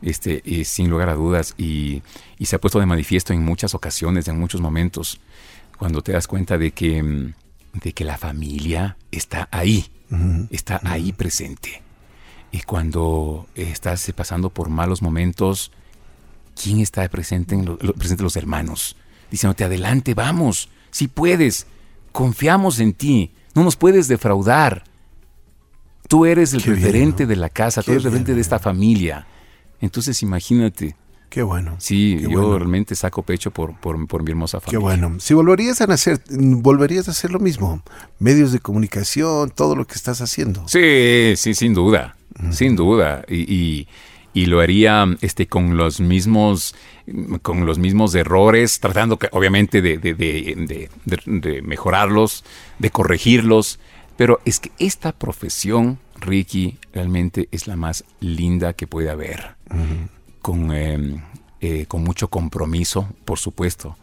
Este, 0.00 0.40
y 0.44 0.64
sin 0.64 0.88
lugar 0.88 1.10
a 1.10 1.14
dudas. 1.14 1.54
Y, 1.58 2.02
y 2.38 2.46
se 2.46 2.56
ha 2.56 2.58
puesto 2.58 2.80
de 2.80 2.86
manifiesto 2.86 3.34
en 3.34 3.44
muchas 3.44 3.74
ocasiones, 3.74 4.26
en 4.28 4.38
muchos 4.38 4.62
momentos, 4.62 5.20
cuando 5.78 6.02
te 6.02 6.12
das 6.12 6.26
cuenta 6.26 6.56
de 6.56 6.72
que, 6.72 7.02
mm, 7.02 7.34
de 7.74 7.92
que 7.92 8.04
la 8.04 8.16
familia 8.16 8.96
está 9.10 9.48
ahí, 9.50 9.90
está 10.50 10.80
ahí 10.84 11.12
presente. 11.12 11.82
Y 12.52 12.62
cuando 12.62 13.46
estás 13.54 14.08
eh, 14.08 14.12
pasando 14.12 14.50
por 14.50 14.68
malos 14.70 15.02
momentos, 15.02 15.70
¿quién 16.60 16.80
está 16.80 17.08
presente 17.08 17.54
en 17.54 17.64
lo- 17.64 17.78
presente 17.78 18.22
los 18.22 18.36
hermanos? 18.36 18.96
Diciéndote, 19.30 19.64
adelante, 19.64 20.14
vamos, 20.14 20.68
si 20.90 21.08
puedes, 21.08 21.66
confiamos 22.12 22.80
en 22.80 22.92
ti, 22.92 23.32
no 23.54 23.64
nos 23.64 23.76
puedes 23.76 24.08
defraudar. 24.08 24.84
Tú 26.08 26.26
eres 26.26 26.52
el 26.54 26.62
Qué 26.62 26.70
bien, 26.70 26.82
referente 26.82 27.22
¿no? 27.24 27.28
de 27.28 27.36
la 27.36 27.48
casa, 27.48 27.82
Qué 27.82 27.86
tú 27.86 27.90
eres 27.92 28.04
el 28.04 28.10
referente 28.10 28.32
bien, 28.32 28.36
de 28.36 28.42
esta 28.42 28.58
familia. 28.58 29.26
Entonces 29.80 30.22
imagínate, 30.22 30.96
Qué 31.28 31.42
bueno. 31.44 31.76
sí, 31.78 32.16
Qué 32.18 32.22
yo 32.24 32.30
bueno. 32.30 32.58
realmente 32.58 32.96
saco 32.96 33.22
pecho 33.22 33.52
por, 33.52 33.78
por, 33.78 34.04
por 34.08 34.24
mi 34.24 34.30
hermosa 34.32 34.58
Qué 34.58 34.76
familia. 34.76 34.80
bueno. 34.80 35.20
Si 35.20 35.32
volverías 35.34 35.80
a 35.80 35.86
nacer, 35.86 36.20
volverías 36.28 37.06
a 37.06 37.12
hacer 37.12 37.30
lo 37.30 37.38
mismo. 37.38 37.80
Medios 38.18 38.50
de 38.50 38.58
comunicación, 38.58 39.50
todo 39.50 39.76
lo 39.76 39.86
que 39.86 39.94
estás 39.94 40.20
haciendo. 40.20 40.66
Sí, 40.66 41.34
sí, 41.36 41.54
sin 41.54 41.72
duda, 41.74 42.16
sin 42.50 42.74
duda. 42.74 43.24
Y, 43.28 43.54
y- 43.54 43.88
y 44.32 44.46
lo 44.46 44.60
haría 44.60 45.06
este, 45.22 45.46
con 45.46 45.76
los 45.76 46.00
mismos 46.00 46.74
con 47.42 47.66
los 47.66 47.78
mismos 47.78 48.14
errores, 48.14 48.78
tratando 48.78 49.18
que, 49.18 49.28
obviamente 49.32 49.82
de, 49.82 49.98
de- 49.98 50.14
de- 50.14 51.62
mejorarlos, 51.62 52.44
de 52.78 52.90
corregirlos. 52.90 53.80
Pero 54.16 54.40
es 54.44 54.60
que 54.60 54.70
esta 54.78 55.12
profesión, 55.12 55.98
Ricky, 56.20 56.78
realmente 56.92 57.48
es 57.50 57.66
la 57.66 57.74
más 57.76 58.04
linda 58.20 58.74
que 58.74 58.86
puede 58.86 59.10
haber. 59.10 59.56
Con, 60.42 60.72
eh, 60.72 61.20
eh, 61.60 61.86
con 61.86 62.04
mucho 62.04 62.28
compromiso, 62.28 63.08
por 63.24 63.38
supuesto. 63.38 63.96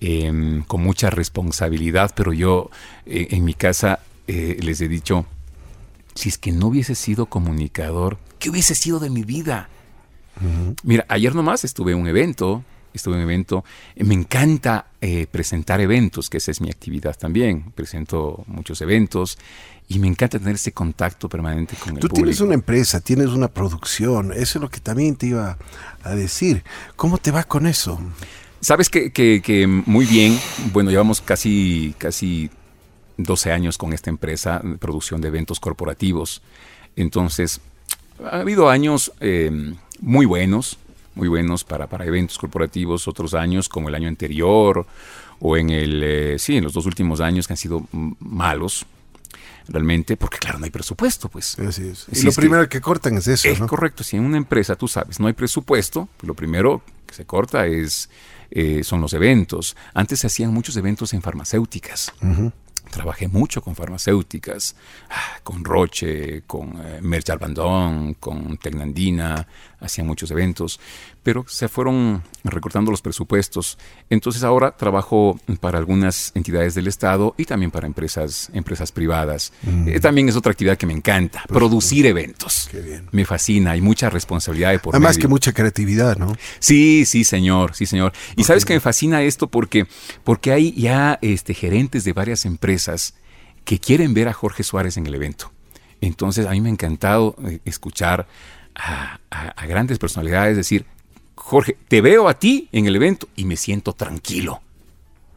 em, 0.00 0.62
con 0.62 0.80
mucha 0.82 1.10
responsabilidad, 1.10 2.12
pero 2.14 2.32
yo 2.32 2.70
eh, 3.06 3.28
en 3.32 3.44
mi 3.44 3.52
casa 3.54 3.98
eh, 4.28 4.56
les 4.62 4.80
he 4.80 4.86
dicho, 4.88 5.26
si 6.14 6.28
es 6.28 6.38
que 6.38 6.52
no 6.52 6.68
hubiese 6.68 6.94
sido 6.94 7.26
comunicador, 7.26 8.16
¿qué 8.38 8.50
hubiese 8.50 8.74
sido 8.74 8.98
de 8.98 9.10
mi 9.10 9.22
vida? 9.22 9.68
Mira, 10.84 11.04
ayer 11.08 11.34
nomás 11.34 11.64
estuve 11.64 11.92
en 11.92 11.98
un 11.98 12.06
evento, 12.06 12.62
estuve 12.94 13.14
en 13.16 13.22
un 13.22 13.24
evento, 13.24 13.64
eh, 13.96 14.04
me 14.04 14.14
encanta 14.14 14.86
eh, 15.00 15.26
presentar 15.30 15.80
eventos, 15.80 16.30
que 16.30 16.36
esa 16.36 16.52
es 16.52 16.60
mi 16.60 16.70
actividad 16.70 17.16
también, 17.18 17.72
presento 17.74 18.44
muchos 18.46 18.80
eventos 18.80 19.36
y 19.88 19.98
me 19.98 20.06
encanta 20.06 20.38
tener 20.38 20.54
ese 20.54 20.70
contacto 20.72 21.28
permanente 21.28 21.74
con 21.76 21.94
el 21.94 22.00
Tú 22.00 22.08
público. 22.08 22.14
tienes 22.14 22.40
una 22.40 22.54
empresa, 22.54 23.00
tienes 23.00 23.28
una 23.28 23.48
producción. 23.48 24.32
Eso 24.32 24.58
es 24.58 24.62
lo 24.62 24.68
que 24.70 24.78
también 24.80 25.16
te 25.16 25.26
iba 25.28 25.58
a 26.04 26.14
decir. 26.14 26.62
¿Cómo 26.94 27.18
te 27.18 27.30
va 27.32 27.42
con 27.42 27.66
eso? 27.66 27.98
Sabes 28.60 28.90
que, 28.90 29.10
que- 29.12 29.40
que 29.42 29.66
muy 29.66 30.04
bien, 30.06 30.38
bueno, 30.72 30.90
llevamos 30.90 31.20
casi, 31.20 31.94
casi 31.98 32.50
12 33.16 33.50
años 33.50 33.76
con 33.78 33.92
esta 33.92 34.10
empresa 34.10 34.60
de 34.62 34.76
producción 34.78 35.20
de 35.20 35.28
eventos 35.28 35.58
corporativos. 35.58 36.42
Entonces, 36.96 37.60
ha 38.24 38.40
habido 38.40 38.68
años 38.68 39.12
eh, 39.20 39.50
muy 40.00 40.26
buenos, 40.26 40.78
muy 41.14 41.28
buenos 41.28 41.64
para, 41.64 41.86
para 41.88 42.04
eventos 42.04 42.38
corporativos, 42.38 43.08
otros 43.08 43.34
años 43.34 43.68
como 43.68 43.88
el 43.88 43.94
año 43.94 44.08
anterior 44.08 44.86
o 45.40 45.56
en 45.56 45.70
el, 45.70 46.02
eh, 46.02 46.38
sí, 46.38 46.56
en 46.56 46.64
los 46.64 46.72
dos 46.72 46.86
últimos 46.86 47.20
años 47.20 47.46
que 47.46 47.52
han 47.52 47.56
sido 47.58 47.86
malos, 48.18 48.86
realmente, 49.68 50.16
porque 50.16 50.38
claro, 50.38 50.58
no 50.58 50.64
hay 50.64 50.70
presupuesto, 50.70 51.28
pues. 51.28 51.58
Así 51.58 51.88
es. 51.88 52.06
Y 52.10 52.16
Sí, 52.16 52.22
lo 52.24 52.30
es 52.30 52.36
primero 52.36 52.68
que 52.68 52.80
cortan 52.80 53.18
es 53.18 53.28
eso, 53.28 53.48
Es 53.48 53.60
¿no? 53.60 53.66
correcto, 53.66 54.02
si 54.02 54.16
en 54.16 54.24
una 54.24 54.36
empresa 54.36 54.74
tú 54.76 54.88
sabes, 54.88 55.20
no 55.20 55.26
hay 55.26 55.34
presupuesto, 55.34 56.08
pues 56.16 56.26
lo 56.26 56.34
primero 56.34 56.82
que 57.06 57.14
se 57.14 57.24
corta 57.24 57.66
es, 57.66 58.08
eh, 58.50 58.82
son 58.82 59.00
los 59.00 59.12
eventos. 59.12 59.76
Antes 59.94 60.20
se 60.20 60.26
hacían 60.26 60.52
muchos 60.52 60.76
eventos 60.76 61.12
en 61.14 61.22
farmacéuticas. 61.22 62.12
Trabajé 62.90 63.28
mucho 63.28 63.62
con 63.62 63.74
farmacéuticas, 63.74 64.76
ah, 65.10 65.40
con 65.42 65.64
Roche, 65.64 66.42
con 66.46 66.80
eh, 66.84 67.00
Merck 67.00 67.30
Albandón, 67.30 68.14
con 68.14 68.56
Tecnandina, 68.58 69.46
hacían 69.80 70.06
muchos 70.06 70.30
eventos, 70.30 70.80
pero 71.22 71.44
se 71.48 71.68
fueron 71.68 72.22
recortando 72.44 72.90
los 72.90 73.02
presupuestos. 73.02 73.78
Entonces 74.10 74.42
ahora 74.42 74.76
trabajo 74.76 75.38
para 75.60 75.78
algunas 75.78 76.32
entidades 76.34 76.74
del 76.74 76.86
Estado 76.86 77.34
y 77.36 77.44
también 77.44 77.70
para 77.70 77.86
empresas, 77.86 78.50
empresas 78.52 78.92
privadas. 78.92 79.52
Mm. 79.62 79.88
Eh, 79.88 80.00
también 80.00 80.28
es 80.28 80.36
otra 80.36 80.52
actividad 80.52 80.76
que 80.76 80.86
me 80.86 80.92
encanta, 80.92 81.44
producir 81.48 82.06
eventos. 82.06 82.68
Qué 82.70 82.80
bien. 82.80 83.08
Me 83.12 83.24
fascina, 83.24 83.72
hay 83.72 83.80
mucha 83.80 84.10
responsabilidad 84.10 84.70
de 84.70 84.78
por 84.78 84.94
Además 84.94 85.16
medio. 85.16 85.22
que 85.22 85.28
mucha 85.28 85.52
creatividad, 85.52 86.16
¿no? 86.16 86.34
Sí, 86.58 87.04
sí, 87.04 87.24
señor, 87.24 87.74
sí, 87.74 87.86
señor. 87.86 88.12
Y 88.36 88.44
sabes 88.44 88.64
que 88.64 88.74
me 88.74 88.80
fascina 88.80 89.22
esto 89.22 89.48
porque, 89.48 89.86
porque 90.24 90.52
hay 90.52 90.72
ya 90.72 91.18
este, 91.22 91.54
gerentes 91.54 92.04
de 92.04 92.12
varias 92.12 92.44
empresas 92.44 93.14
que 93.64 93.78
quieren 93.78 94.14
ver 94.14 94.28
a 94.28 94.32
Jorge 94.32 94.62
Suárez 94.62 94.96
en 94.96 95.06
el 95.06 95.14
evento. 95.14 95.52
Entonces, 96.00 96.46
a 96.46 96.50
mí 96.50 96.60
me 96.60 96.68
ha 96.68 96.72
encantado 96.72 97.36
eh, 97.46 97.60
escuchar 97.64 98.26
a, 98.78 99.18
a- 99.30 99.48
a 99.50 99.66
grandes 99.66 99.98
personalidades 99.98 100.56
decir, 100.56 100.86
Jorge, 101.34 101.76
te 101.88 102.00
veo 102.00 102.28
a 102.28 102.38
ti 102.38 102.68
en 102.72 102.86
el 102.86 102.96
evento 102.96 103.28
y 103.36 103.44
me 103.44 103.56
siento 103.56 103.92
tranquilo. 103.92 104.60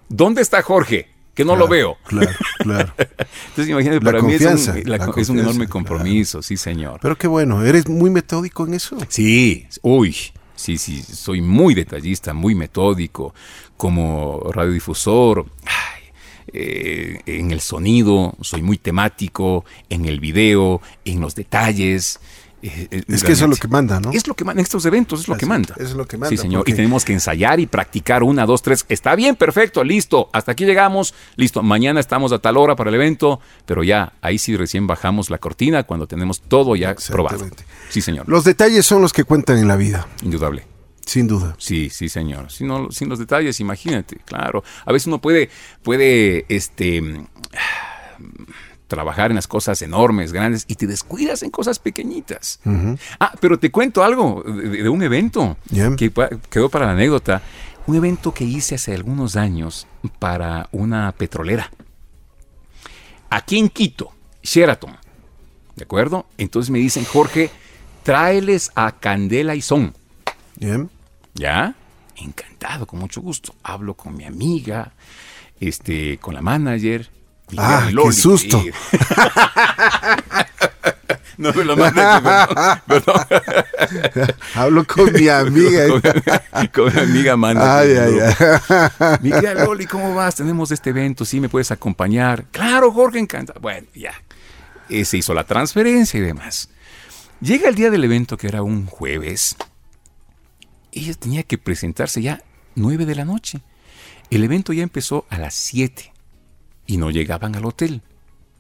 ¿Dónde 0.09 0.41
está 0.41 0.61
Jorge? 0.61 1.09
Que 1.33 1.45
no 1.45 1.55
lo 1.55 1.67
veo. 1.67 1.97
Claro, 2.05 2.31
claro. 2.59 2.93
Entonces, 2.97 3.69
imagínate, 3.69 4.03
La 4.03 4.11
para 4.11 4.21
mí 4.21 4.33
es 4.33 4.41
un, 4.41 4.47
confianza, 4.49 4.73
la- 4.83 4.83
la 4.83 4.95
es 4.95 5.01
un 5.01 5.05
confianza, 5.13 5.33
enorme 5.41 5.57
claro. 5.65 5.71
compromiso, 5.71 6.41
sí, 6.41 6.57
señor. 6.57 6.99
Pero 7.01 7.17
qué 7.17 7.27
bueno, 7.27 7.63
¿eres 7.65 7.87
muy 7.87 8.09
metódico 8.09 8.67
en 8.67 8.73
eso? 8.73 8.97
Sí, 9.07 9.65
uy, 9.81 10.15
sí, 10.55 10.77
sí, 10.77 11.01
soy 11.01 11.41
muy 11.41 11.73
detallista, 11.73 12.33
muy 12.33 12.53
metódico, 12.55 13.33
como 13.77 14.41
radiodifusor. 14.53 15.45
ay, 15.65 16.01
eh, 16.53 17.21
en 17.25 17.51
el 17.51 17.61
sonido, 17.61 18.33
soy 18.41 18.61
muy 18.61 18.77
temático, 18.77 19.63
en 19.89 20.05
el 20.05 20.19
video, 20.19 20.81
en 21.05 21.21
los 21.21 21.33
detalles. 21.35 22.19
Eh, 22.63 22.87
eh, 22.91 23.03
Es 23.07 23.23
que 23.23 23.31
eso 23.33 23.45
es 23.45 23.49
lo 23.49 23.55
que 23.55 23.67
manda, 23.67 23.99
¿no? 23.99 24.11
Es 24.11 24.27
lo 24.27 24.33
que 24.35 24.43
manda 24.45 24.59
en 24.61 24.63
estos 24.65 24.85
eventos, 24.85 25.21
es 25.21 25.27
lo 25.27 25.37
que 25.37 25.45
manda. 25.45 25.75
es 25.77 25.93
lo 25.93 26.07
que 26.07 26.17
manda, 26.17 26.29
Sí, 26.29 26.37
señor. 26.37 26.59
porque- 26.61 26.71
Y 26.71 26.75
tenemos 26.75 27.03
que 27.05 27.13
ensayar 27.13 27.59
y 27.59 27.65
practicar 27.67 28.23
una, 28.23 28.45
dos, 28.45 28.61
tres. 28.61 28.85
Está 28.89 29.15
bien, 29.15 29.35
perfecto, 29.35 29.83
listo. 29.83 30.29
Hasta 30.33 30.51
aquí 30.53 30.65
llegamos, 30.65 31.13
listo. 31.35 31.63
Mañana 31.63 31.99
estamos 31.99 32.31
a 32.31 32.39
tal 32.39 32.57
hora 32.57 32.75
para 32.75 32.89
el 32.89 32.95
evento, 32.95 33.39
pero 33.65 33.83
ya, 33.83 34.13
ahí 34.21 34.37
sí 34.37 34.55
recién 34.55 34.87
bajamos 34.87 35.29
la 35.29 35.37
cortina 35.37 35.83
cuando 35.83 36.07
tenemos 36.07 36.41
todo 36.41 36.75
ya 36.75 36.95
probado. 37.09 37.47
Sí, 37.89 38.01
señor. 38.01 38.27
Los 38.29 38.43
detalles 38.43 38.85
son 38.85 39.01
los 39.01 39.13
que 39.13 39.23
cuentan 39.23 39.57
en 39.57 39.67
la 39.67 39.75
vida, 39.75 40.07
Indudable. 40.21 40.65
sin 41.05 41.27
duda. 41.27 41.55
Sí, 41.57 41.89
sí, 41.89 42.09
señor. 42.09 42.47
No- 42.61 42.91
sin 42.91 43.09
los 43.09 43.19
detalles, 43.19 43.59
imagínate, 43.59 44.17
claro. 44.25 44.63
A 44.85 44.91
veces 44.91 45.07
uno 45.07 45.19
puede, 45.19 45.49
puede, 45.83 46.45
este, 46.47 47.01
trabajar 48.91 49.31
en 49.31 49.35
las 49.35 49.47
cosas 49.47 49.81
enormes, 49.81 50.33
grandes, 50.33 50.65
y 50.67 50.75
te 50.75 50.85
descuidas 50.85 51.43
en 51.43 51.49
cosas 51.49 51.79
pequeñitas. 51.79 52.59
Ah, 53.19 53.31
pero 53.39 53.57
te 53.57 53.71
cuento 53.71 54.03
algo 54.03 54.43
de, 54.45 54.83
de 54.83 54.89
un 54.89 55.01
evento 55.01 55.55
que 55.97 56.11
quedó 56.49 56.69
para 56.69 56.87
la 56.87 56.91
anécdota. 56.91 57.41
Un 57.87 57.95
evento 57.95 58.33
que 58.33 58.43
hice 58.43 58.75
hace 58.75 58.93
algunos 58.93 59.37
años 59.37 59.87
para 60.19 60.67
una 60.71 61.11
petrolera. 61.13 61.71
Aquí 63.29 63.57
en 63.57 63.69
Quito, 63.69 64.11
Sheraton. 64.43 64.97
¿De 65.77 65.83
acuerdo? 65.85 66.25
Entonces 66.37 66.69
me 66.69 66.79
dicen, 66.79 67.05
Jorge, 67.05 67.49
tráeles 68.03 68.71
a 68.75 68.99
Candela 68.99 69.55
y 69.55 69.61
Son. 69.61 69.93
Bien. 70.57 70.89
¿Ya? 71.33 71.75
Encantado, 72.17 72.85
con 72.85 72.99
mucho 72.99 73.21
gusto. 73.21 73.55
Hablo 73.63 73.93
con 73.93 74.15
mi 74.17 74.25
amiga, 74.25 74.91
este, 75.61 76.17
con 76.17 76.33
la 76.33 76.41
manager. 76.41 77.09
Ah, 77.57 77.89
Loli. 77.91 78.09
qué 78.09 78.13
susto. 78.13 78.61
Sí. 78.61 78.71
no 81.37 81.51
me 81.53 81.63
lo 81.63 81.75
mandes, 81.75 82.03
perdón. 82.21 82.81
perdón. 82.87 83.25
Hablo 84.55 84.85
con 84.85 85.11
mi 85.13 85.27
amiga. 85.27 85.87
con, 85.87 86.01
con 86.73 86.93
mi 86.93 86.99
amiga 86.99 87.37
manager. 87.37 87.69
ay, 87.69 87.97
ay, 87.97 88.19
ay. 88.99 89.17
Mi 89.21 89.31
querida 89.31 89.53
Loli, 89.65 89.85
¿cómo 89.85 90.13
vas? 90.15 90.35
Tenemos 90.35 90.71
este 90.71 90.91
evento, 90.91 91.25
¿sí 91.25 91.39
me 91.39 91.49
puedes 91.49 91.71
acompañar? 91.71 92.45
Claro, 92.51 92.91
Jorge, 92.91 93.19
encanta. 93.19 93.53
Bueno, 93.59 93.87
ya. 93.93 94.13
Eh, 94.89 95.05
se 95.05 95.17
hizo 95.17 95.33
la 95.33 95.45
transferencia 95.45 96.19
y 96.19 96.21
demás. 96.21 96.69
Llega 97.39 97.69
el 97.69 97.75
día 97.75 97.89
del 97.89 98.03
evento, 98.03 98.37
que 98.37 98.47
era 98.47 98.61
un 98.61 98.85
jueves. 98.85 99.55
Ella 100.91 101.13
tenía 101.13 101.43
que 101.43 101.57
presentarse 101.57 102.21
ya 102.21 102.43
9 102.75 103.05
de 103.05 103.15
la 103.15 103.25
noche. 103.25 103.61
El 104.29 104.43
evento 104.43 104.73
ya 104.73 104.83
empezó 104.83 105.25
a 105.29 105.37
las 105.37 105.55
7 105.55 106.13
y 106.91 106.97
no 106.97 107.09
llegaban 107.09 107.55
al 107.55 107.63
hotel. 107.65 108.01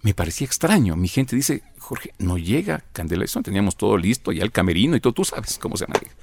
Me 0.03 0.13
parecía 0.13 0.45
extraño. 0.45 0.95
Mi 0.95 1.09
gente 1.09 1.35
dice, 1.35 1.63
Jorge, 1.79 2.13
no 2.17 2.37
llega 2.37 2.81
Candela. 2.93 3.25
Eso 3.25 3.41
teníamos 3.41 3.75
todo 3.75 3.97
listo, 3.97 4.31
ya 4.31 4.43
el 4.43 4.51
camerino 4.53 4.95
y 4.95 5.01
todo. 5.01 5.11
Tú 5.11 5.25
sabes 5.25 5.57
cómo 5.59 5.75
se 5.75 5.85
maneja. 5.85 6.13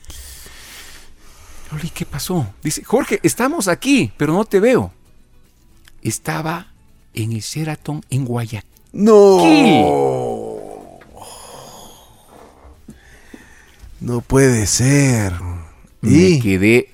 Loli, 1.71 1.91
¿qué 1.91 2.07
pasó? 2.07 2.47
Dice, 2.63 2.83
Jorge, 2.83 3.21
estamos 3.23 3.69
aquí, 3.69 4.11
pero 4.17 4.33
no 4.33 4.47
te 4.47 4.59
veo. 4.59 4.91
Estaba 6.01 6.69
en 7.13 7.33
el 7.33 7.41
Sheraton 7.41 8.03
en 8.09 8.25
Guayaquil. 8.25 8.71
No. 8.93 9.45
No 14.01 14.21
puede 14.23 14.67
ser. 14.67 15.35
Me 16.01 16.11
Y 16.11 16.41
quedé 16.41 16.91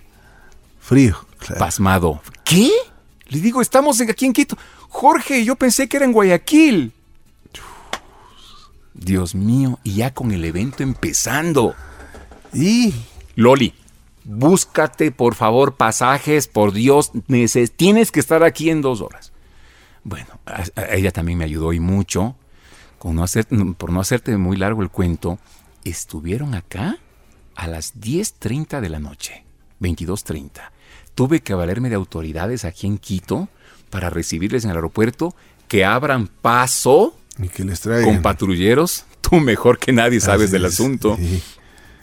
frío. 0.81 1.25
claro. 1.39 1.59
pasmado. 1.61 2.21
¿Qué? 2.45 2.71
Le 3.29 3.41
digo, 3.41 3.61
estamos 3.63 4.01
aquí 4.01 4.27
en 4.27 4.33
Quito. 4.33 4.57
Jorge, 4.95 5.45
yo 5.45 5.57
pensé 5.57 5.89
que 5.89 5.97
era 5.97 6.07
en 6.07 6.13
Guayaquil. 6.13 6.93
Dios 8.95 9.35
mío, 9.35 9.81
y 9.83 9.97
ya 9.97 10.15
con 10.15 10.31
el 10.31 10.45
evento 10.45 10.85
empezando. 10.85 11.75
Y 12.53 12.95
Loli, 13.35 13.75
búscate 14.23 15.11
por 15.11 15.35
favor 15.35 15.75
pasajes, 15.75 16.47
por 16.47 16.73
Dios, 16.73 17.11
tienes 17.75 18.13
que 18.13 18.21
estar 18.21 18.45
aquí 18.45 18.71
en 18.71 18.83
dos 18.83 19.01
horas. 19.01 19.33
Bueno, 20.05 20.39
ella 20.89 21.11
también 21.11 21.39
me 21.39 21.45
ayudó 21.45 21.73
y 21.73 21.81
mucho. 21.81 22.37
Por 23.01 23.13
no 23.13 24.01
hacerte 24.01 24.37
muy 24.37 24.57
largo 24.57 24.81
el 24.81 24.91
cuento, 24.91 25.41
estuvieron 25.85 26.55
acá 26.55 26.99
a 27.57 27.67
las 27.67 28.01
10.30 28.01 28.81
de 28.81 28.89
la 28.89 29.01
noche, 29.01 29.45
22.30. 29.81 30.71
Tuve 31.17 31.41
que 31.41 31.53
valerme 31.53 31.89
de 31.89 31.97
autoridades 31.97 32.65
aquí 32.65 32.87
en 32.87 32.99
Quito 32.99 33.49
para 33.95 34.11
recibirles 34.11 34.65
en 34.65 34.71
el 34.71 34.77
aeropuerto, 34.77 35.37
que 35.69 35.85
abran 35.85 36.27
paso 36.27 37.17
y 37.41 37.47
que 37.49 37.65
les 37.65 37.79
traigan. 37.81 38.05
con 38.15 38.23
patrulleros. 38.23 39.05
Tú 39.21 39.37
mejor 39.37 39.79
que 39.79 39.93
nadie 39.93 40.19
sabes 40.21 40.47
Así 40.47 40.53
del 40.53 40.65
es, 40.65 40.73
asunto 40.75 41.17
sí. 41.17 41.41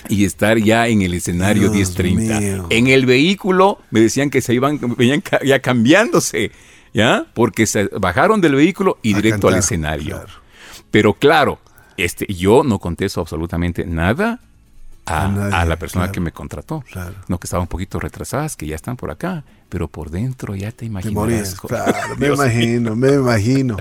y 0.07 0.23
estar 0.23 0.57
ya 0.57 0.87
en 0.87 1.01
el 1.01 1.13
escenario 1.13 1.69
Dios 1.69 1.93
10:30. 1.97 2.39
mío. 2.39 2.67
En 2.69 2.87
el 2.87 3.05
vehículo 3.05 3.79
me 3.91 3.99
decían 3.99 4.29
que 4.29 4.39
se 4.41 4.53
iban 4.53 4.79
venían 4.95 5.21
ya 5.45 5.59
cambiándose, 5.59 6.51
¿ya? 6.93 7.25
Porque 7.33 7.67
se 7.67 7.87
bajaron 7.99 8.39
del 8.39 8.55
vehículo 8.55 8.97
y 9.03 9.13
A 9.13 9.17
directo 9.17 9.49
al 9.49 9.55
escenario. 9.57 10.15
claro. 10.15 10.33
Pero 10.91 11.13
claro, 11.15 11.59
este 11.97 12.25
yo 12.33 12.63
no 12.63 12.79
contesto 12.79 13.19
absolutamente 13.19 13.85
nada 13.85 14.39
a, 15.05 15.25
A 15.25 15.27
nadie, 15.27 15.55
a 15.55 15.65
la 15.65 15.75
persona 15.75 16.05
claro. 16.05 16.13
que 16.13 16.19
me 16.21 16.31
contrató. 16.31 16.83
Claro. 16.89 17.15
No 17.27 17.37
que 17.37 17.47
estaban 17.47 17.63
un 17.63 17.67
poquito 17.67 17.99
retrasadas, 17.99 18.55
que 18.55 18.65
ya 18.65 18.75
están 18.77 18.95
por 18.95 19.11
acá, 19.11 19.43
pero 19.72 19.88
por 19.88 20.09
dentro 20.11 20.53
ya 20.53 20.69
te 20.72 20.80
Te 20.80 20.86
imaginas. 20.88 21.55
Claro, 21.55 21.93
me 22.17 22.28
imagino, 22.28 22.93
me 22.93 23.13
imagino. 23.13 23.78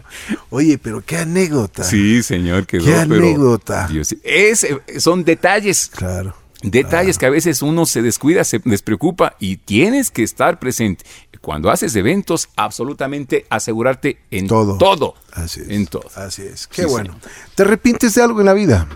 Oye, 0.51 0.79
pero 0.79 1.03
qué 1.05 1.17
anécdota. 1.19 1.83
Sí, 1.83 2.23
señor, 2.23 2.65
quedó. 2.65 2.85
Qué 2.85 2.93
pero- 2.93 3.03
anécdota. 3.17 3.89
Dios, 3.89 4.15
es, 4.23 4.65
son 4.99 5.25
detalles. 5.25 5.91
Claro. 5.93 6.37
Detalles 6.63 7.19
que 7.19 7.27
a 7.27 7.31
veces 7.31 7.61
uno 7.63 7.87
se 7.87 8.03
descuida, 8.03 8.45
se 8.45 8.61
despreocupa 8.65 9.35
y 9.41 9.57
tienes 9.57 10.11
que 10.13 10.23
estar 10.23 10.61
presente. 10.61 11.05
Cuando 11.41 11.71
haces 11.71 11.97
eventos, 11.97 12.51
absolutamente 12.55 13.47
asegurarte 13.51 14.19
en 14.31 14.47
Todo. 14.47 14.79
todo. 14.79 15.15
Así 15.33 15.63
es. 15.63 15.71
En 15.71 15.87
todo. 15.87 16.05
Así 16.15 16.43
es. 16.43 16.69
Qué 16.69 16.83
Sí, 16.83 16.89
bueno. 16.89 17.19
¿Te 17.57 17.63
arrepientes 17.65 18.15
de 18.15 18.23
algo 18.23 18.41
en 18.41 18.47
la 18.47 18.53
vida? 18.53 18.87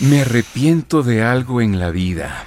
Me 0.00 0.20
arrepiento 0.20 1.02
de 1.02 1.22
algo 1.24 1.60
en 1.62 1.80
la 1.80 1.90
vida. 1.90 2.44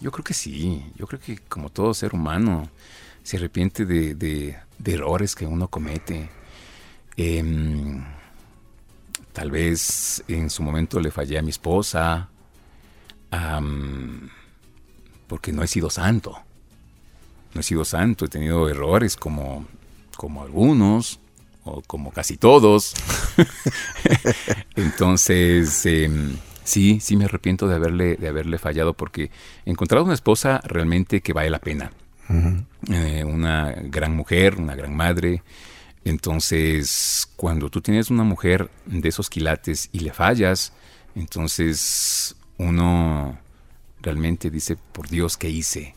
Yo 0.00 0.10
creo 0.10 0.24
que 0.24 0.34
sí. 0.34 0.84
Yo 0.96 1.06
creo 1.06 1.20
que 1.20 1.38
como 1.38 1.70
todo 1.70 1.94
ser 1.94 2.14
humano 2.14 2.68
se 3.22 3.36
arrepiente 3.36 3.84
de, 3.86 4.56
errores 4.84 5.34
que 5.34 5.46
uno 5.46 5.68
comete. 5.68 6.28
Em, 7.16 8.04
tal 9.32 9.50
vez 9.50 10.22
en 10.28 10.50
su 10.50 10.62
momento 10.62 11.00
le 11.00 11.10
fallé 11.10 11.38
a 11.38 11.42
mi 11.42 11.50
esposa. 11.50 12.28
am, 13.30 14.30
porque 15.26 15.52
no 15.52 15.62
he 15.62 15.66
sido 15.66 15.90
santo. 15.90 16.38
No 17.54 17.60
he 17.60 17.64
sido 17.64 17.84
santo. 17.84 18.26
He 18.26 18.28
tenido 18.28 18.68
errores 18.68 19.16
como, 19.16 19.66
como 20.16 20.42
algunos. 20.42 21.20
O 21.64 21.80
como 21.80 22.12
casi 22.12 22.36
todos. 22.36 22.92
Entonces, 24.76 25.86
em, 25.86 26.36
sí, 26.64 26.98
sí 27.00 27.16
me 27.16 27.26
arrepiento 27.26 27.68
de 27.68 27.76
haberle, 27.76 28.16
de 28.16 28.28
haberle 28.28 28.58
fallado 28.58 28.94
porque 28.94 29.30
he 29.64 29.70
encontrado 29.70 30.04
una 30.04 30.14
esposa 30.14 30.60
realmente 30.64 31.20
que 31.20 31.32
vale 31.32 31.50
la 31.50 31.60
pena. 31.60 31.92
Eh, 32.88 33.22
una 33.24 33.72
gran 33.72 34.16
mujer, 34.16 34.56
una 34.56 34.74
gran 34.74 34.96
madre. 34.96 35.42
Entonces, 36.04 37.28
cuando 37.36 37.70
tú 37.70 37.80
tienes 37.80 38.10
una 38.10 38.24
mujer 38.24 38.70
de 38.86 39.08
esos 39.08 39.30
quilates 39.30 39.88
y 39.92 40.00
le 40.00 40.12
fallas, 40.12 40.72
entonces 41.14 42.34
uno 42.58 43.38
realmente 44.02 44.50
dice, 44.50 44.76
por 44.92 45.08
Dios, 45.08 45.36
¿qué 45.36 45.48
hice? 45.48 45.94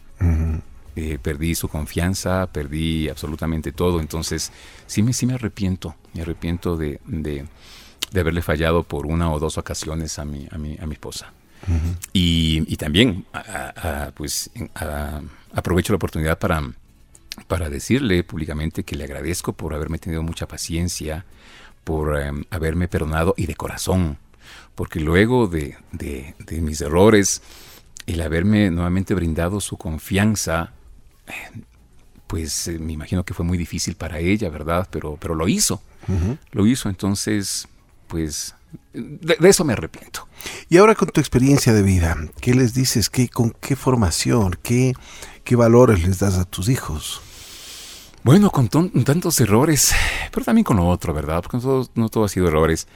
Eh, 0.95 1.20
perdí 1.22 1.53
su 1.55 1.68
confianza, 1.68 2.47
perdí 2.47 3.07
absolutamente 3.09 3.72
todo, 3.72 3.99
entonces 3.99 4.51
sí 4.88 5.03
me, 5.03 5.13
sí 5.13 5.26
me 5.28 5.34
arrepiento, 5.36 5.95
me 6.13 6.22
arrepiento 6.22 6.76
de, 6.76 6.99
de, 7.05 7.45
haberle 8.14 8.41
fallado 8.41 8.84
por 8.84 9.05
una 9.05 9.32
o 9.32 9.39
dos 9.39 9.58
ocasiones 9.58 10.20
a 10.20 10.26
mi, 10.26 10.47
a 10.51 10.58
mi, 10.58 10.78
a 10.80 10.86
mi 10.86 10.93
esposa. 10.93 11.34
y, 12.14 12.64
y, 12.72 12.78
también, 12.78 13.26
pues, 14.16 14.49
aprovecho 15.53 15.91
la 15.93 15.97
oportunidad 15.97 16.39
para, 16.39 16.62
para 17.47 17.70
decirle 17.70 18.24
públicamente 18.24 18.84
que 18.84 18.95
le 18.95 19.03
agradezco 19.03 19.53
por 19.53 19.74
haberme 19.74 19.99
tenido 19.99 20.24
mucha 20.24 20.47
paciencia, 20.47 21.26
por 21.84 22.20
em, 22.20 22.43
haberme 22.49 22.88
perdonado 22.88 23.34
y 23.38 23.45
de 23.45 23.55
corazón, 23.55 24.18
porque 24.76 24.99
luego 24.99 25.47
de, 25.47 25.78
de, 25.91 26.62
mis 26.62 26.82
errores, 26.82 27.41
el 28.05 28.22
haberme 28.22 28.70
nuevamente 28.72 29.14
brindado 29.14 29.62
su 29.62 29.78
confianza, 29.78 30.74
pues 32.28 32.68
eh, 32.68 32.78
me 32.78 32.93
imagino 32.93 33.24
que 33.24 33.34
fue 33.34 33.45
muy 33.45 33.58
difícil 33.58 33.95
para 33.95 34.20
ella, 34.20 34.49
¿verdad? 34.49 34.88
Pero, 34.91 35.18
pero 35.20 35.34
lo 35.34 35.47
hizo, 35.47 35.82
lo 36.51 36.68
hizo, 36.68 36.89
entonces, 36.89 37.68
pues 38.08 38.55
de, 38.93 39.38
eso 39.47 39.64
me 39.64 39.74
arrepiento. 39.74 40.28
Y 40.70 40.78
ahora 40.78 40.95
con 40.95 41.10
tu 41.10 41.20
experiencia 41.20 41.74
de 41.74 41.84
vida, 41.84 42.18
¿qué 42.41 42.53
les 42.53 42.74
dices? 42.74 43.10
¿Qué, 43.10 43.30
¿Con 43.30 43.51
qué 43.51 43.76
formación? 43.76 44.58
¿Qué, 44.62 44.93
qué 45.43 45.55
valores 45.55 46.03
les 46.03 46.20
das 46.20 46.38
a 46.38 46.45
tus 46.45 46.70
hijos? 46.70 47.22
Bueno, 48.24 48.51
con 48.51 48.68
tantos 48.68 49.39
errores, 49.39 49.93
pero 50.32 50.43
también 50.43 50.66
con 50.66 50.78
lo 50.78 50.88
otro, 50.88 51.14
¿verdad? 51.14 51.41
Porque 51.41 51.66
no 51.95 52.10
todo, 52.10 52.26
ha 52.26 52.30
sido 52.30 52.47
errores. 52.47 52.88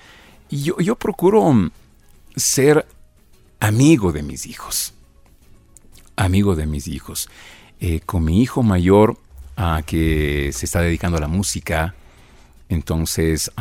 Y 0.50 0.64
yo, 0.64 0.78
yo 0.80 0.96
procuro 0.96 1.72
ser 2.36 2.86
amigo 3.60 4.12
de 4.12 4.24
mis 4.24 4.46
hijos. 4.46 4.94
Amigo 6.18 6.56
de 6.56 6.66
mis 6.66 6.88
hijos. 6.88 7.30
Eh, 7.80 8.02
con 8.02 8.26
mi 8.26 8.42
hijo 8.42 8.62
mayor, 8.62 9.18
a 9.56 9.84
que 9.86 10.52
se 10.54 10.66
está 10.66 10.82
dedicando 10.82 11.18
a 11.18 11.22
la 11.22 11.28
música, 11.28 11.96
entonces... 12.74 13.52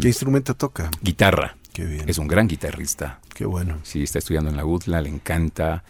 ¿Qué 0.00 0.08
instrumento 0.08 0.54
toca? 0.54 0.90
Guitarra. 1.02 1.56
Qué 1.72 1.84
bien. 1.84 2.08
Es 2.08 2.16
un 2.16 2.26
gran 2.26 2.48
guitarrista. 2.48 3.20
Qué 3.34 3.44
bueno. 3.44 3.80
Sí, 3.82 4.02
está 4.02 4.18
estudiando 4.18 4.48
en 4.48 4.56
la 4.56 4.64
UTLA, 4.64 5.02
le 5.02 5.10
encanta, 5.10 5.84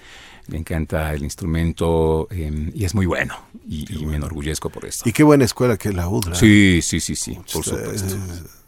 le 0.49 0.59
encanta 0.59 1.15
el 1.15 1.23
instrumento 1.23 2.27
em, 2.33 2.73
y 2.75 2.85
es 2.85 2.95
muy 2.95 3.07
bueno. 3.07 3.37
Y, 3.69 4.05
me 4.05 4.17
enorgullezco 4.17 4.69
por 4.69 4.85
esto. 4.85 5.09
Y 5.09 5.13
qué 5.13 5.23
buena 5.23 5.45
escuela 5.45 5.77
que 5.77 5.91
es 5.91 5.95
la 5.95 6.09
UTLA. 6.09 6.35
Sí, 6.35 6.81
sí, 6.83 6.99
sí, 6.99 7.15
sí, 7.15 7.39
por 7.53 7.63
supuesto. 7.63 8.17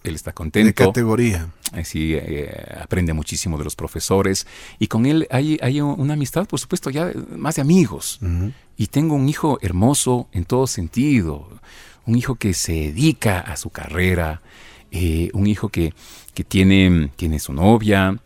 él 0.04 0.14
está 0.14 0.32
contento. 0.32 0.66
De 0.66 0.74
categoría. 0.74 1.48
Eh, 1.74 1.84
sí, 1.84 2.14
eh, 2.14 2.78
aprende 2.80 3.12
muchísimo 3.14 3.58
de 3.58 3.64
los 3.64 3.74
profesores. 3.74 4.46
Y 4.78 4.86
con 4.86 5.04
él 5.04 5.26
hay, 5.32 5.58
hay 5.60 5.80
una 5.80 6.12
amistad, 6.12 6.46
por 6.46 6.60
supuesto, 6.60 6.88
ya 6.90 7.10
más 7.36 7.56
de 7.56 7.62
amigos. 7.62 8.20
Y 8.76 8.86
tengo 8.86 9.16
un 9.16 9.28
hijo 9.28 9.58
hermoso 9.60 10.28
en 10.30 10.44
todo 10.44 10.68
sentido 10.68 11.48
un 12.08 12.16
hijo 12.16 12.36
que 12.36 12.54
se 12.54 12.72
dedica 12.72 13.38
a 13.38 13.56
su 13.56 13.68
carrera, 13.68 14.40
eh, 14.90 15.30
un 15.34 15.46
hijo 15.46 15.68
que, 15.68 15.92
que 16.32 16.42
tiene, 16.42 17.10
tiene 17.16 17.38
su 17.38 17.52
novia, 17.52 18.18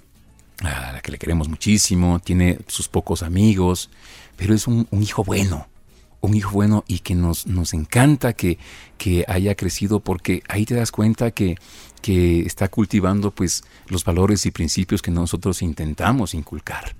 a 0.63 0.93
la 0.93 1.01
que 1.01 1.11
le 1.11 1.19
queremos 1.19 1.49
muchísimo, 1.49 2.21
tiene 2.21 2.61
sus 2.69 2.89
pocos 2.89 3.25
amigos, 3.25 3.91
pero 4.37 4.55
es 4.55 4.69
un, 4.69 4.87
hijo 4.93 5.25
bueno, 5.25 5.67
un 6.21 6.35
hijo 6.35 6.53
bueno 6.53 6.85
y 6.87 7.01
que 7.01 7.17
nos, 7.17 7.49
nos 7.49 7.75
encanta 7.75 8.35
que, 8.35 8.57
que 8.99 9.25
haya 9.27 9.57
crecido 9.57 9.99
porque 9.99 10.45
ahí 10.49 10.65
te 10.65 10.77
das 10.77 10.93
cuenta 10.93 11.33
que, 11.33 11.59
que 12.01 12.43
está 12.43 12.69
cultivando 12.69 13.33
pues 13.33 13.65
los 13.89 14.05
valores 14.05 14.47
y 14.47 14.53
principios 14.53 15.03
que 15.03 15.11
nosotros 15.11 15.61
intentamos 15.61 16.35
inculcar. 16.35 16.95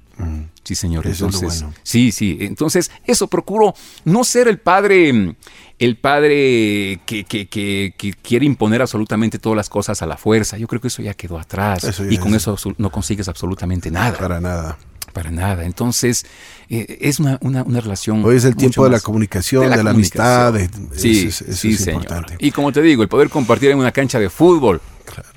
Sí, 0.65 0.75
señor. 0.75 1.07
Entonces, 1.07 1.65
sí, 1.83 2.13
sí. 2.13 2.39
Entonces, 2.41 2.91
eso 3.05 3.27
procuro 3.27 3.75
no 4.05 4.23
ser 4.23 4.47
el 4.47 4.59
padre, 4.59 5.35
el 5.79 5.97
padre 5.97 7.01
que, 7.05 7.25
que, 7.25 7.49
que, 7.49 8.15
quiere 8.23 8.47
imponer 8.47 8.81
absolutamente 8.81 9.39
todas 9.39 9.57
las 9.57 9.69
cosas 9.69 10.03
a 10.03 10.07
la 10.07 10.17
fuerza. 10.17 10.57
Yo 10.59 10.69
creo 10.69 10.81
que 10.81 10.89
eso 10.89 11.03
ya 11.03 11.15
quedó 11.15 11.39
atrás. 11.39 12.01
y 12.09 12.17
con 12.19 12.35
eso 12.35 12.57
no 12.79 12.91
consigues 12.91 13.29
absolutamente 13.29 13.91
nada. 13.91 14.17
Para 14.17 14.41
nada. 14.41 14.79
Para 15.13 15.31
nada. 15.31 15.65
Entonces, 15.65 16.25
eh, 16.71 16.99
es 17.01 17.19
una, 17.21 17.39
una, 17.43 17.81
relación. 17.81 18.25
Hoy 18.25 18.37
es 18.37 18.45
el 18.45 18.57
tiempo 18.57 18.85
de 18.85 18.91
la 18.91 19.01
comunicación, 19.01 19.69
de 19.69 19.83
la, 19.83 19.91
amistad. 19.91 20.55
sí, 20.95 21.31
sí, 21.31 21.77
señor. 21.77 22.27
Y 22.39 22.51
como 22.51 22.73
te 22.73 22.81
digo, 22.81 23.03
el 23.03 23.09
poder 23.09 23.29
compartir 23.29 23.73
en 23.73 23.79
una 23.79 23.93
cancha 23.93 24.19
de 24.19 24.31
fútbol. 24.31 24.81
Claro. 25.05 25.29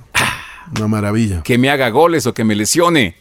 Una 0.76 0.88
maravilla. 0.88 1.44
Que 1.44 1.58
me 1.58 1.70
haga 1.70 1.90
goles 1.90 2.26
o 2.26 2.34
que 2.34 2.44
me 2.44 2.56
lesione. 2.56 3.16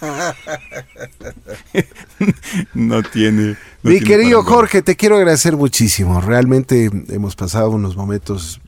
no 2.74 3.02
tiene. 3.02 3.56
Mi 3.82 4.00
querido 4.00 4.42
Jorge, 4.42 4.82
te 4.82 4.96
quiero 4.96 5.16
agradecer 5.16 5.56
muchísimo. 5.56 6.20
Realmente 6.20 6.90
hemos 7.08 7.36
pasado 7.36 7.70
unos 7.70 7.96
momentos 7.96 8.60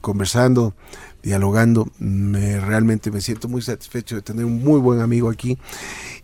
conversando, 0.00 0.74
dialogando. 1.22 1.88
Me, 1.98 2.60
realmente 2.60 3.10
me 3.10 3.20
siento 3.20 3.48
muy 3.48 3.62
satisfecho 3.62 4.16
de 4.16 4.22
tener 4.22 4.46
un 4.46 4.64
muy 4.64 4.80
buen 4.80 5.00
amigo 5.00 5.28
aquí. 5.28 5.58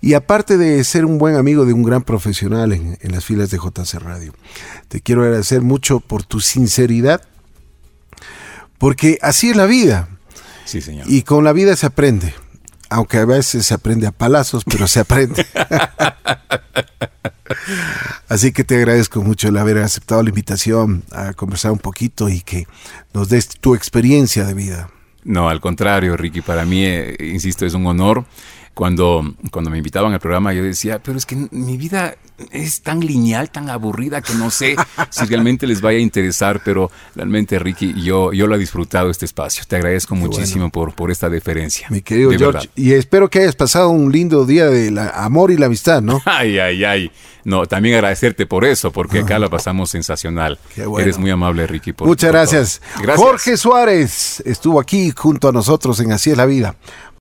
Y 0.01 0.14
aparte 0.14 0.57
de 0.57 0.82
ser 0.84 1.05
un 1.05 1.18
buen 1.18 1.37
amigo 1.37 1.66
de 1.66 1.74
un 1.74 1.82
gran 1.82 2.03
profesional 2.03 2.72
en, 2.72 2.97
en 3.01 3.12
las 3.12 3.24
filas 3.24 3.51
de 3.51 3.59
JC 3.59 4.01
Radio, 4.01 4.32
te 4.89 5.01
quiero 5.01 5.22
agradecer 5.22 5.62
mucho 5.62 6.01
por 6.01 6.22
tu 6.22 6.41
sinceridad, 6.41 7.22
porque 8.78 9.18
así 9.22 9.51
es 9.51 9.57
la 9.57 9.66
vida. 9.66 10.15
Sí, 10.66 10.82
señor. 10.82 11.06
Y 11.08 11.22
con 11.22 11.44
la 11.44 11.54
vida 11.54 11.74
se 11.76 11.86
aprende. 11.86 12.34
Aunque 12.90 13.16
a 13.16 13.24
veces 13.24 13.66
se 13.66 13.74
aprende 13.74 14.06
a 14.06 14.12
palazos, 14.12 14.64
pero 14.64 14.86
se 14.86 15.00
aprende. 15.00 15.46
Así 18.28 18.52
que 18.52 18.64
te 18.64 18.76
agradezco 18.76 19.22
mucho 19.22 19.48
el 19.48 19.56
haber 19.56 19.78
aceptado 19.78 20.22
la 20.22 20.28
invitación 20.28 21.02
a 21.10 21.32
conversar 21.32 21.72
un 21.72 21.78
poquito 21.78 22.28
y 22.28 22.42
que 22.42 22.66
nos 23.14 23.28
des 23.28 23.48
tu 23.48 23.74
experiencia 23.74 24.44
de 24.44 24.54
vida. 24.54 24.90
No, 25.24 25.48
al 25.48 25.60
contrario, 25.60 26.16
Ricky, 26.16 26.42
para 26.42 26.64
mí, 26.64 26.84
eh, 26.84 27.16
insisto, 27.20 27.66
es 27.66 27.74
un 27.74 27.86
honor 27.86 28.24
cuando, 28.77 29.24
cuando 29.51 29.70
me 29.70 29.79
invitaban 29.79 30.12
al 30.12 30.20
programa, 30.20 30.53
yo 30.53 30.62
decía, 30.62 31.01
pero 31.03 31.16
es 31.16 31.24
que 31.24 31.49
mi 31.51 31.79
vida 31.79 32.14
es 32.51 32.83
tan 32.83 33.01
lineal, 33.01 33.51
tan 33.51 33.70
aburrida, 33.70 34.20
que 34.20 34.35
no 34.35 34.51
sé 34.51 34.77
si 35.09 35.24
realmente 35.24 35.66
les 35.66 35.81
vaya 35.81 35.97
a 35.97 36.03
interesar, 36.03 36.61
pero 36.62 36.91
realmente, 37.14 37.59
Ricky, 37.59 37.95
yo, 38.03 38.35
yo 38.35 38.47
lo 38.47 38.55
he 38.55 38.59
disfrutado 38.59 39.09
este 39.09 39.24
espacio. 39.24 39.64
Te 39.66 39.77
agradezco 39.77 40.14
muchísimo 40.14 40.68
por, 40.68 40.93
por 40.93 41.11
esta 41.11 41.31
deferencia. 41.31 41.87
Mi 41.89 42.03
querido 42.03 42.31
George, 42.33 42.68
y 42.77 42.93
espero 42.93 43.31
que 43.31 43.39
hayas 43.39 43.57
pasado 43.57 43.89
un 43.89 44.12
lindo 44.12 44.45
día 44.45 44.66
de 44.66 44.95
amor 45.14 45.51
y 45.51 45.57
la 45.57 45.66
amistad, 45.66 46.03
¿no? 46.03 46.20
Ay, 46.27 46.59
ay, 46.59 46.85
ay. 46.85 47.11
No, 47.45 47.64
también 47.64 47.95
agradecerte 47.95 48.45
por 48.45 48.64
eso, 48.64 48.91
porque 48.91 49.20
acá 49.20 49.39
lo 49.39 49.49
pasamos 49.49 49.89
sensacional. 49.89 50.59
Eres 50.99 51.16
muy 51.16 51.31
amable, 51.31 51.64
Ricky. 51.68 51.95
Muchas 52.01 52.33
gracias. 52.33 52.83
gracias. 53.01 53.16
Jorge 53.16 53.57
Suárez 53.57 54.43
estuvo 54.45 54.81
aquí 54.81 55.12
junto 55.16 55.49
a 55.49 55.53
nosotros 55.53 56.01
en 56.01 56.11
Así 56.11 56.33
es 56.33 56.37
la 56.37 56.45
vida. 56.45 56.74